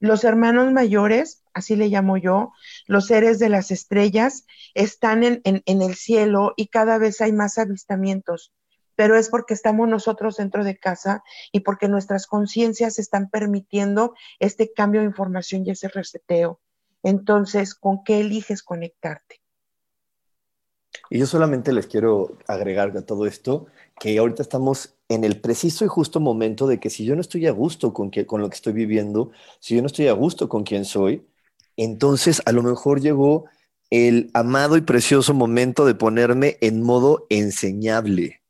Los 0.00 0.24
hermanos 0.24 0.72
mayores, 0.72 1.44
así 1.52 1.76
le 1.76 1.88
llamo 1.88 2.16
yo, 2.16 2.54
los 2.86 3.08
seres 3.08 3.38
de 3.38 3.50
las 3.50 3.70
estrellas, 3.70 4.46
están 4.72 5.22
en, 5.22 5.42
el 5.66 5.94
cielo 5.94 6.54
y 6.56 6.68
cada 6.68 6.96
vez 6.96 7.20
hay 7.20 7.32
más 7.32 7.58
avistamientos 7.58 8.54
pero 8.94 9.16
es 9.16 9.28
porque 9.28 9.52
estamos 9.52 9.86
nosotros 9.88 10.36
dentro 10.36 10.64
de 10.64 10.78
casa 10.78 11.22
y 11.50 11.60
porque 11.60 11.88
nuestras 11.88 12.26
conciencias 12.26 12.98
están 12.98 13.28
permitiendo 13.28 14.14
este 14.38 14.72
cambio 14.72 15.00
de 15.00 15.08
información 15.08 15.64
y 15.66 15.70
ese 15.70 15.88
reseteo. 15.88 16.61
Entonces, 17.02 17.74
¿con 17.74 18.04
qué 18.04 18.20
eliges 18.20 18.62
conectarte? 18.62 19.42
Y 21.10 21.18
yo 21.18 21.26
solamente 21.26 21.72
les 21.72 21.86
quiero 21.86 22.38
agregar 22.46 22.96
a 22.96 23.02
todo 23.02 23.26
esto 23.26 23.66
que 24.00 24.16
ahorita 24.18 24.42
estamos 24.42 24.94
en 25.08 25.24
el 25.24 25.40
preciso 25.40 25.84
y 25.84 25.88
justo 25.88 26.20
momento 26.20 26.66
de 26.66 26.80
que 26.80 26.90
si 26.90 27.04
yo 27.04 27.14
no 27.14 27.20
estoy 27.20 27.46
a 27.46 27.50
gusto 27.50 27.92
con, 27.92 28.10
con 28.10 28.40
lo 28.40 28.48
que 28.48 28.56
estoy 28.56 28.72
viviendo, 28.72 29.30
si 29.60 29.74
yo 29.76 29.82
no 29.82 29.86
estoy 29.86 30.08
a 30.08 30.12
gusto 30.12 30.48
con 30.48 30.64
quien 30.64 30.84
soy, 30.84 31.26
entonces 31.76 32.42
a 32.46 32.52
lo 32.52 32.62
mejor 32.62 33.00
llegó 33.00 33.44
el 33.90 34.30
amado 34.32 34.76
y 34.76 34.80
precioso 34.80 35.34
momento 35.34 35.84
de 35.84 35.94
ponerme 35.94 36.56
en 36.62 36.82
modo 36.82 37.26
enseñable, 37.28 38.42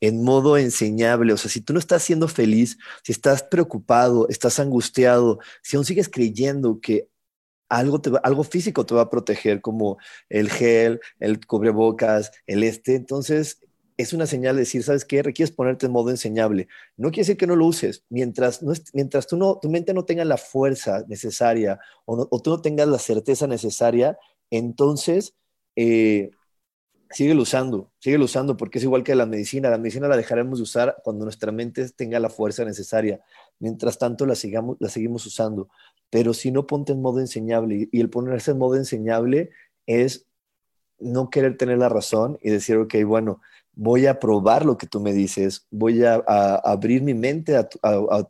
en 0.00 0.22
modo 0.22 0.58
enseñable. 0.58 1.32
O 1.32 1.38
sea, 1.38 1.50
si 1.50 1.62
tú 1.62 1.72
no 1.72 1.78
estás 1.78 2.02
siendo 2.02 2.28
feliz, 2.28 2.76
si 3.02 3.12
estás 3.12 3.42
preocupado, 3.42 4.28
estás 4.28 4.60
angustiado, 4.60 5.38
si 5.62 5.76
aún 5.76 5.86
sigues 5.86 6.10
creyendo 6.10 6.78
que 6.80 7.08
algo, 7.72 8.00
te 8.00 8.10
algo 8.22 8.44
físico 8.44 8.84
te 8.86 8.94
va 8.94 9.02
a 9.02 9.10
proteger, 9.10 9.60
como 9.60 9.98
el 10.28 10.50
gel, 10.50 11.00
el 11.18 11.44
cubrebocas, 11.46 12.32
el 12.46 12.62
este, 12.64 12.94
entonces 12.94 13.60
es 13.96 14.12
una 14.12 14.26
señal 14.26 14.56
de 14.56 14.60
decir, 14.60 14.82
¿sabes 14.82 15.04
qué? 15.04 15.22
Requieres 15.22 15.54
ponerte 15.54 15.86
en 15.86 15.92
modo 15.92 16.10
enseñable. 16.10 16.68
No 16.96 17.10
quiere 17.10 17.22
decir 17.22 17.36
que 17.36 17.46
no 17.46 17.56
lo 17.56 17.66
uses. 17.66 18.04
Mientras, 18.08 18.62
no 18.62 18.72
mientras 18.94 19.26
tú 19.26 19.36
no, 19.36 19.58
tu 19.60 19.70
mente 19.70 19.94
no 19.94 20.04
tenga 20.04 20.24
la 20.24 20.36
fuerza 20.38 21.04
necesaria 21.08 21.78
o, 22.04 22.26
o 22.30 22.42
tú 22.42 22.50
no 22.50 22.60
tengas 22.60 22.88
la 22.88 22.98
certeza 22.98 23.46
necesaria, 23.46 24.18
entonces 24.50 25.34
eh, 25.76 26.30
sigue 27.12 27.34
usando, 27.34 27.92
sigue 27.98 28.18
usando 28.18 28.56
porque 28.56 28.78
es 28.78 28.84
igual 28.84 29.04
que 29.04 29.14
la 29.14 29.26
medicina. 29.26 29.70
La 29.70 29.78
medicina 29.78 30.08
la 30.08 30.16
dejaremos 30.16 30.58
de 30.58 30.62
usar 30.64 30.96
cuando 31.04 31.24
nuestra 31.24 31.52
mente 31.52 31.88
tenga 31.90 32.18
la 32.18 32.30
fuerza 32.30 32.64
necesaria. 32.64 33.20
Mientras 33.58 33.98
tanto, 33.98 34.26
la, 34.26 34.34
sigamos, 34.34 34.76
la 34.80 34.88
seguimos 34.88 35.26
usando. 35.26 35.68
Pero 36.12 36.34
si 36.34 36.50
no 36.50 36.66
ponte 36.66 36.92
en 36.92 37.00
modo 37.00 37.20
enseñable, 37.20 37.88
y 37.90 38.00
el 38.00 38.10
ponerse 38.10 38.50
en 38.50 38.58
modo 38.58 38.76
enseñable 38.76 39.48
es 39.86 40.26
no 40.98 41.30
querer 41.30 41.56
tener 41.56 41.78
la 41.78 41.88
razón 41.88 42.38
y 42.42 42.50
decir, 42.50 42.76
ok, 42.76 42.96
bueno, 43.06 43.40
voy 43.72 44.04
a 44.04 44.20
probar 44.20 44.66
lo 44.66 44.76
que 44.76 44.86
tú 44.86 45.00
me 45.00 45.14
dices, 45.14 45.66
voy 45.70 46.04
a, 46.04 46.16
abrir 46.16 47.00
mi 47.02 47.14
mente 47.14 47.56
a 47.56 47.66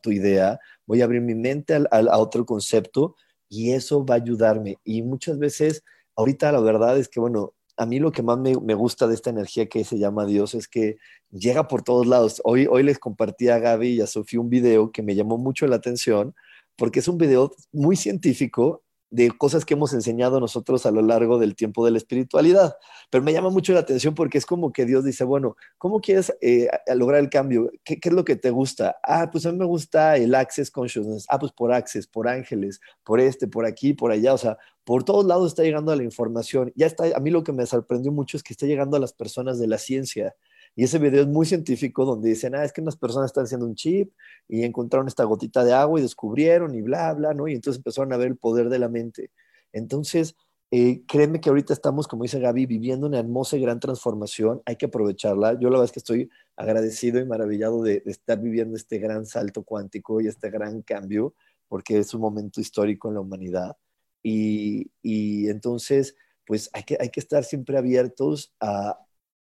tu, 0.00 0.12
idea, 0.12 0.60
voy 0.86 1.00
a 1.00 1.06
abrir 1.06 1.22
mi 1.22 1.34
mente 1.34 1.74
a, 1.74 2.18
otro 2.18 2.46
concepto 2.46 3.16
y 3.48 3.72
eso 3.72 4.06
va 4.06 4.14
a 4.14 4.18
ayudarme. 4.18 4.78
Y 4.84 5.02
muchas 5.02 5.40
veces, 5.40 5.82
ahorita 6.14 6.52
la 6.52 6.60
verdad 6.60 6.96
es 6.98 7.08
que, 7.08 7.18
bueno, 7.18 7.52
a 7.76 7.84
mí 7.84 7.98
lo 7.98 8.12
que 8.12 8.22
más 8.22 8.38
me, 8.38 8.74
gusta 8.74 9.08
de 9.08 9.14
esta 9.14 9.30
energía 9.30 9.68
que 9.68 9.82
se 9.82 9.98
llama 9.98 10.24
Dios 10.24 10.54
es 10.54 10.68
que 10.68 10.98
llega 11.32 11.66
por 11.66 11.82
todos 11.82 12.06
lados. 12.06 12.40
Hoy, 12.44 12.68
hoy 12.70 12.84
les 12.84 13.00
compartí 13.00 13.48
a 13.48 13.58
Gaby 13.58 13.88
y 13.94 14.00
a 14.02 14.06
Sofía 14.06 14.38
un 14.38 14.50
video 14.50 14.92
que 14.92 15.02
me 15.02 15.16
llamó 15.16 15.36
mucho 15.36 15.66
la 15.66 15.74
atención 15.74 16.36
porque 16.76 17.00
es 17.00 17.08
un 17.08 17.18
video 17.18 17.52
muy 17.72 17.96
científico 17.96 18.82
de 19.12 19.30
cosas 19.30 19.66
que 19.66 19.74
hemos 19.74 19.92
enseñado 19.92 20.40
nosotros 20.40 20.86
a 20.86 20.90
lo 20.90 21.02
largo 21.02 21.38
del 21.38 21.54
tiempo 21.54 21.84
de 21.84 21.90
la 21.90 21.98
espiritualidad. 21.98 22.76
Pero 23.10 23.22
me 23.22 23.34
llama 23.34 23.50
mucho 23.50 23.74
la 23.74 23.80
atención 23.80 24.14
porque 24.14 24.38
es 24.38 24.46
como 24.46 24.72
que 24.72 24.86
Dios 24.86 25.04
dice, 25.04 25.22
bueno, 25.22 25.54
¿cómo 25.76 26.00
quieres 26.00 26.34
eh, 26.40 26.68
lograr 26.94 27.20
el 27.20 27.28
cambio? 27.28 27.70
¿Qué, 27.84 27.98
es 28.02 28.12
lo 28.12 28.24
que 28.24 28.36
te 28.36 28.50
gusta? 28.50 28.96
Ah, 29.02 29.28
pues 29.30 29.44
a 29.44 29.52
mí 29.52 29.58
me 29.58 29.66
gusta 29.66 30.16
el 30.16 30.34
Access 30.34 30.70
Consciousness. 30.70 31.26
Ah, 31.28 31.38
pues 31.38 31.52
por 31.52 31.74
Access, 31.74 32.06
por 32.06 32.26
ángeles, 32.26 32.80
por 33.04 33.20
este, 33.20 33.46
por 33.46 33.66
aquí, 33.66 33.92
por 33.92 34.12
allá. 34.12 34.32
O 34.32 34.38
sea, 34.38 34.56
por 34.82 35.04
todos 35.04 35.26
lados 35.26 35.48
está 35.48 35.62
llegando 35.62 35.94
la 35.94 36.04
información. 36.04 36.72
Ya 36.74 36.86
está, 36.86 37.04
a 37.14 37.20
mí 37.20 37.30
lo 37.30 37.44
que 37.44 37.52
me 37.52 37.66
sorprendió 37.66 38.12
mucho 38.12 38.38
es 38.38 38.42
que 38.42 38.54
está 38.54 38.64
llegando 38.64 38.96
a 38.96 39.00
las 39.00 39.12
personas 39.12 39.58
de 39.58 39.66
la 39.66 39.76
ciencia. 39.76 40.34
Y 40.74 40.84
ese 40.84 40.98
video 40.98 41.22
es 41.22 41.28
muy 41.28 41.44
científico 41.46 42.04
donde 42.04 42.30
dicen, 42.30 42.54
ah, 42.54 42.64
es 42.64 42.72
que 42.72 42.80
unas 42.80 42.96
personas 42.96 43.26
están 43.26 43.44
haciendo 43.44 43.66
un 43.66 43.74
chip 43.74 44.12
y 44.48 44.64
encontraron 44.64 45.06
esta 45.06 45.24
gotita 45.24 45.64
de 45.64 45.74
agua 45.74 46.00
y 46.00 46.02
descubrieron 46.02 46.74
y 46.74 46.80
bla, 46.80 47.12
bla, 47.12 47.34
¿no? 47.34 47.46
Y 47.46 47.54
entonces 47.54 47.78
empezaron 47.78 48.12
a 48.12 48.16
ver 48.16 48.28
el 48.28 48.36
poder 48.36 48.70
de 48.70 48.78
la 48.78 48.88
mente. 48.88 49.30
Entonces, 49.72 50.34
eh, 50.70 51.02
créeme 51.06 51.40
que 51.40 51.50
ahorita 51.50 51.74
estamos, 51.74 52.08
como 52.08 52.22
dice 52.22 52.40
Gaby, 52.40 52.64
viviendo 52.64 53.06
una 53.06 53.18
hermosa 53.18 53.58
y 53.58 53.60
gran 53.60 53.80
transformación. 53.80 54.62
Hay 54.64 54.76
que 54.76 54.86
aprovecharla. 54.86 55.52
Yo 55.54 55.68
la 55.68 55.76
verdad 55.76 55.84
es 55.84 55.92
que 55.92 55.98
estoy 55.98 56.30
agradecido 56.56 57.20
y 57.20 57.26
maravillado 57.26 57.82
de, 57.82 58.02
estar 58.06 58.40
viviendo 58.40 58.76
este 58.76 58.98
gran 58.98 59.26
salto 59.26 59.64
cuántico 59.64 60.22
y 60.22 60.28
este 60.28 60.48
gran 60.48 60.80
cambio, 60.80 61.34
porque 61.68 61.98
es 61.98 62.14
un 62.14 62.22
momento 62.22 62.62
histórico 62.62 63.08
en 63.08 63.14
la 63.14 63.20
humanidad. 63.20 63.76
Y, 64.22 64.90
y 65.02 65.50
entonces, 65.50 66.16
pues 66.46 66.70
hay 66.72 66.84
que, 66.84 66.96
hay 66.98 67.10
que 67.10 67.20
estar 67.20 67.44
siempre 67.44 67.76
abiertos 67.76 68.54
a, 68.58 68.98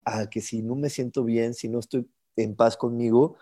a 0.05 0.29
que 0.29 0.41
si 0.41 0.63
no 0.63 0.75
me 0.75 0.91
siento 0.91 1.25
bien, 1.25 1.55
si 1.55 1.69
no 1.69 1.79
estoy 1.79 2.09
en 2.37 2.55
paz 2.55 2.77
conmigo, 2.77 3.37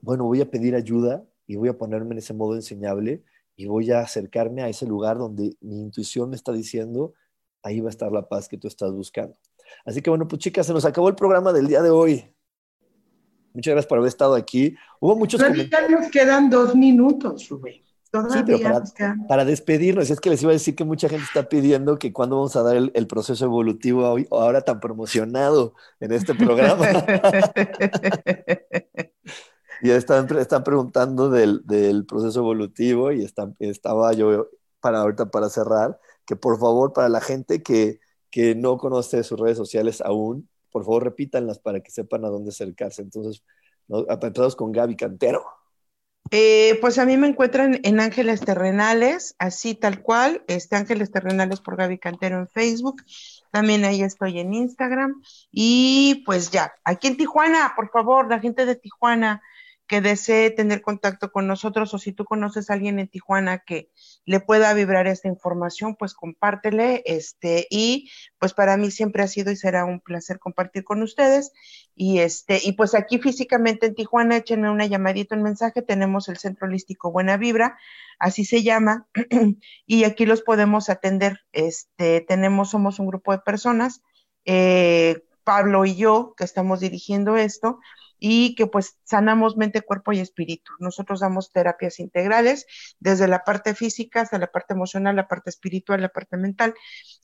bueno, 0.00 0.24
voy 0.24 0.40
a 0.40 0.50
pedir 0.50 0.74
ayuda 0.74 1.24
y 1.46 1.56
voy 1.56 1.68
a 1.68 1.78
ponerme 1.78 2.12
en 2.12 2.18
ese 2.18 2.34
modo 2.34 2.54
enseñable 2.54 3.22
y 3.56 3.66
voy 3.66 3.90
a 3.90 4.00
acercarme 4.00 4.62
a 4.62 4.68
ese 4.68 4.86
lugar 4.86 5.18
donde 5.18 5.56
mi 5.60 5.80
intuición 5.80 6.30
me 6.30 6.36
está 6.36 6.52
diciendo, 6.52 7.14
ahí 7.62 7.80
va 7.80 7.88
a 7.88 7.90
estar 7.90 8.10
la 8.10 8.28
paz 8.28 8.48
que 8.48 8.56
tú 8.56 8.68
estás 8.68 8.92
buscando. 8.92 9.36
Así 9.84 10.00
que 10.00 10.10
bueno, 10.10 10.26
pues 10.26 10.40
chicas, 10.40 10.66
se 10.66 10.72
nos 10.72 10.84
acabó 10.84 11.08
el 11.08 11.14
programa 11.14 11.52
del 11.52 11.66
día 11.66 11.82
de 11.82 11.90
hoy. 11.90 12.24
Muchas 13.52 13.72
gracias 13.72 13.88
por 13.88 13.98
haber 13.98 14.08
estado 14.08 14.34
aquí. 14.34 14.74
Hubo 15.00 15.16
muchos 15.16 15.40
nos 15.40 16.10
quedan 16.10 16.48
dos 16.48 16.74
minutos, 16.74 17.48
Rubén 17.48 17.89
sí, 18.12 18.42
pero 18.44 18.82
para, 19.28 19.44
despedirnos, 19.44 20.10
es 20.10 20.20
que 20.20 20.30
les 20.30 20.42
iba 20.42 20.50
a 20.50 20.54
decir 20.54 20.74
que 20.74 20.84
mucha 20.84 21.08
gente 21.08 21.24
está 21.24 21.48
pidiendo 21.48 21.98
que 21.98 22.12
cuando 22.12 22.36
vamos 22.36 22.56
a 22.56 22.62
dar 22.62 22.76
el, 22.76 23.06
proceso 23.06 23.44
evolutivo 23.44 24.08
hoy, 24.08 24.26
ahora 24.30 24.62
tan 24.62 24.80
promocionado 24.80 25.74
en 26.00 26.12
este 26.12 26.34
programa. 26.34 26.86
y 29.82 29.90
están, 29.90 30.28
están 30.38 30.64
preguntando 30.64 31.30
del, 31.30 32.04
proceso 32.06 32.40
evolutivo 32.40 33.12
y 33.12 33.24
están, 33.24 33.56
estaba 33.58 34.12
yo 34.12 34.48
para 34.80 35.00
ahorita 35.00 35.30
para 35.30 35.48
cerrar, 35.48 35.98
que 36.26 36.36
por 36.36 36.58
favor 36.58 36.92
para 36.92 37.08
la 37.08 37.20
gente 37.20 37.62
que, 37.62 38.00
que 38.30 38.54
no 38.54 38.78
conoce 38.78 39.22
sus 39.22 39.38
redes 39.38 39.56
sociales 39.56 40.00
aún, 40.00 40.48
por 40.70 40.84
favor 40.84 41.04
repítanlas 41.04 41.58
para 41.58 41.80
que 41.80 41.90
sepan 41.90 42.24
a 42.24 42.28
dónde 42.28 42.50
acercarse. 42.50 43.02
Entonces, 43.02 43.42
¿no? 43.88 44.06
empezamos 44.08 44.56
con 44.56 44.72
Gaby 44.72 44.96
Cantero. 44.96 45.44
Eh, 46.30 46.78
pues 46.80 46.98
a 46.98 47.04
mí 47.04 47.16
me 47.16 47.26
encuentran 47.26 47.80
en 47.82 47.98
Ángeles 47.98 48.40
Terrenales, 48.40 49.34
así 49.38 49.74
tal 49.74 50.00
cual, 50.00 50.44
este 50.46 50.76
Ángeles 50.76 51.10
Terrenales 51.10 51.60
por 51.60 51.76
Gaby 51.76 51.98
Cantero 51.98 52.38
en 52.38 52.48
Facebook, 52.48 53.02
también 53.50 53.84
ahí 53.84 54.02
estoy 54.02 54.38
en 54.38 54.54
Instagram. 54.54 55.20
Y 55.50 56.22
pues 56.24 56.50
ya, 56.50 56.72
aquí 56.84 57.08
en 57.08 57.16
Tijuana, 57.16 57.72
por 57.74 57.90
favor, 57.90 58.28
la 58.28 58.38
gente 58.38 58.64
de 58.64 58.76
Tijuana, 58.76 59.42
que 59.90 60.00
desee 60.00 60.52
tener 60.52 60.82
contacto 60.82 61.32
con 61.32 61.48
nosotros 61.48 61.92
o 61.92 61.98
si 61.98 62.12
tú 62.12 62.24
conoces 62.24 62.70
a 62.70 62.74
alguien 62.74 63.00
en 63.00 63.08
Tijuana 63.08 63.64
que 63.66 63.90
le 64.24 64.38
pueda 64.38 64.72
vibrar 64.72 65.08
esta 65.08 65.26
información, 65.26 65.96
pues 65.96 66.14
compártele. 66.14 67.02
Este, 67.06 67.66
y 67.70 68.08
pues 68.38 68.54
para 68.54 68.76
mí 68.76 68.92
siempre 68.92 69.24
ha 69.24 69.26
sido 69.26 69.50
y 69.50 69.56
será 69.56 69.84
un 69.84 69.98
placer 69.98 70.38
compartir 70.38 70.84
con 70.84 71.02
ustedes. 71.02 71.50
Y 71.96 72.20
este, 72.20 72.60
y 72.62 72.74
pues 72.74 72.94
aquí 72.94 73.18
físicamente 73.18 73.86
en 73.86 73.96
Tijuana, 73.96 74.36
échenme 74.36 74.70
una 74.70 74.86
llamadita, 74.86 75.34
un 75.34 75.42
mensaje. 75.42 75.82
Tenemos 75.82 76.28
el 76.28 76.36
Centro 76.36 76.68
Holístico 76.68 77.10
Buena 77.10 77.36
Vibra, 77.36 77.76
así 78.20 78.44
se 78.44 78.62
llama, 78.62 79.08
y 79.86 80.04
aquí 80.04 80.24
los 80.24 80.42
podemos 80.42 80.88
atender. 80.88 81.40
Este, 81.50 82.20
tenemos, 82.20 82.70
somos 82.70 83.00
un 83.00 83.08
grupo 83.08 83.32
de 83.32 83.40
personas. 83.40 84.02
Eh, 84.44 85.24
Pablo 85.42 85.84
y 85.84 85.96
yo, 85.96 86.34
que 86.36 86.44
estamos 86.44 86.78
dirigiendo 86.78 87.36
esto, 87.36 87.80
y 88.20 88.54
que 88.54 88.66
pues 88.66 88.98
sanamos 89.02 89.56
mente, 89.56 89.80
cuerpo 89.80 90.12
y 90.12 90.20
espíritu. 90.20 90.70
Nosotros 90.78 91.20
damos 91.20 91.50
terapias 91.50 91.98
integrales 91.98 92.66
desde 93.00 93.26
la 93.26 93.42
parte 93.42 93.74
física 93.74 94.20
hasta 94.20 94.38
la 94.38 94.52
parte 94.52 94.74
emocional, 94.74 95.16
la 95.16 95.26
parte 95.26 95.50
espiritual, 95.50 96.02
la 96.02 96.10
parte 96.10 96.36
mental, 96.36 96.74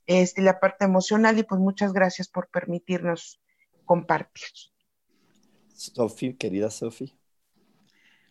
este, 0.07 0.43
la 0.43 0.59
parte 0.59 0.87
emocional 0.87 1.39
y 1.39 1.43
pues 1.45 1.61
muchas 1.61 1.93
gracias 1.93 2.29
por 2.29 2.49
permitirnos 2.49 3.41
compartir. 3.85 4.49
Sofi, 5.75 6.35
querida 6.35 6.71
Sofi. 6.71 7.13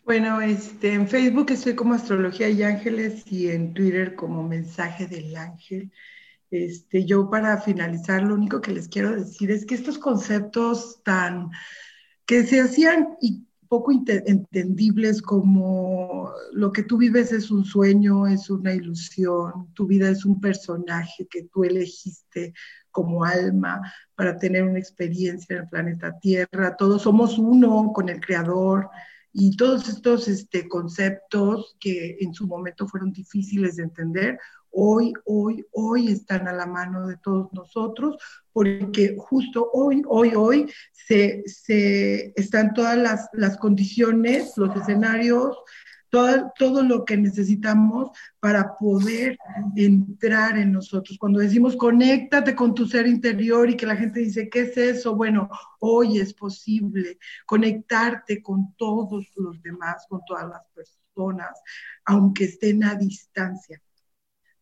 Bueno, 0.04 0.40
este, 0.40 0.92
en 0.92 1.08
Facebook 1.08 1.50
estoy 1.50 1.74
como 1.74 1.94
Astrología 1.94 2.48
y 2.48 2.62
Ángeles 2.62 3.24
y 3.30 3.48
en 3.48 3.74
Twitter 3.74 4.14
como 4.14 4.42
Mensaje 4.42 5.06
del 5.06 5.36
Ángel. 5.36 5.90
Este, 6.50 7.04
yo 7.04 7.28
para 7.28 7.60
finalizar, 7.60 8.22
lo 8.22 8.34
único 8.34 8.60
que 8.60 8.70
les 8.70 8.88
quiero 8.88 9.16
decir 9.16 9.50
es 9.50 9.66
que 9.66 9.74
estos 9.74 9.98
conceptos 9.98 11.02
tan 11.02 11.50
que 12.26 12.44
se 12.44 12.60
hacían 12.60 13.16
poco 13.68 13.92
entendibles 13.92 15.22
como 15.22 16.32
lo 16.52 16.72
que 16.72 16.82
tú 16.82 16.98
vives 16.98 17.32
es 17.32 17.50
un 17.50 17.64
sueño, 17.64 18.26
es 18.26 18.50
una 18.50 18.72
ilusión, 18.72 19.72
tu 19.74 19.86
vida 19.86 20.08
es 20.08 20.24
un 20.24 20.40
personaje 20.40 21.26
que 21.28 21.44
tú 21.44 21.64
elegiste 21.64 22.52
como 22.90 23.24
alma 23.24 23.80
para 24.14 24.38
tener 24.38 24.64
una 24.64 24.78
experiencia 24.78 25.56
en 25.56 25.62
el 25.62 25.68
planeta 25.68 26.18
Tierra, 26.20 26.76
todos 26.76 27.02
somos 27.02 27.38
uno 27.38 27.92
con 27.92 28.08
el 28.08 28.20
Creador 28.20 28.88
y 29.32 29.56
todos 29.56 29.88
estos 29.88 30.28
este, 30.28 30.66
conceptos 30.68 31.76
que 31.78 32.16
en 32.20 32.32
su 32.32 32.46
momento 32.46 32.88
fueron 32.88 33.12
difíciles 33.12 33.76
de 33.76 33.82
entender, 33.82 34.38
hoy, 34.76 35.14
hoy, 35.24 35.66
hoy 35.72 36.08
están 36.08 36.46
a 36.48 36.52
la 36.52 36.66
mano 36.66 37.06
de 37.06 37.16
todos 37.16 37.50
nosotros, 37.52 38.16
porque 38.52 39.16
justo 39.18 39.70
hoy, 39.72 40.02
hoy, 40.06 40.32
hoy 40.36 40.70
se, 40.92 41.42
están 42.36 42.74
todas 42.74 43.28
las, 43.32 43.56
condiciones, 43.56 44.52
los 44.56 44.76
escenarios, 44.76 45.56
todo, 46.10 46.52
todo, 46.58 46.82
lo 46.82 47.06
que 47.06 47.16
necesitamos 47.16 48.10
para 48.38 48.76
poder 48.76 49.38
entrar 49.76 50.58
en 50.58 50.72
nosotros. 50.72 51.16
Cuando 51.18 51.40
decimos 51.40 51.74
conéctate 51.74 52.54
con 52.54 52.74
tu 52.74 52.86
ser 52.86 53.06
interior 53.06 53.68
y 53.70 53.76
que 53.76 53.86
la 53.86 53.96
gente 53.96 54.20
dice, 54.20 54.48
¿qué 54.50 54.60
es 54.60 54.76
eso? 54.76 55.16
Bueno, 55.16 55.48
hoy 55.80 56.18
es 56.18 56.34
posible 56.34 57.18
conectarte 57.46 58.42
con 58.42 58.74
todos 58.76 59.26
los 59.36 59.60
demás, 59.62 60.06
con 60.08 60.20
todas 60.26 60.48
las 60.48 60.68
personas, 60.68 61.58
aunque 62.04 62.44
estén 62.44 62.84
a 62.84 62.94
distancia 62.94 63.80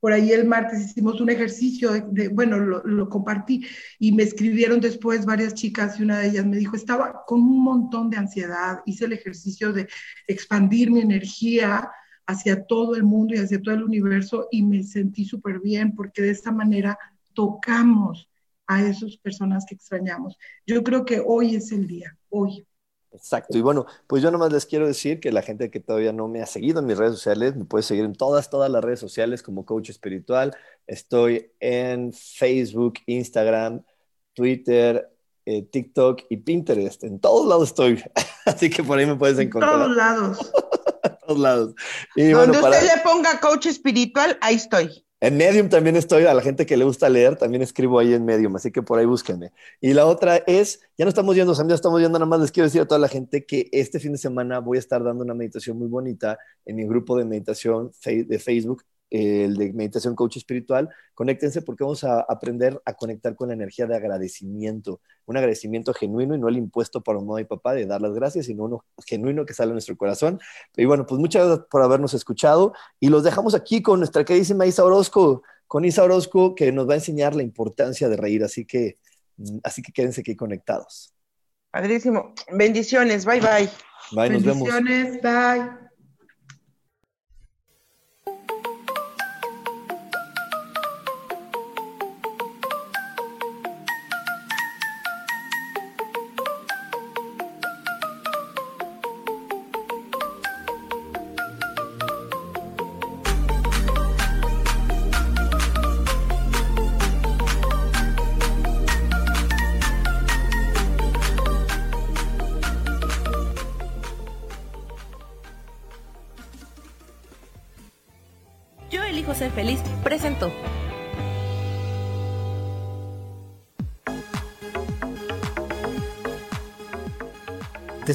por 0.05 0.13
ahí 0.13 0.33
el 0.33 0.45
martes 0.45 0.85
hicimos 0.85 1.19
un 1.23 1.31
ejercicio, 1.31 1.91
de, 2.11 2.29
bueno, 2.29 2.59
lo, 2.59 3.09
compartí 3.09 3.67
y 3.99 4.13
me 4.13 4.23
escribieron 4.23 4.79
después 4.79 5.25
varias 5.25 5.55
chicas 5.55 5.99
y 5.99 6.03
una 6.03 6.19
de 6.19 6.29
ellas 6.29 6.45
me 6.45 6.59
dijo, 6.59 6.77
estaba 6.77 7.25
con 7.27 7.41
un 7.41 7.65
montón 7.65 8.11
de 8.11 8.19
ansiedad, 8.19 8.81
hice 8.85 9.07
el 9.07 9.15
ejercicio 9.15 9.73
de 9.73 9.89
expandir 10.27 10.91
mi 10.91 11.01
energía 11.01 11.91
hacia 12.27 12.67
todo 12.67 12.97
el 12.97 13.03
mundo 13.03 13.35
y 13.35 13.39
hacia 13.39 13.63
todo 13.63 13.77
el 13.77 13.83
universo 13.83 14.47
y 14.51 14.63
me 14.63 14.83
sentí 14.83 15.25
súper 15.25 15.61
bien 15.61 15.95
porque 15.95 16.21
de 16.21 16.33
esta 16.33 16.53
manera 16.53 16.99
tocamos 17.33 18.29
a 18.67 18.83
esas 18.83 19.17
personas 19.17 19.65
que 19.67 19.75
extrañamos. 19.75 20.37
Yo 20.67 20.85
creo 20.85 21.07
que 21.07 21.23
hoy 21.27 21.57
es 21.57 21.73
el 21.73 21.87
día, 21.87 22.15
hoy. 22.29 22.67
Exacto. 23.15 23.57
Y 23.57 23.61
bueno, 23.61 23.87
pues 24.07 24.23
yo 24.23 24.31
nomás 24.31 24.53
les 24.53 24.67
quiero 24.67 24.87
decir 24.87 25.21
que 25.21 25.31
la 25.31 25.43
gente 25.43 25.71
que 25.71 25.79
todavía 25.79 26.13
no 26.13 26.27
me 26.27 26.43
ha 26.43 26.47
seguido 26.47 26.81
en 26.81 26.87
mis 26.87 26.99
redes 26.99 27.15
sociales, 27.15 27.55
me 27.55 27.65
puede 27.65 27.85
seguir 27.85 28.05
en 28.05 28.15
todas, 28.15 28.51
todas 28.51 28.71
las 28.71 28.83
redes 28.83 28.99
sociales 28.99 29.43
como 29.43 29.65
coach 29.65 29.91
espiritual. 29.91 30.55
Estoy 30.87 31.53
en 31.61 32.13
Facebook, 32.13 32.95
Instagram, 33.07 33.85
Twitter, 34.35 35.09
eh, 35.47 35.63
TikTok 35.63 36.23
y 36.29 36.39
Pinterest. 36.39 37.05
En 37.05 37.21
todos 37.21 37.47
lados 37.47 37.69
estoy. 37.69 38.03
Así 38.47 38.69
que 38.69 38.83
por 38.83 38.99
ahí 38.99 39.07
me 39.07 39.17
puedes 39.17 39.39
encontrar. 39.39 39.75
En 39.75 39.81
todos 39.81 39.97
lados. 39.97 40.53
en 41.05 41.19
todos 41.27 41.39
lados. 41.39 41.75
Y 42.17 42.29
Donde 42.31 42.59
usted 42.59 42.83
le 42.83 43.03
ponga 43.03 43.39
coach 43.39 43.67
espiritual, 43.67 44.37
ahí 44.41 44.57
estoy. 44.57 45.04
En 45.25 45.39
Medium 45.39 45.71
también 45.71 45.97
estoy, 45.97 46.27
a 46.27 46.35
la 46.35 46.43
gente 46.43 46.67
que 46.67 46.77
le 46.77 46.85
gusta 46.85 47.09
leer, 47.09 47.37
también 47.37 47.63
escribo 47.63 47.99
ahí 47.99 48.13
en 48.13 48.27
Medium, 48.27 48.57
así 48.57 48.71
que 48.71 48.83
por 48.83 48.99
ahí 48.99 49.07
búsquenme. 49.07 49.53
Y 49.81 49.95
la 49.95 50.05
otra 50.05 50.37
es, 50.37 50.83
ya 50.99 51.07
no 51.07 51.09
estamos 51.09 51.35
yendo, 51.35 51.55
ya 51.55 51.75
estamos 51.75 51.99
yendo, 51.99 52.19
nada 52.19 52.29
más 52.29 52.41
les 52.41 52.53
quiero 52.53 52.67
decir 52.67 52.83
a 52.83 52.87
toda 52.87 52.99
la 52.99 53.09
gente 53.09 53.47
que 53.47 53.71
este 53.73 53.99
fin 53.99 54.13
de 54.13 54.19
semana 54.19 54.59
voy 54.59 54.77
a 54.77 54.81
estar 54.81 55.03
dando 55.03 55.25
una 55.25 55.33
meditación 55.33 55.79
muy 55.79 55.89
bonita 55.89 56.39
en 56.67 56.77
mi 56.77 56.85
grupo 56.85 57.17
de 57.17 57.25
meditación 57.25 57.91
de 58.05 58.39
Facebook 58.39 58.85
el 59.15 59.55
de 59.57 59.73
meditación 59.73 60.17
coach 60.17 60.39
espiritual, 60.39 60.89
conéctense 61.15 61.63
porque 61.63 61.85
vamos 61.85 62.03
a 62.03 62.21
aprender 62.21 62.81
a 62.85 62.95
conectar 62.95 63.37
con 63.37 63.49
la 63.49 63.55
energía 63.55 63.87
de 63.87 63.95
agradecimiento, 63.95 65.01
un 65.27 65.37
agradecimiento 65.37 65.95
genuino 65.95 66.35
y 66.35 66.39
no 66.39 66.49
el 66.49 66.57
impuesto 66.57 67.01
por 67.01 67.15
mamá 67.21 67.41
y 67.41 67.45
papá 67.45 67.75
de 67.75 67.87
dar 67.87 68.03
las 68.03 68.13
gracias, 68.13 68.47
sino 68.47 68.65
uno 68.65 68.85
genuino 69.07 69.47
que 69.47 69.55
sale 69.55 69.69
de 69.69 69.75
nuestro 69.75 69.97
corazón. 69.97 70.41
Y 70.77 70.85
bueno, 70.85 71.07
pues 71.07 71.21
muchas 71.21 71.47
gracias 71.47 71.67
por 71.71 71.83
habernos 71.83 72.13
escuchado 72.13 72.73
y 72.99 73.09
los 73.09 73.23
dejamos 73.23 73.55
aquí 73.55 73.83
con 73.83 74.01
nuestra 74.01 74.25
queridísima 74.25 74.67
Isa 74.67 74.85
Orozco, 74.85 75.45
con 75.69 75.85
Isa 75.85 76.03
Orozco 76.03 76.57
que 76.57 76.73
nos 76.73 76.89
va 76.89 76.95
a 76.95 76.97
enseñar 76.97 77.37
la 77.37 77.45
importancia 77.45 78.09
de 78.09 78.17
reír, 78.17 78.43
así 78.43 78.65
que, 78.65 78.99
así 79.63 79.81
que 79.81 79.93
quédense 79.93 80.23
aquí 80.23 80.35
conectados. 80.35 81.15
Padrísimo. 81.71 82.35
Bendiciones. 82.53 83.25
Bye, 83.25 83.41
bye. 83.41 83.71
Bye, 84.11 84.31
nos 84.31 84.43
vemos. 84.43 84.69
Bendiciones. 84.69 85.23
Bye. 85.23 85.84